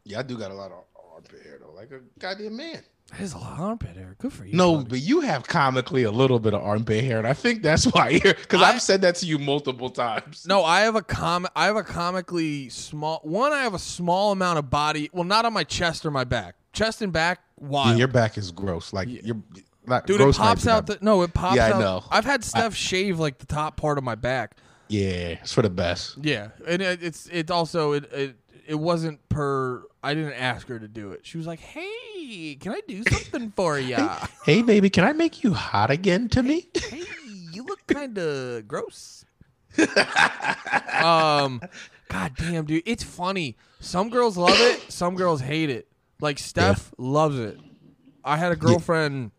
[0.03, 0.83] Yeah, I do got a lot of
[1.13, 2.81] armpit hair though, like a goddamn man.
[3.11, 4.15] That is a lot of armpit hair.
[4.17, 4.55] Good for you.
[4.55, 4.89] No, buddy.
[4.89, 8.09] but you have comically a little bit of armpit hair, and I think that's why
[8.09, 10.45] you're because I- I've said that to you multiple times.
[10.47, 11.45] No, I have a com.
[11.55, 13.19] I have a comically small.
[13.23, 15.09] One, I have a small amount of body.
[15.11, 16.55] Well, not on my chest or my back.
[16.73, 17.97] Chest and back, Yeah, wild.
[17.99, 18.91] your back is gross.
[18.93, 19.41] Like you're
[19.85, 20.87] not Dude, gross it pops out.
[20.87, 21.79] The, no, it pops Yeah, I out.
[21.79, 22.03] know.
[22.09, 24.57] I've had Steph shave like the top part of my back.
[24.89, 26.17] yeah, it's for the best.
[26.21, 28.35] Yeah, and it, it's it also it, it
[28.67, 29.83] it wasn't per.
[30.03, 31.25] I didn't ask her to do it.
[31.25, 34.25] She was like, "Hey, can I do something for ya?
[34.43, 36.67] Hey, baby, can I make you hot again to me?
[36.75, 37.03] hey,
[37.51, 39.23] you look kind of gross."
[41.01, 41.61] um,
[42.09, 43.57] god damn, dude, it's funny.
[43.79, 44.91] Some girls love it.
[44.91, 45.87] Some girls hate it.
[46.21, 47.59] Like Steph loves it.
[48.23, 49.31] I had a girlfriend.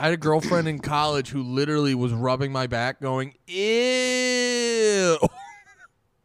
[0.00, 5.18] I had a girlfriend in college who literally was rubbing my back, going, "Ew."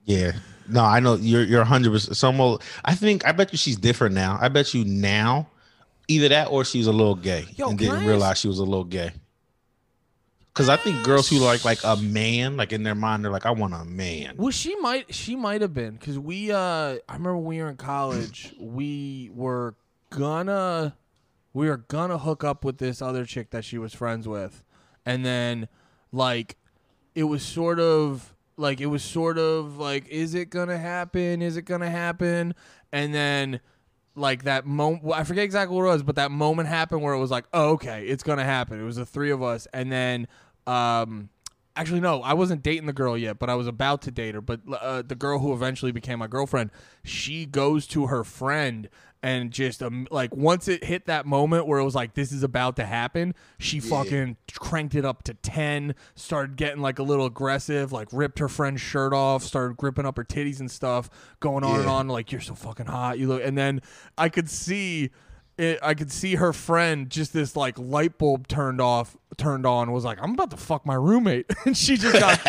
[0.05, 0.31] Yeah.
[0.67, 1.91] No, I know you're you're 100.
[1.91, 2.61] percent Some will.
[2.85, 4.37] I think I bet you she's different now.
[4.39, 5.47] I bet you now,
[6.07, 8.83] either that or she's a little gay Yo, and didn't realize she was a little
[8.85, 9.11] gay.
[10.53, 13.45] Because I think girls who like like a man, like in their mind, they're like,
[13.45, 14.35] I want a man.
[14.37, 17.69] Well, she might she might have been because we uh I remember when we were
[17.69, 19.75] in college we were
[20.09, 20.95] gonna
[21.53, 24.63] we were gonna hook up with this other chick that she was friends with,
[25.05, 25.69] and then
[26.11, 26.57] like
[27.15, 31.41] it was sort of like it was sort of like is it gonna happen?
[31.41, 32.55] Is it gonna happen?
[32.91, 33.61] And then
[34.15, 37.19] like that moment I forget exactly what it was, but that moment happened where it
[37.19, 38.79] was like, oh, okay, it's gonna happen.
[38.79, 40.27] It was the three of us, and then
[40.67, 41.29] um
[41.75, 44.41] actually no, I wasn't dating the girl yet, but I was about to date her.
[44.41, 46.71] But uh, the girl who eventually became my girlfriend,
[47.03, 48.89] she goes to her friend
[49.23, 52.43] and just um, like once it hit that moment where it was like this is
[52.43, 57.25] about to happen, she fucking cranked it up to ten, started getting like a little
[57.25, 61.63] aggressive, like ripped her friend's shirt off, started gripping up her titties and stuff, going
[61.63, 63.81] on and on like you're so fucking hot, you look, and then
[64.17, 65.11] I could see.
[65.57, 69.91] It, I could see her friend just this like light bulb turned off, turned on.
[69.91, 72.39] Was like, I'm about to fuck my roommate, and she just got,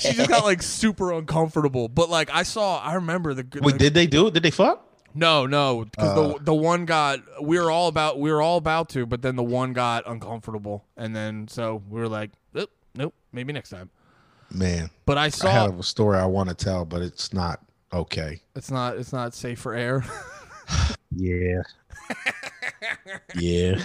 [0.00, 1.88] she just got like super uncomfortable.
[1.88, 4.34] But like, I saw, I remember the, Wait, did they do it?
[4.34, 4.91] Did they fuck?
[5.14, 8.88] No, no, because the the one got we were all about we were all about
[8.90, 13.14] to, but then the one got uncomfortable, and then so we were like, nope, nope,
[13.32, 13.90] maybe next time.
[14.50, 17.60] Man, But I saw I have a story I want to tell, but it's not
[17.92, 18.40] okay.
[18.54, 20.04] it's not it's not safe for air.
[21.14, 21.62] Yeah.
[23.36, 23.82] yeah.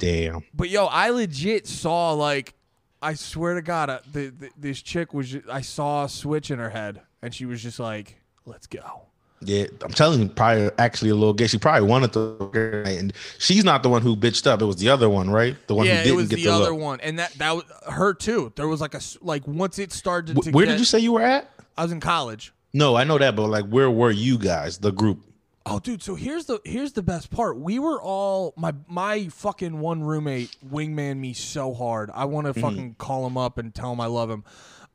[0.00, 0.44] Damn.
[0.52, 2.54] but yo, I legit saw like,
[3.00, 6.50] I swear to God, uh, the, the, this chick was ju- I saw a switch
[6.50, 9.02] in her head, and she was just like, let's go.
[9.44, 11.46] Yeah, I'm telling you, probably actually a little gay.
[11.46, 12.50] She probably wanted to,
[12.86, 14.62] and she's not the one who bitched up.
[14.62, 15.56] It was the other one, right?
[15.66, 16.80] The one yeah, who didn't it was get the the other look.
[16.80, 18.52] one, and that that was her too.
[18.56, 20.50] There was like a like once it started to.
[20.50, 21.50] Where get- did you say you were at?
[21.76, 22.52] I was in college.
[22.72, 24.78] No, I know that, but like, where were you guys?
[24.78, 25.20] The group.
[25.66, 26.02] Oh, dude.
[26.02, 27.58] So here's the here's the best part.
[27.58, 32.10] We were all my my fucking one roommate wingman me so hard.
[32.12, 32.60] I want to Mm-hmm.
[32.60, 34.44] fucking call him up and tell him I love him.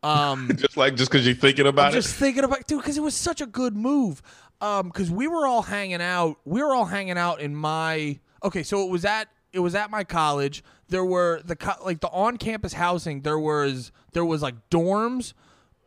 [0.01, 3.01] Um, Just like just because you're thinking about I'm just thinking about dude because it
[3.01, 4.21] was such a good move.
[4.61, 6.37] Um, because we were all hanging out.
[6.45, 8.19] We were all hanging out in my.
[8.43, 10.63] Okay, so it was at it was at my college.
[10.87, 13.21] There were the co- like the on campus housing.
[13.21, 15.33] There was there was like dorms.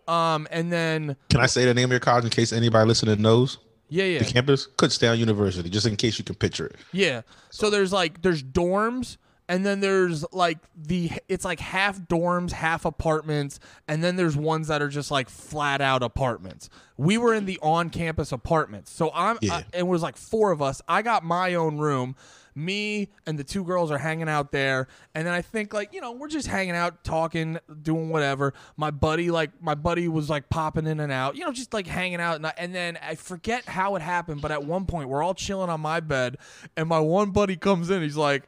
[0.09, 3.23] Um, and then Can I say the name of your college in case anybody listening
[3.23, 3.59] knows?
[3.89, 4.19] yeah, yeah.
[4.21, 6.77] The campus, Kutztown University, just in case you can picture it.
[6.93, 7.23] Yeah.
[7.51, 9.17] So there's like there's dorms
[9.49, 13.59] and then there's like the it's like half dorms, half apartments,
[13.89, 16.71] and then there's ones that are just like flat out apartments.
[16.97, 18.93] We were in the on-campus apartments.
[18.93, 19.55] So I'm Yeah.
[19.55, 20.81] I, and it was like four of us.
[20.89, 22.17] I got my own room.
[22.55, 26.03] Me and the two girls are hanging out there, and then I think like you
[26.03, 28.53] know we're just hanging out, talking, doing whatever.
[28.77, 31.87] My buddy like my buddy was like popping in and out, you know, just like
[31.87, 32.37] hanging out.
[32.37, 35.33] And, I, and then I forget how it happened, but at one point we're all
[35.33, 36.37] chilling on my bed,
[36.77, 38.03] and my one buddy comes in.
[38.03, 38.43] He's like,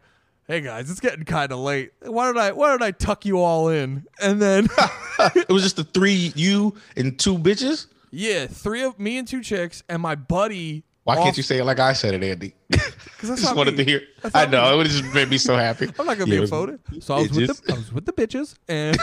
[0.46, 1.92] "Hey guys, it's getting kind of late.
[2.02, 4.68] Why don't I why don't I tuck you all in?" And then
[5.34, 7.86] it was just the three, you and two bitches.
[8.10, 10.84] yeah, three of me and two chicks, and my buddy.
[11.04, 12.54] Why can't you say it like I said it, Andy?
[13.14, 13.84] Because I just wanted me.
[13.84, 14.02] to hear.
[14.20, 14.74] That's I know me.
[14.74, 15.86] it would just made me so happy.
[15.98, 16.78] I'm not gonna Yeah, be a photo.
[17.00, 18.98] So I was it with the I was with the bitches and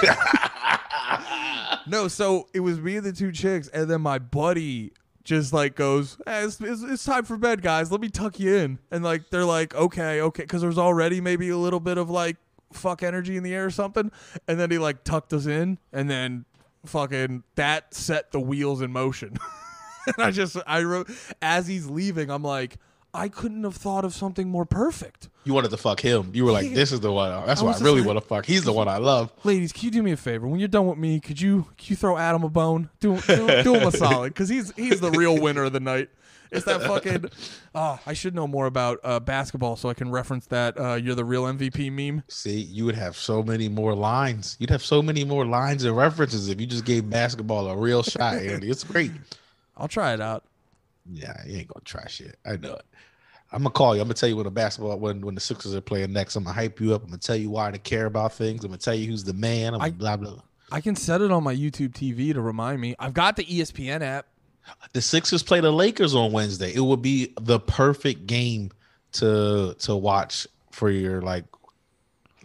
[1.88, 2.08] no.
[2.08, 4.92] So it was me and the two chicks, and then my buddy
[5.24, 7.92] just like goes, hey, it's, it's, "It's time for bed, guys.
[7.92, 11.50] Let me tuck you in." And like they're like, "Okay, okay," because there's already maybe
[11.50, 12.38] a little bit of like
[12.74, 14.12] fuck energy in the air or something.
[14.48, 16.46] And then he like tucked us in, and then
[16.86, 19.38] fucking that set the wheels in motion.
[20.08, 21.10] and I just I wrote
[21.42, 22.78] as he's leaving, I'm like.
[23.14, 25.30] I couldn't have thought of something more perfect.
[25.44, 26.32] You wanted to fuck him.
[26.34, 27.30] You were like, "This is the one.
[27.46, 28.46] That's I what I really want to fuck.
[28.46, 30.48] He's the one I love." ladies, can you do me a favor?
[30.48, 32.90] When you're done with me, could you could you throw Adam a bone?
[33.00, 36.10] Do do, do him a solid because he's he's the real winner of the night.
[36.52, 37.26] It's that fucking.
[37.74, 40.80] Oh, I should know more about uh, basketball so I can reference that.
[40.80, 42.24] Uh, you're the real MVP meme.
[42.28, 44.58] See, you would have so many more lines.
[44.60, 48.04] You'd have so many more lines and references if you just gave basketball a real
[48.04, 48.70] shot, Andy.
[48.70, 49.12] It's great.
[49.78, 50.44] I'll try it out.
[51.12, 52.38] Yeah, you ain't gonna try shit.
[52.46, 52.86] I know it.
[53.52, 54.02] I'm gonna call you.
[54.02, 56.36] I'm gonna tell you when the basketball when when the Sixers are playing next.
[56.36, 57.04] I'm gonna hype you up.
[57.04, 58.64] I'm gonna tell you why to care about things.
[58.64, 59.74] I'm gonna tell you who's the man.
[59.74, 60.32] I'm I- blah blah.
[60.32, 60.42] blah.
[60.74, 62.96] I can set it on my YouTube TV to remind me.
[62.98, 64.28] I've got the ESPN app.
[64.94, 66.74] The Sixers play the Lakers on Wednesday.
[66.74, 68.72] It would be the perfect game
[69.14, 71.44] to to watch for your like.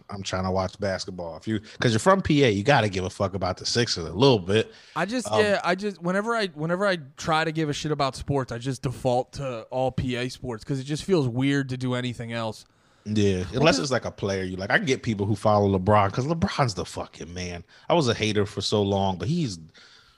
[0.09, 1.35] I'm trying to watch basketball.
[1.37, 4.05] If you because you're from PA, you got to give a fuck about the Sixers
[4.05, 4.71] a little bit.
[4.95, 7.91] I just Um, yeah, I just whenever I whenever I try to give a shit
[7.91, 11.77] about sports, I just default to all PA sports because it just feels weird to
[11.77, 12.65] do anything else.
[13.05, 14.69] Yeah, unless it's like a player you like.
[14.69, 17.63] I get people who follow LeBron because LeBron's the fucking man.
[17.89, 19.59] I was a hater for so long, but he's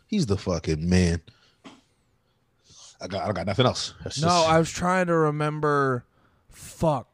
[0.07, 1.21] he's the fucking man.
[3.01, 3.93] I got I got nothing else.
[4.03, 6.05] That's No, just- I was trying to remember.
[6.49, 7.07] Fuck.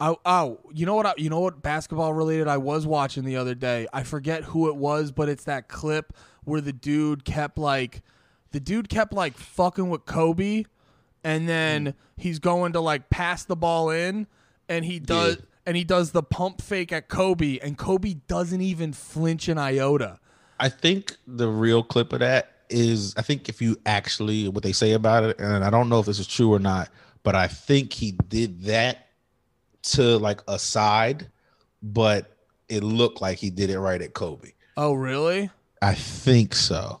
[0.00, 1.06] Oh, oh, you know what?
[1.06, 1.62] I, you know what?
[1.62, 2.48] Basketball related.
[2.48, 3.86] I was watching the other day.
[3.92, 6.14] I forget who it was, but it's that clip
[6.44, 8.02] where the dude kept like,
[8.52, 10.64] the dude kept like fucking with Kobe,
[11.22, 11.94] and then mm.
[12.16, 14.26] he's going to like pass the ball in,
[14.68, 15.42] and he does, Yeah.
[15.66, 20.18] and he does the pump fake at Kobe, and Kobe doesn't even flinch an iota.
[20.58, 24.72] I think the real clip of that is I think if you actually what they
[24.72, 26.88] say about it, and I don't know if this is true or not,
[27.22, 29.08] but I think he did that
[29.82, 31.30] to like a side,
[31.82, 32.36] but
[32.68, 34.52] it looked like he did it right at Kobe.
[34.76, 35.50] Oh, really?
[35.82, 37.00] I think so.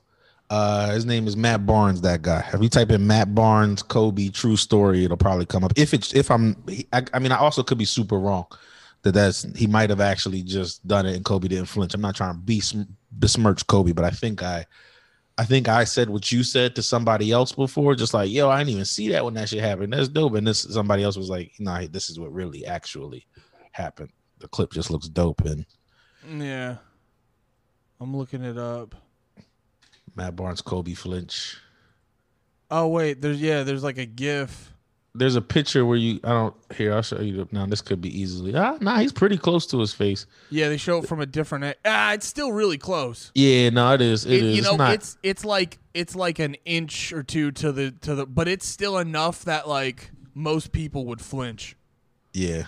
[0.50, 2.00] Uh, his name is Matt Barnes.
[2.00, 2.44] That guy.
[2.52, 5.72] If you type in Matt Barnes, Kobe, true story, it'll probably come up.
[5.76, 6.56] If it's if I'm,
[6.92, 8.46] I, I mean, I also could be super wrong.
[9.02, 11.94] That that's he might have actually just done it and Kobe didn't flinch.
[11.94, 12.60] I'm not trying to be
[13.12, 14.66] besmirch Kobe, but I think I,
[15.40, 18.58] I think I said what you said to somebody else before, just like yo, I
[18.58, 19.94] didn't even see that when that shit happened.
[19.94, 20.34] That's dope.
[20.34, 23.26] And this somebody else was like, nah, this is what really actually
[23.72, 24.10] happened.
[24.40, 25.64] The clip just looks dope and.
[26.28, 26.76] Yeah.
[27.98, 28.94] I'm looking it up.
[30.14, 31.56] Matt Barnes, Kobe flinch.
[32.70, 34.69] Oh wait, there's yeah, there's like a GIF.
[35.14, 38.16] There's a picture where you I don't here I'll show you now this could be
[38.20, 41.26] easily ah nah he's pretty close to his face Yeah, they show it from a
[41.26, 41.76] different.
[41.84, 43.32] Ah, it's still really close.
[43.34, 46.38] yeah no it is It- it is you know, not, it's it's like it's like
[46.38, 50.70] an inch or two to the to the, but it's still enough that like most
[50.72, 51.76] people would flinch.
[52.32, 52.66] yeah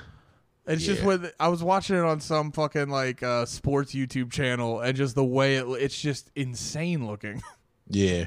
[0.66, 1.06] It's just Yeah.
[1.06, 5.14] with I was watching it on some fucking like uh, sports YouTube channel, and just
[5.14, 7.40] the way it it's just insane looking.
[7.88, 8.26] yeah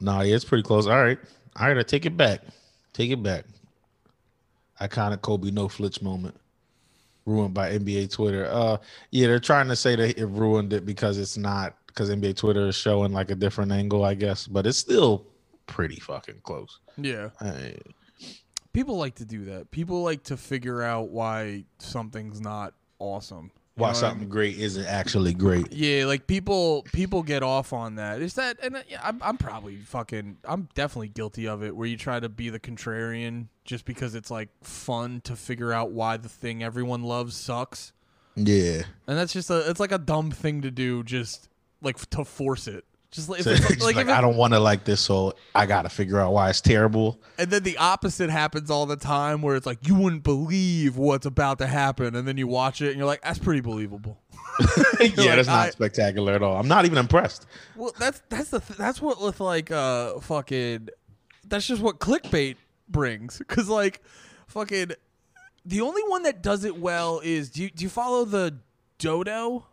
[0.00, 0.88] Nah, yeah, it's pretty close.
[0.88, 1.18] All right.
[1.56, 2.40] All right, I take it back.
[2.92, 3.44] Take it back.
[4.80, 6.34] Iconic Kobe no flitch moment.
[7.24, 8.46] Ruined by NBA Twitter.
[8.50, 8.78] Uh
[9.10, 12.68] yeah, they're trying to say that it ruined it because it's not because NBA Twitter
[12.68, 15.26] is showing like a different angle, I guess, but it's still
[15.66, 16.78] pretty fucking close.
[16.96, 17.30] Yeah.
[17.40, 17.76] I-
[18.72, 19.70] People like to do that.
[19.70, 23.50] People like to figure out why something's not awesome.
[23.76, 24.28] You why what I something mean?
[24.28, 25.72] great isn't actually great.
[25.72, 28.20] Yeah, like people people get off on that.
[28.20, 31.86] Is that and uh, yeah, I'm I'm probably fucking I'm definitely guilty of it where
[31.86, 36.18] you try to be the contrarian just because it's like fun to figure out why
[36.18, 37.94] the thing everyone loves sucks.
[38.36, 38.82] Yeah.
[39.06, 41.48] And that's just a it's like a dumb thing to do just
[41.80, 42.84] like to force it.
[43.12, 43.50] Just like, So
[43.84, 46.48] like, like, I don't want to like this, so I got to figure out why
[46.48, 47.20] it's terrible.
[47.38, 51.26] and then the opposite happens all the time where it's like you wouldn't believe what's
[51.26, 54.18] about to happen and then you watch it and you're like that's pretty believable.
[55.00, 56.56] yeah, that's not I- spectacular at all.
[56.56, 57.46] I'm not even impressed.
[57.76, 60.88] Well, that's that's the th- that's what with like uh fucking
[61.46, 62.56] that's just what clickbait
[62.88, 64.00] brings because like
[64.46, 64.92] fucking
[65.66, 68.56] the only one that does it well is do you, do you follow the
[68.98, 69.66] dodo?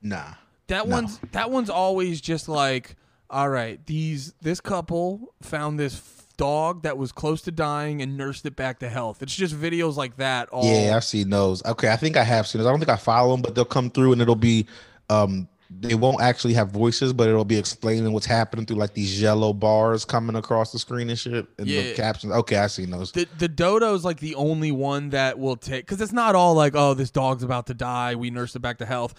[0.00, 0.34] Nah.
[0.68, 0.96] That No.
[0.96, 2.96] one's that one's always just like
[3.30, 6.00] all right these this couple found this
[6.38, 9.22] dog that was close to dying and nursed it back to health.
[9.22, 10.48] It's just videos like that.
[10.50, 11.64] All Yeah, I've seen those.
[11.64, 12.66] Okay, I think I have seen those.
[12.68, 14.66] I don't think I follow them, but they'll come through and it'll be
[15.10, 19.20] um they won't actually have voices, but it'll be explaining what's happening through like these
[19.20, 21.46] yellow bars coming across the screen and shit.
[21.58, 21.82] And Yeah.
[21.82, 22.32] the captions.
[22.32, 23.12] Okay, I've seen those.
[23.12, 26.54] The the dodo is like the only one that will take because it's not all
[26.54, 29.14] like oh this dog's about to die we nursed it back to health.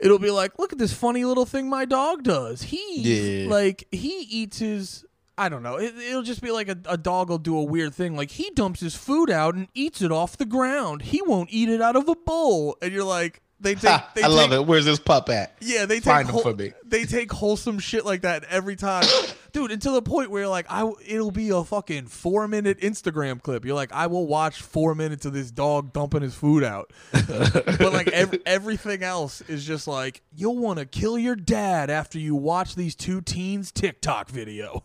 [0.00, 2.62] It'll be like look at this funny little thing my dog does.
[2.62, 3.00] He
[3.44, 3.50] Yeah.
[3.50, 5.04] like he eats his.
[5.36, 5.76] I don't know.
[5.76, 8.16] It, it'll just be like a, a dog will do a weird thing.
[8.16, 11.02] Like he dumps his food out and eats it off the ground.
[11.02, 12.76] He won't eat it out of a bowl.
[12.82, 14.00] And you're like, they take.
[14.14, 14.64] They I love it.
[14.66, 15.54] Where's this pup at?
[15.60, 16.72] yeah, they take Find whole- for me.
[16.86, 19.04] They take wholesome shit like that every time,
[19.52, 19.70] dude.
[19.70, 23.64] Until the point where like I, it'll be a fucking four minute Instagram clip.
[23.64, 26.92] You're like, I will watch four minutes of this dog dumping his food out.
[27.12, 32.18] but like ev- everything else is just like you'll want to kill your dad after
[32.18, 34.82] you watch these two teens TikTok video.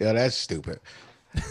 [0.00, 0.80] Yeah, that's stupid.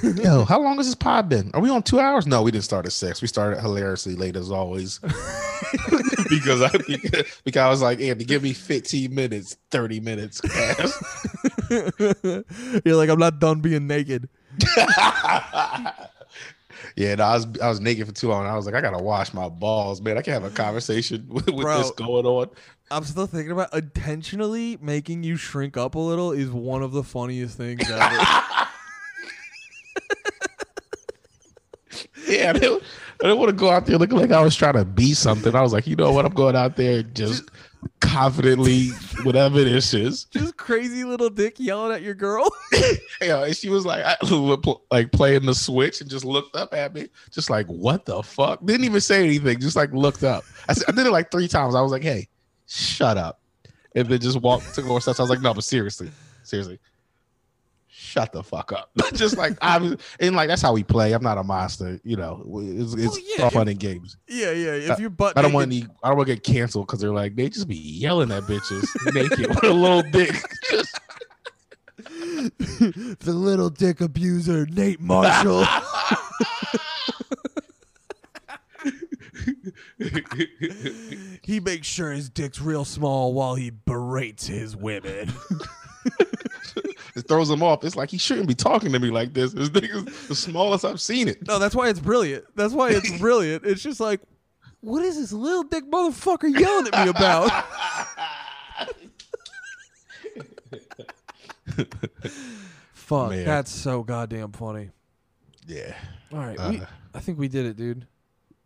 [0.01, 1.51] Yo, how long has this pod been?
[1.53, 2.26] Are we on two hours?
[2.26, 3.22] No, we didn't start at six.
[3.22, 4.99] We started hilariously late as always.
[6.30, 6.72] because I
[7.43, 10.41] because I was like, Andy, give me 15 minutes, 30 minutes.
[11.69, 14.30] You're like, I'm not done being naked.
[16.95, 18.45] yeah, no, I was I was naked for too long.
[18.45, 20.18] I was like, I gotta wash my balls, man.
[20.18, 21.77] I can't have a conversation with, with Bro.
[21.77, 22.49] this going on.
[22.91, 27.03] I'm still thinking about intentionally making you shrink up a little is one of the
[27.03, 28.26] funniest things ever.
[32.28, 32.84] Yeah, I didn't,
[33.22, 35.56] I didn't want to go out there looking like I was trying to be something.
[35.56, 36.26] I was like, you know what?
[36.26, 37.50] I'm going out there just
[38.00, 38.90] confidently,
[39.24, 40.26] whatever this is.
[40.26, 42.50] Just crazy little dick yelling at your girl.
[43.22, 44.18] Yeah, and she was like, I,
[44.91, 48.66] like playing the switch and just looked up at me, just like, what the fuck?
[48.66, 50.44] Didn't even say anything, just like looked up.
[50.68, 51.76] I, said, I did it like three times.
[51.76, 52.28] I was like, hey,
[52.68, 53.40] shut up.
[53.95, 55.20] And then just walked, took more steps.
[55.20, 56.12] I was like, no, but seriously,
[56.44, 56.80] seriously,
[58.14, 58.91] shut the fuck up.
[59.14, 61.14] just like, I'm, and like, that's how we play.
[61.14, 64.18] I'm not a monster, you know, it's, it's Well, yeah, all fun and games.
[64.27, 64.94] yeah, yeah.
[64.94, 67.11] If you're butt I don't want any, I don't want to get canceled because they're
[67.11, 70.31] like, they just be yelling at bitches naked with a little dick.
[70.69, 70.99] Just,
[71.98, 75.65] the little dick abuser, Nate Marshall.
[81.41, 85.31] he makes sure his dick's real small while he berates his women.
[87.15, 87.84] It throws him off.
[87.84, 89.53] It's like he shouldn't be talking to me like this.
[89.53, 91.45] This dick is the smallest I've seen it.
[91.48, 92.45] No, that's why it's brilliant.
[92.56, 93.65] That's why it's brilliant.
[93.65, 94.22] It's just like,
[94.81, 97.65] what is this little dick motherfucker yelling at me about?
[102.94, 103.45] Fuck, Man.
[103.45, 104.90] that's so goddamn funny.
[105.68, 105.95] Yeah,
[106.31, 106.85] All right, we, Uh.
[107.14, 108.06] I think we did it, dude.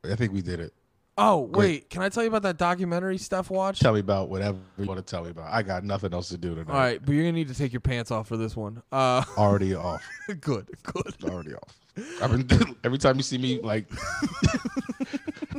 [0.09, 0.73] I think we did it.
[1.19, 3.49] Oh wait, can I tell you about that documentary stuff?
[3.49, 3.79] Watch.
[3.79, 5.51] Tell me about whatever you want to tell me about.
[5.51, 6.71] I got nothing else to do tonight.
[6.71, 8.83] All right, but you're gonna need to take your pants off for this one.
[8.91, 10.03] Uh, Already off.
[10.41, 11.15] good, good.
[11.23, 11.79] Already off.
[12.21, 13.89] I've been every time you see me like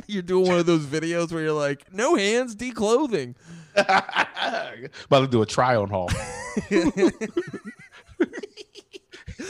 [0.07, 3.35] You're doing one of those videos where you're like, no hands, declothing.
[3.75, 4.71] about
[5.11, 6.09] to do a try on haul.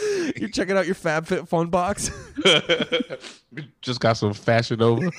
[0.36, 2.11] You're checking out your FabFit Fun box.
[3.81, 5.10] Just got some fashion over.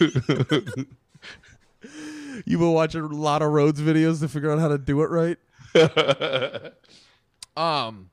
[2.44, 5.10] You've been watching a lot of roads videos to figure out how to do it
[5.10, 5.38] right.
[7.56, 8.10] Um.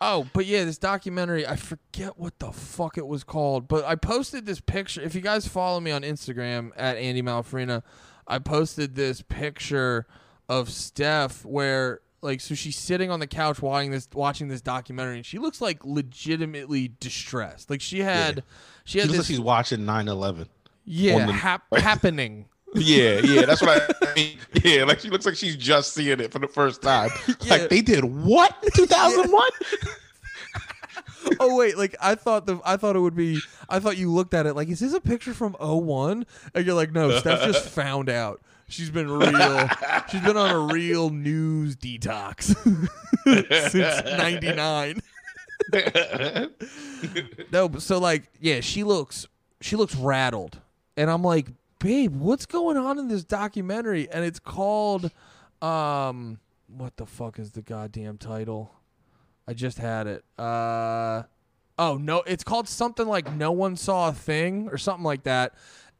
[0.00, 3.94] Oh, but yeah, this documentary, I forget what the fuck it was called, but I
[3.94, 5.00] posted this picture.
[5.00, 7.82] If you guys follow me on Instagram at Andy Malfrina,
[8.26, 10.06] I posted this picture
[10.48, 15.16] of Steph where like so she's sitting on the couch watching this watching this documentary
[15.16, 17.70] and she looks like legitimately distressed.
[17.70, 18.42] Like she had
[18.84, 20.48] she She had looks like she's watching 9/11.
[20.84, 22.46] yeah the- hap- happening.
[22.76, 24.36] Yeah, yeah, that's what I mean.
[24.64, 27.08] Yeah, like she looks like she's just seeing it for the first time.
[27.42, 27.52] Yeah.
[27.52, 29.48] Like they did what in 2001?
[31.40, 33.38] oh wait, like I thought the I thought it would be
[33.68, 36.26] I thought you looked at it like is this a picture from 01?
[36.54, 38.40] And you're like no, Steph just found out.
[38.68, 39.68] She's been real.
[40.10, 42.54] she's been on a real news detox
[43.70, 45.00] since 99.
[47.52, 49.26] No, but so like, yeah, she looks
[49.60, 50.60] she looks rattled.
[50.96, 55.10] And I'm like, "Babe, what's going on in this documentary?" And it's called
[55.62, 56.38] um
[56.68, 58.72] what the fuck is the goddamn title?
[59.46, 60.24] I just had it.
[60.38, 61.24] Uh
[61.78, 65.54] oh, no, it's called something like No One Saw a Thing or something like that.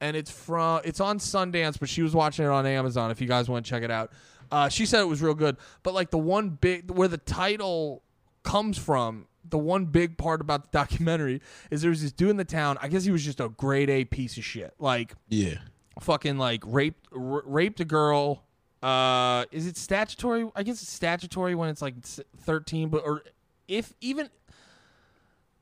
[0.05, 3.27] And it's from it's on Sundance, but she was watching it on Amazon if you
[3.27, 4.13] guys want to check it out.
[4.53, 8.03] Uh, she said it was real good, but like the one big where the title
[8.43, 11.41] comes from, the one big part about the documentary
[11.71, 12.77] is there was this dude in the town.
[12.83, 14.75] I guess he was just a grade A piece of shit.
[14.79, 15.55] Like yeah.
[16.01, 18.45] fucking like raped r- raped a girl.
[18.83, 20.51] Uh, is it statutory?
[20.55, 23.23] I guess it's statutory when it's like thirteen, but or
[23.69, 24.29] if even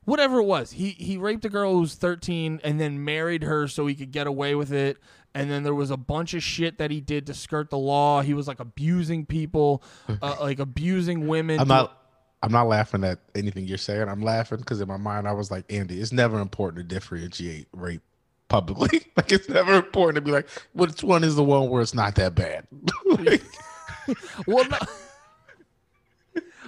[0.05, 3.69] whatever it was, he he raped a girl who was thirteen and then married her
[3.69, 4.99] so he could get away with it.
[5.35, 8.21] And then there was a bunch of shit that he did to skirt the law.
[8.21, 9.83] He was like abusing people,
[10.21, 11.59] uh, like abusing women.
[11.59, 11.99] I'm not
[12.43, 14.09] I'm not laughing at anything you're saying.
[14.09, 17.69] I'm laughing because in my mind I was like, Andy, it's never important to differentiate
[17.73, 18.03] rape
[18.49, 19.07] publicly.
[19.17, 22.17] like it's never important to be like, which one is the one where it's not
[22.17, 22.67] that bad?
[23.07, 23.43] Like,
[24.47, 24.79] Well, no.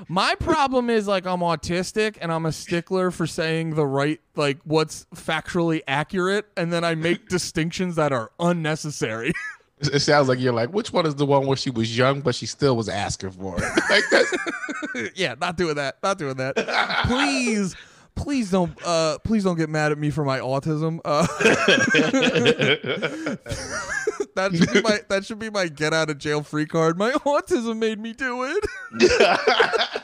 [0.09, 4.59] My problem is like I'm autistic and I'm a stickler for saying the right like
[4.65, 9.33] what's factually accurate and then I make distinctions that are unnecessary.
[9.81, 12.35] it sounds like you're like, which one is the one where she was young but
[12.35, 13.65] she still was asking for it?
[13.91, 14.35] Like that's
[15.15, 15.99] yeah, not doing that.
[16.03, 16.57] Not doing that.
[17.07, 17.77] Please
[18.17, 21.01] please don't uh please don't get mad at me for my autism.
[21.05, 21.27] Uh
[24.37, 26.99] that should be my that should be my get out of jail free card.
[26.99, 28.65] My autism made me do it.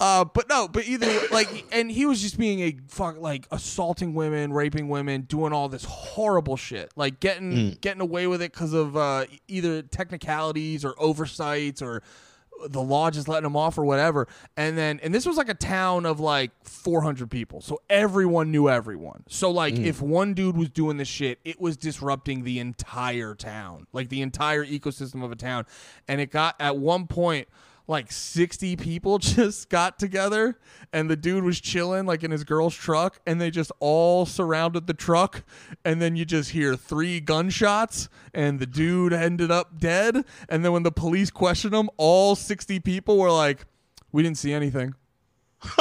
[0.00, 4.14] Uh, but no, but either like, and he was just being a fuck, like assaulting
[4.14, 8.72] women, raping women, doing all this horrible shit, like getting getting away with it because
[8.72, 12.02] of uh, either technicalities or oversights or
[12.66, 14.28] the law just letting him off or whatever.
[14.56, 18.68] And then, and this was like a town of like 400 people, so everyone knew
[18.68, 19.24] everyone.
[19.28, 19.84] So like, mm.
[19.84, 24.22] if one dude was doing this shit, it was disrupting the entire town, like the
[24.22, 25.66] entire ecosystem of a town.
[26.06, 27.48] And it got at one point
[27.88, 30.58] like 60 people just got together
[30.92, 34.86] and the dude was chilling like in his girl's truck and they just all surrounded
[34.86, 35.42] the truck
[35.84, 40.72] and then you just hear three gunshots and the dude ended up dead and then
[40.72, 43.64] when the police questioned him all 60 people were like
[44.12, 44.94] we didn't see anything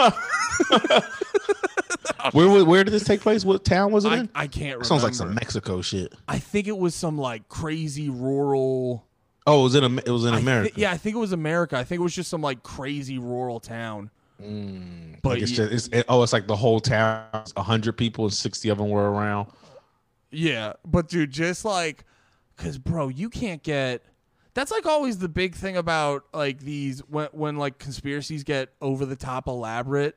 [2.31, 3.45] where where did this take place?
[3.45, 4.29] What town was it I, in?
[4.33, 6.13] I can't remember Sounds like some Mexico shit.
[6.27, 9.06] I think it was some like crazy rural
[9.47, 10.73] Oh, it was in Am- it was in I thi- America.
[10.79, 13.59] yeah I think it was America I think it was just some like crazy rural
[13.59, 17.25] town Mm, But like it's just, it's, it, oh, it's like the whole town,
[17.57, 19.47] hundred people and sixty of them were around.
[20.29, 22.03] Yeah, but dude, just like,
[22.55, 24.03] cause bro, you can't get.
[24.53, 29.07] That's like always the big thing about like these when when like conspiracies get over
[29.07, 30.15] the top elaborate.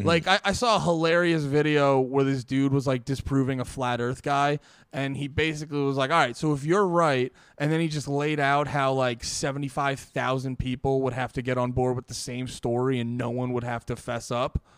[0.00, 0.08] Mm-hmm.
[0.08, 4.00] Like I, I saw a hilarious video where this dude was like disproving a flat
[4.00, 4.58] Earth guy,
[4.92, 8.08] and he basically was like, "All right, so if you're right," and then he just
[8.08, 12.08] laid out how like seventy five thousand people would have to get on board with
[12.08, 14.62] the same story, and no one would have to fess up.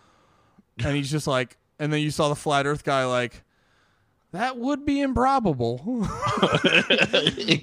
[0.83, 3.45] And he's just like, and then you saw the flat Earth guy like,
[4.33, 5.79] that would be improbable.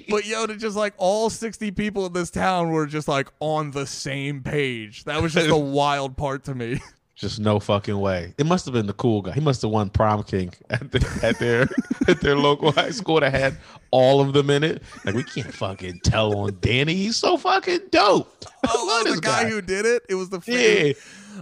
[0.08, 3.72] but yo, to just like all 60 people in this town were just like on
[3.72, 5.04] the same page.
[5.04, 6.80] That was just the wild part to me.
[7.20, 8.32] Just no fucking way.
[8.38, 9.32] It must have been the cool guy.
[9.32, 11.68] He must have won prom king at, the, at their
[12.08, 13.58] at their local high school that had
[13.90, 14.82] all of them in it.
[15.04, 16.94] Like we can't fucking tell on Danny.
[16.94, 18.28] He's so fucking dope.
[18.62, 20.02] Oh, love oh, the this guy, who did it?
[20.10, 20.94] It was the freaking-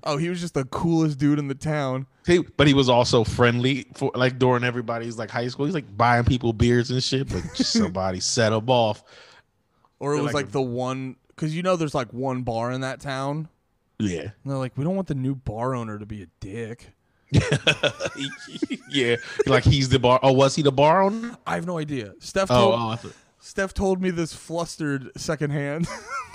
[0.05, 2.07] Oh, he was just the coolest dude in the town.
[2.27, 5.65] He, but he was also friendly for like during everybody's like high school.
[5.67, 9.03] He's like buying people beers and shit, but just somebody set him off.
[9.99, 12.71] Or it They're was like like, the one because you know there's like one bar
[12.71, 13.49] in that town.
[13.99, 14.21] Yeah.
[14.21, 16.93] And they're like, we don't want the new bar owner to be a dick.
[18.91, 19.17] yeah.
[19.47, 20.21] Like he's the bar.
[20.23, 21.37] Oh, was he the bar owner?
[21.47, 22.15] I have no idea.
[22.21, 25.87] Steph Oh, told, oh thought- Steph told me this flustered secondhand.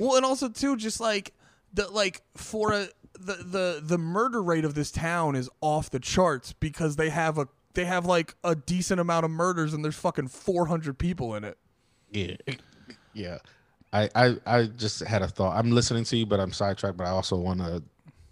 [0.00, 1.32] well, and also too, just like
[1.72, 2.88] the like for a
[3.18, 7.38] the the the murder rate of this town is off the charts because they have
[7.38, 11.44] a they have like a decent amount of murders and there's fucking 400 people in
[11.44, 11.58] it.
[12.10, 12.36] Yeah.
[13.12, 13.38] Yeah.
[13.92, 15.56] I, I I just had a thought.
[15.56, 16.96] I'm listening to you, but I'm sidetracked.
[16.96, 17.82] But I also want to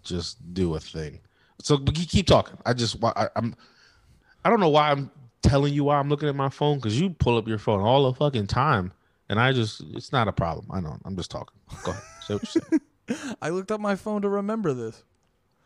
[0.03, 1.19] just do a thing.
[1.61, 2.57] So but you keep talking.
[2.65, 3.55] I just I, I'm
[4.43, 5.09] I don't know why I'm
[5.41, 8.11] telling you why I'm looking at my phone because you pull up your phone all
[8.11, 8.93] the fucking time,
[9.29, 10.67] and I just it's not a problem.
[10.71, 10.97] I know.
[11.05, 11.57] I'm just talking.
[11.83, 12.03] Go ahead.
[12.21, 13.35] Say what you're saying.
[13.41, 15.03] I looked up my phone to remember this.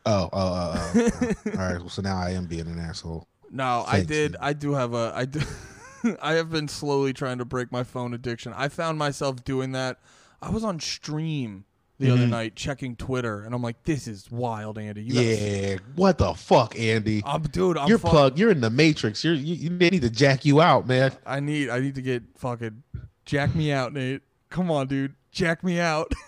[0.06, 1.52] Oh, oh, oh, oh, oh.
[1.52, 1.80] all right.
[1.80, 3.28] Well, so now I am being an asshole.
[3.52, 4.34] No, I did.
[4.34, 4.41] man.
[4.44, 5.11] I do have a.
[5.16, 5.40] I do.
[6.22, 8.54] I have been slowly trying to break my phone addiction.
[8.56, 10.00] I found myself doing that.
[10.42, 11.66] I was on stream
[12.00, 12.30] the other Mhm.
[12.30, 15.78] night checking Twitter, and I'm like, "This is wild, Andy." You gotta- Yeah.
[15.96, 17.22] What the fuck, Andy?
[17.26, 17.78] I'm dude.
[17.78, 18.40] I'm you're fuck- plugged.
[18.40, 19.24] You're in the matrix.
[19.24, 21.12] You're you, you they need to jack you out, man.
[21.26, 21.70] I need.
[21.70, 22.84] I need to get fucking
[23.26, 24.22] jack me out, Nate.
[24.50, 25.14] Come on, dude.
[25.32, 26.12] Jack me out.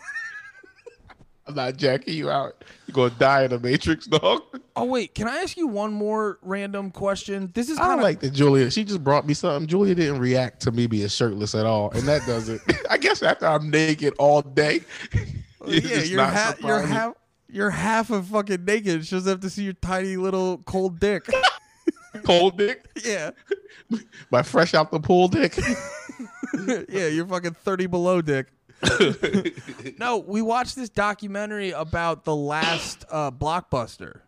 [1.47, 2.63] I'm not jacking you out.
[2.87, 4.43] You're gonna die in the matrix, dog.
[4.75, 7.51] oh wait, can I ask you one more random question?
[7.53, 8.69] This is I kind of like that Julia.
[8.69, 9.67] She just brought me something.
[9.67, 12.61] Julia didn't react to me being shirtless at all, and that doesn't.
[12.89, 14.81] I guess after I'm naked all day.
[15.65, 16.03] it's yeah.
[16.03, 16.61] You're half.
[16.61, 17.13] You're half.
[17.49, 19.05] You're half of fucking naked.
[19.05, 21.27] She doesn't have to see your tiny little cold dick.
[22.23, 23.31] cold dick, yeah.
[24.31, 25.57] my fresh out the pool dick.
[26.89, 28.47] yeah, you're fucking 30 below dick.
[29.99, 34.21] no, we watched this documentary about the last uh, blockbuster,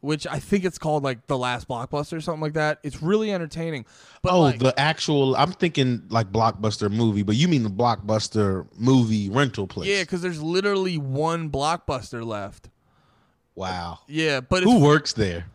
[0.00, 2.78] which I think it's called like the last blockbuster or something like that.
[2.82, 3.84] It's really entertaining.
[4.22, 5.36] But oh, like, the actual.
[5.36, 9.88] I'm thinking like blockbuster movie, but you mean the blockbuster movie rental place?
[9.88, 12.70] yeah, because there's literally one blockbuster left.
[13.54, 13.98] Wow.
[14.06, 15.46] Yeah, but it's, Who works there?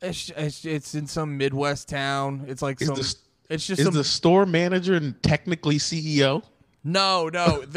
[0.00, 2.44] it's, it's it's in some Midwest town.
[2.46, 2.96] It's like Is some.
[2.96, 3.14] the
[3.50, 3.94] it's just is some.
[3.94, 6.42] the store manager and technically CEO?
[6.88, 7.64] No, no.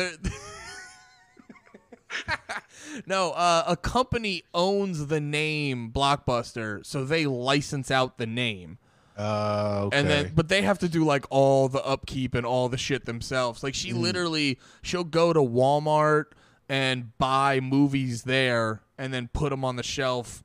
[3.06, 8.78] no, uh, a company owns the name Blockbuster, so they license out the name.
[9.18, 10.00] Uh, okay.
[10.00, 13.06] And then but they have to do like all the upkeep and all the shit
[13.06, 13.64] themselves.
[13.64, 16.28] Like she literally she'll go to Walmart
[16.70, 20.42] and buy movies there and then put them on the shelf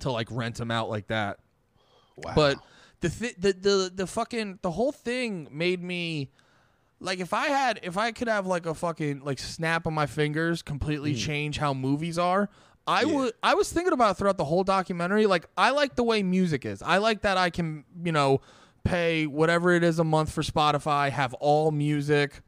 [0.00, 1.38] to like rent them out like that.
[2.16, 2.32] wow.
[2.34, 2.58] But
[3.00, 6.30] the, th- the the the fucking the whole thing made me
[7.00, 10.06] like if I had if I could have like a fucking like snap of my
[10.06, 11.18] fingers completely mm.
[11.18, 12.48] change how movies are.
[12.86, 13.02] I.
[13.02, 13.12] Yeah.
[13.12, 16.64] would I was thinking about throughout the whole documentary like I like the way music
[16.64, 16.82] is.
[16.82, 18.40] I like that I can, you know,
[18.84, 22.40] pay whatever it is a month for Spotify, have all music.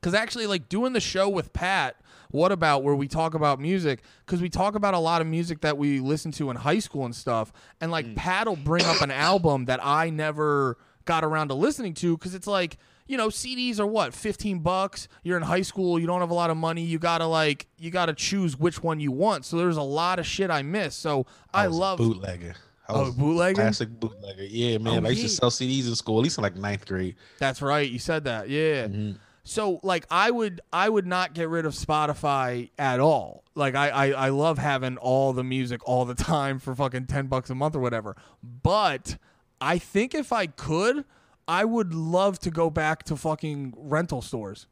[0.00, 1.96] Cuz actually like doing the show with Pat
[2.30, 5.60] what about where we talk about music because we talk about a lot of music
[5.60, 8.16] that we listen to in high school and stuff and like mm.
[8.16, 12.34] pat will bring up an album that i never got around to listening to because
[12.34, 16.20] it's like you know cds are what 15 bucks you're in high school you don't
[16.20, 19.44] have a lot of money you gotta like you gotta choose which one you want
[19.44, 22.54] so there's a lot of shit i miss so i, a love bootlegger.
[22.88, 23.54] I Oh, bootlegger?
[23.54, 24.44] Classic bootlegger.
[24.44, 25.06] Yeah, man.
[25.06, 27.16] Oh, I used to sell CDs in school, at least in like ninth grade.
[27.38, 27.90] That's right.
[27.90, 28.50] You said that.
[28.50, 28.88] Yeah.
[28.88, 29.12] Mm-hmm.
[29.44, 33.44] So like I would I would not get rid of Spotify at all.
[33.54, 37.26] Like I, I I love having all the music all the time for fucking 10
[37.26, 38.16] bucks a month or whatever.
[38.42, 39.18] But
[39.60, 41.04] I think if I could,
[41.46, 44.66] I would love to go back to fucking rental stores.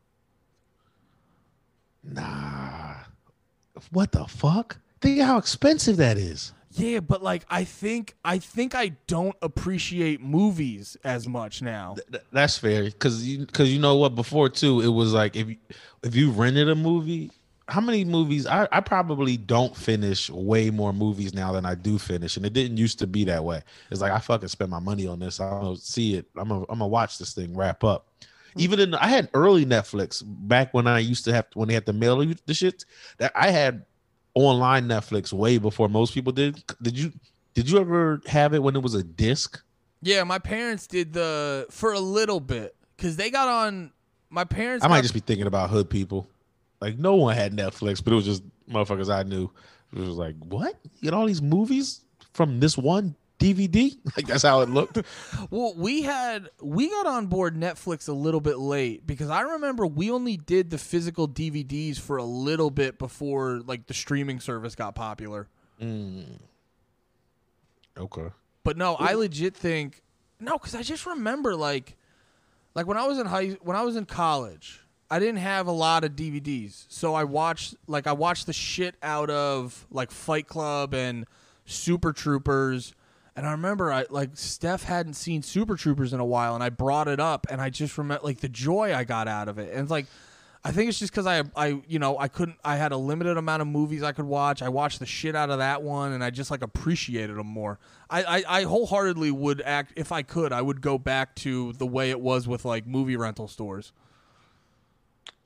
[2.03, 2.95] Nah.
[3.91, 4.79] What the fuck?
[5.01, 6.53] Think how expensive that is.
[6.75, 11.97] Yeah, but like I think I think I don't appreciate movies as much now.
[12.11, 14.15] Th- that's fair, cause you, cause you know what?
[14.15, 15.57] Before too, it was like if you,
[16.03, 17.31] if you rented a movie,
[17.69, 18.47] how many movies?
[18.47, 22.53] I, I probably don't finish way more movies now than I do finish, and it
[22.53, 23.63] didn't used to be that way.
[23.91, 25.41] It's like I fucking spend my money on this.
[25.41, 26.27] I'm gonna see it.
[26.37, 28.07] I'm gonna I'm gonna watch this thing wrap up.
[28.21, 28.61] Mm-hmm.
[28.61, 31.87] Even in I had early Netflix back when I used to have when they had
[31.87, 32.85] to mail you the shit.
[33.19, 33.85] That I had
[34.35, 36.63] online Netflix way before most people did.
[36.83, 37.13] Did you
[37.55, 39.63] did you ever have it when it was a disc?
[40.03, 43.93] Yeah, my parents did the for a little bit cuz they got on
[44.31, 46.27] my parents I might got- just be thinking about hood people.
[46.83, 49.49] Like no one had Netflix, but it was just motherfuckers I knew.
[49.93, 50.75] It was like, what?
[50.83, 52.01] You get all these movies
[52.33, 53.97] from this one DVD?
[54.17, 54.99] Like that's how it looked.
[55.51, 59.87] Well, we had we got on board Netflix a little bit late because I remember
[59.87, 64.75] we only did the physical DVDs for a little bit before like the streaming service
[64.75, 65.47] got popular.
[65.81, 66.41] Mm.
[67.97, 68.27] okay.
[68.65, 70.03] But no, I legit think
[70.41, 71.97] no, because I just remember like
[72.75, 74.82] like when I was in high when I was in college,
[75.13, 78.95] I didn't have a lot of DVDs, so I watched like I watched the shit
[79.03, 81.27] out of like Fight Club and
[81.67, 82.95] Super Troopers.
[83.37, 86.71] And I remember I like Steph hadn't seen Super Troopers in a while, and I
[86.71, 89.69] brought it up, and I just remember like the joy I got out of it.
[89.73, 90.07] And it's like,
[90.65, 93.37] I think it's just because I, I, you know, I couldn't, I had a limited
[93.37, 94.63] amount of movies I could watch.
[94.63, 97.79] I watched the shit out of that one, and I just like appreciated them more.
[98.09, 100.55] I, I, I wholeheartedly would act if I could.
[100.55, 103.93] I would go back to the way it was with like movie rental stores.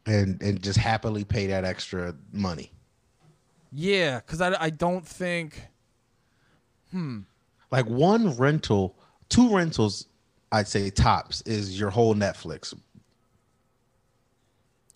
[0.06, 2.72] And and just happily pay that extra money.
[3.72, 5.60] Yeah, because I, I don't think.
[6.92, 7.20] Hmm.
[7.70, 8.96] Like one rental,
[9.28, 10.06] two rentals,
[10.52, 12.72] I'd say tops is your whole Netflix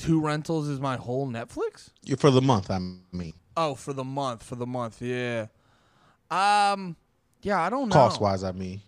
[0.01, 1.91] Two rentals is my whole Netflix.
[2.17, 2.71] for the month.
[2.71, 2.79] I
[3.13, 5.49] mean, Oh, for the month, for the month, yeah.
[6.31, 6.97] Um,
[7.43, 7.95] yeah, I don't know.
[7.95, 8.81] cost wise, I mean.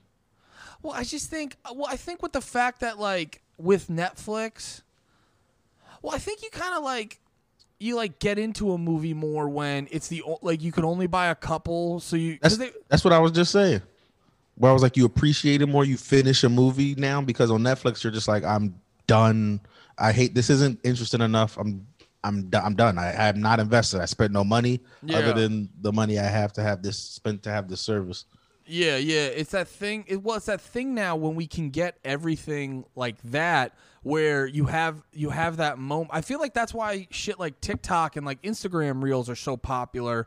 [0.82, 1.56] Well, I just think.
[1.70, 4.81] Well, I think with the fact that like with Netflix,
[6.02, 7.18] well, I think you kind of like
[7.78, 11.28] you like get into a movie more when it's the like you can only buy
[11.28, 13.82] a couple, so you That's they, that's what I was just saying.
[14.56, 15.84] Where I was like, you appreciate it more.
[15.84, 19.60] You finish a movie now because on Netflix you're just like, I'm done.
[19.98, 20.50] I hate this.
[20.50, 21.56] Isn't interesting enough.
[21.58, 21.86] I'm
[22.22, 22.98] I'm I'm done.
[22.98, 24.00] I, I am not invested.
[24.00, 25.18] I spent no money Yeah.
[25.18, 28.26] other than the money I have to have this spent to have this service.
[28.72, 29.26] Yeah, yeah.
[29.26, 30.04] It's that thing.
[30.08, 35.02] It was that thing now when we can get everything like that, where you have
[35.12, 36.10] you have that moment.
[36.12, 40.26] I feel like that's why shit like TikTok and like Instagram Reels are so popular,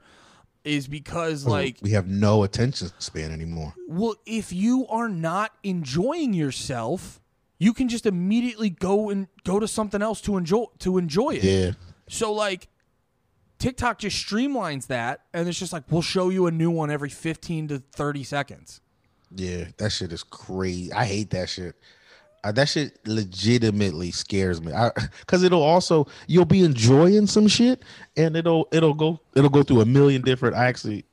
[0.64, 3.74] is because like we have no attention span anymore.
[3.88, 7.20] well, if you are not enjoying yourself,
[7.58, 11.44] you can just immediately go and go to something else to enjoy to enjoy it.
[11.44, 11.72] Yeah.
[12.08, 12.68] So like
[13.60, 17.10] TikTok just streamlines that and it's just like we'll show you a new one every
[17.10, 18.82] 15 to 30 seconds.
[19.36, 20.92] Yeah, that shit is crazy.
[20.94, 21.76] I hate that shit.
[22.44, 24.72] Uh, that shit legitimately scares me.
[24.72, 27.84] I because it'll also you'll be enjoying some shit
[28.18, 30.56] and it'll it'll go it'll go through a million different.
[30.56, 31.06] I actually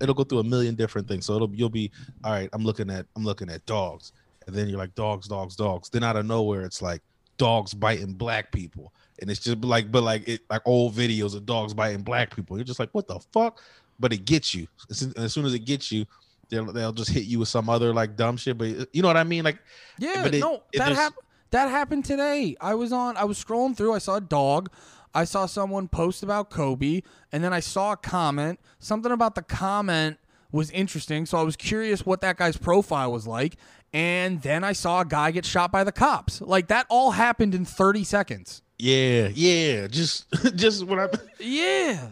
[0.00, 1.26] it'll go through a million different things.
[1.26, 1.90] So it'll you'll be
[2.24, 2.48] all right.
[2.52, 4.12] I'm looking at I'm looking at dogs,
[4.46, 5.88] and then you're like dogs, dogs, dogs.
[5.90, 7.02] Then out of nowhere, it's like
[7.36, 11.46] dogs biting black people, and it's just like but like it like old videos of
[11.46, 12.56] dogs biting black people.
[12.56, 13.60] You're just like what the fuck?
[13.98, 14.66] But it gets you.
[14.90, 16.04] As, as soon as it gets you,
[16.48, 18.58] they'll they'll just hit you with some other like dumb shit.
[18.58, 19.44] But you know what I mean?
[19.44, 19.58] Like
[19.98, 21.20] Yeah, But it- no, that happened.
[21.50, 22.56] That happened today.
[22.60, 23.16] I was on.
[23.16, 23.92] I was scrolling through.
[23.94, 24.70] I saw a dog.
[25.14, 28.58] I saw someone post about Kobe, and then I saw a comment.
[28.80, 30.18] Something about the comment
[30.50, 33.54] was interesting, so I was curious what that guy's profile was like.
[33.94, 36.40] And then I saw a guy get shot by the cops.
[36.40, 38.60] Like that all happened in 30 seconds.
[38.76, 39.86] yeah, yeah.
[39.86, 40.26] Just
[40.56, 41.08] just what I.
[41.38, 42.08] Yeah.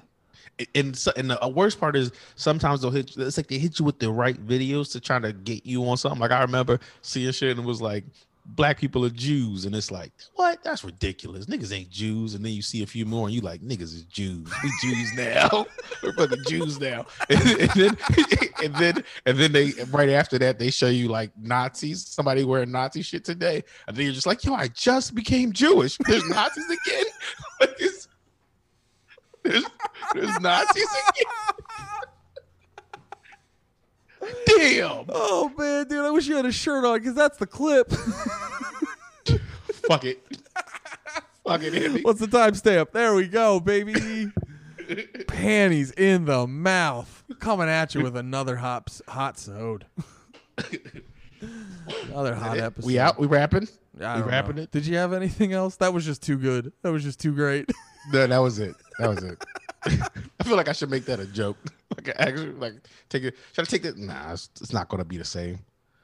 [0.76, 3.16] and so, and the uh, worst part is sometimes they'll hit.
[3.16, 5.96] It's like they hit you with the right videos to try to get you on
[5.96, 6.20] something.
[6.20, 8.04] Like I remember seeing shit and it was like
[8.44, 10.62] black people are Jews, and it's like what?
[10.64, 11.46] That's ridiculous.
[11.46, 12.34] Niggas ain't Jews.
[12.34, 14.52] And then you see a few more, and you like niggas is Jews.
[14.62, 15.66] We Jews now.
[16.02, 17.06] We're fucking Jews now.
[17.28, 17.96] And, and then
[18.62, 22.06] and then and then they right after that they show you like Nazis.
[22.06, 25.96] Somebody wearing Nazi shit today, and then you're just like, yo, I just became Jewish.
[26.06, 27.04] There's Nazis again.
[29.44, 29.64] There's,
[30.14, 31.61] there's Nazis again.
[34.46, 35.04] Damn.
[35.08, 37.90] Oh man, dude, I wish you had a shirt on because that's the clip.
[39.88, 40.22] Fuck it.
[41.44, 42.02] Fuck it, Andy.
[42.02, 42.92] What's the timestamp?
[42.92, 44.30] There we go, baby.
[45.26, 47.24] Panties in the mouth.
[47.40, 49.86] Coming at you with another hot hot sode.
[52.08, 52.86] another hot episode.
[52.86, 53.18] We out?
[53.18, 53.68] We rapping?
[54.00, 54.62] I we don't wrapping know.
[54.62, 54.70] it?
[54.70, 55.76] Did you have anything else?
[55.76, 56.72] That was just too good.
[56.82, 57.70] That was just too great.
[58.12, 58.74] No, that was it.
[58.98, 59.44] That was it.
[59.84, 61.56] I feel like I should make that a joke.
[61.96, 62.74] Like actually, like
[63.08, 63.36] take it.
[63.52, 63.96] Should I take it?
[63.96, 65.58] Nah, it's, it's not gonna be the same.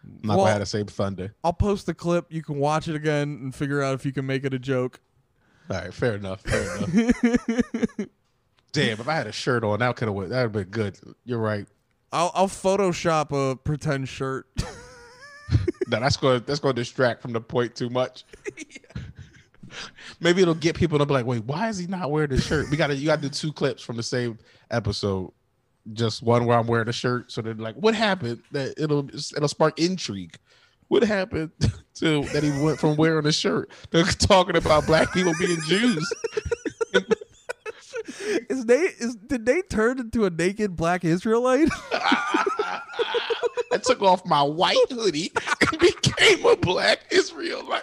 [0.04, 1.34] I'm not Well- gonna have the same thunder.
[1.42, 2.26] I'll post the clip.
[2.30, 5.00] You can watch it again and figure out if you can make it a joke.
[5.70, 6.40] All right, fair enough.
[6.42, 6.90] Fair enough.
[8.72, 10.16] Damn, if I had a shirt on, that could have.
[10.16, 10.98] That would have been good.
[11.24, 11.66] You're right.
[12.12, 14.46] I'll I'll Photoshop a pretend shirt.
[15.90, 16.40] No, that's going.
[16.40, 18.24] to That's to distract from the point too much.
[20.20, 22.70] Maybe it'll get people to be like, "Wait, why is he not wearing the shirt?"
[22.70, 22.94] We got to.
[22.94, 24.38] You got to do two clips from the same
[24.70, 25.32] episode.
[25.92, 29.48] Just one where I'm wearing a shirt, so they're like, "What happened?" That it'll it'll
[29.48, 30.36] spark intrigue.
[30.88, 31.50] What happened
[31.96, 36.12] to that he went from wearing a shirt to talking about black people being Jews?
[38.48, 41.68] is Nate is did they turn into a naked black Israelite?
[43.70, 45.32] I took off my white hoodie
[45.70, 47.82] and became a black Israelite.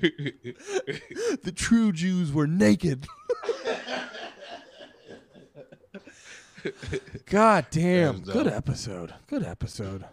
[0.00, 3.06] the true Jews were naked.
[7.26, 8.20] God damn.
[8.20, 9.14] Good episode.
[9.26, 10.04] Good episode.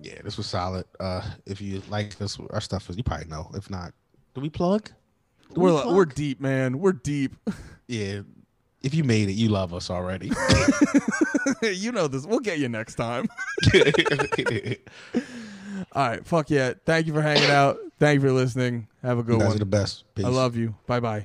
[0.00, 0.86] Yeah, this was solid.
[0.98, 3.50] Uh, if you like this, our stuff is you probably know.
[3.54, 3.92] If not,
[4.34, 4.90] do we plug?
[5.54, 5.94] Do we We're plug?
[5.94, 6.78] we're deep, man.
[6.78, 7.32] We're deep.
[7.86, 8.20] yeah.
[8.82, 10.30] If you made it, you love us already.
[11.62, 12.26] you know this.
[12.26, 13.26] We'll get you next time.
[15.92, 16.26] All right.
[16.26, 16.74] Fuck yeah.
[16.84, 17.78] Thank you for hanging out.
[17.98, 18.88] Thank you for listening.
[19.02, 19.56] Have a you good guys one.
[19.56, 20.04] are the best.
[20.14, 20.26] Peace.
[20.26, 20.74] I love you.
[20.86, 21.24] Bye bye.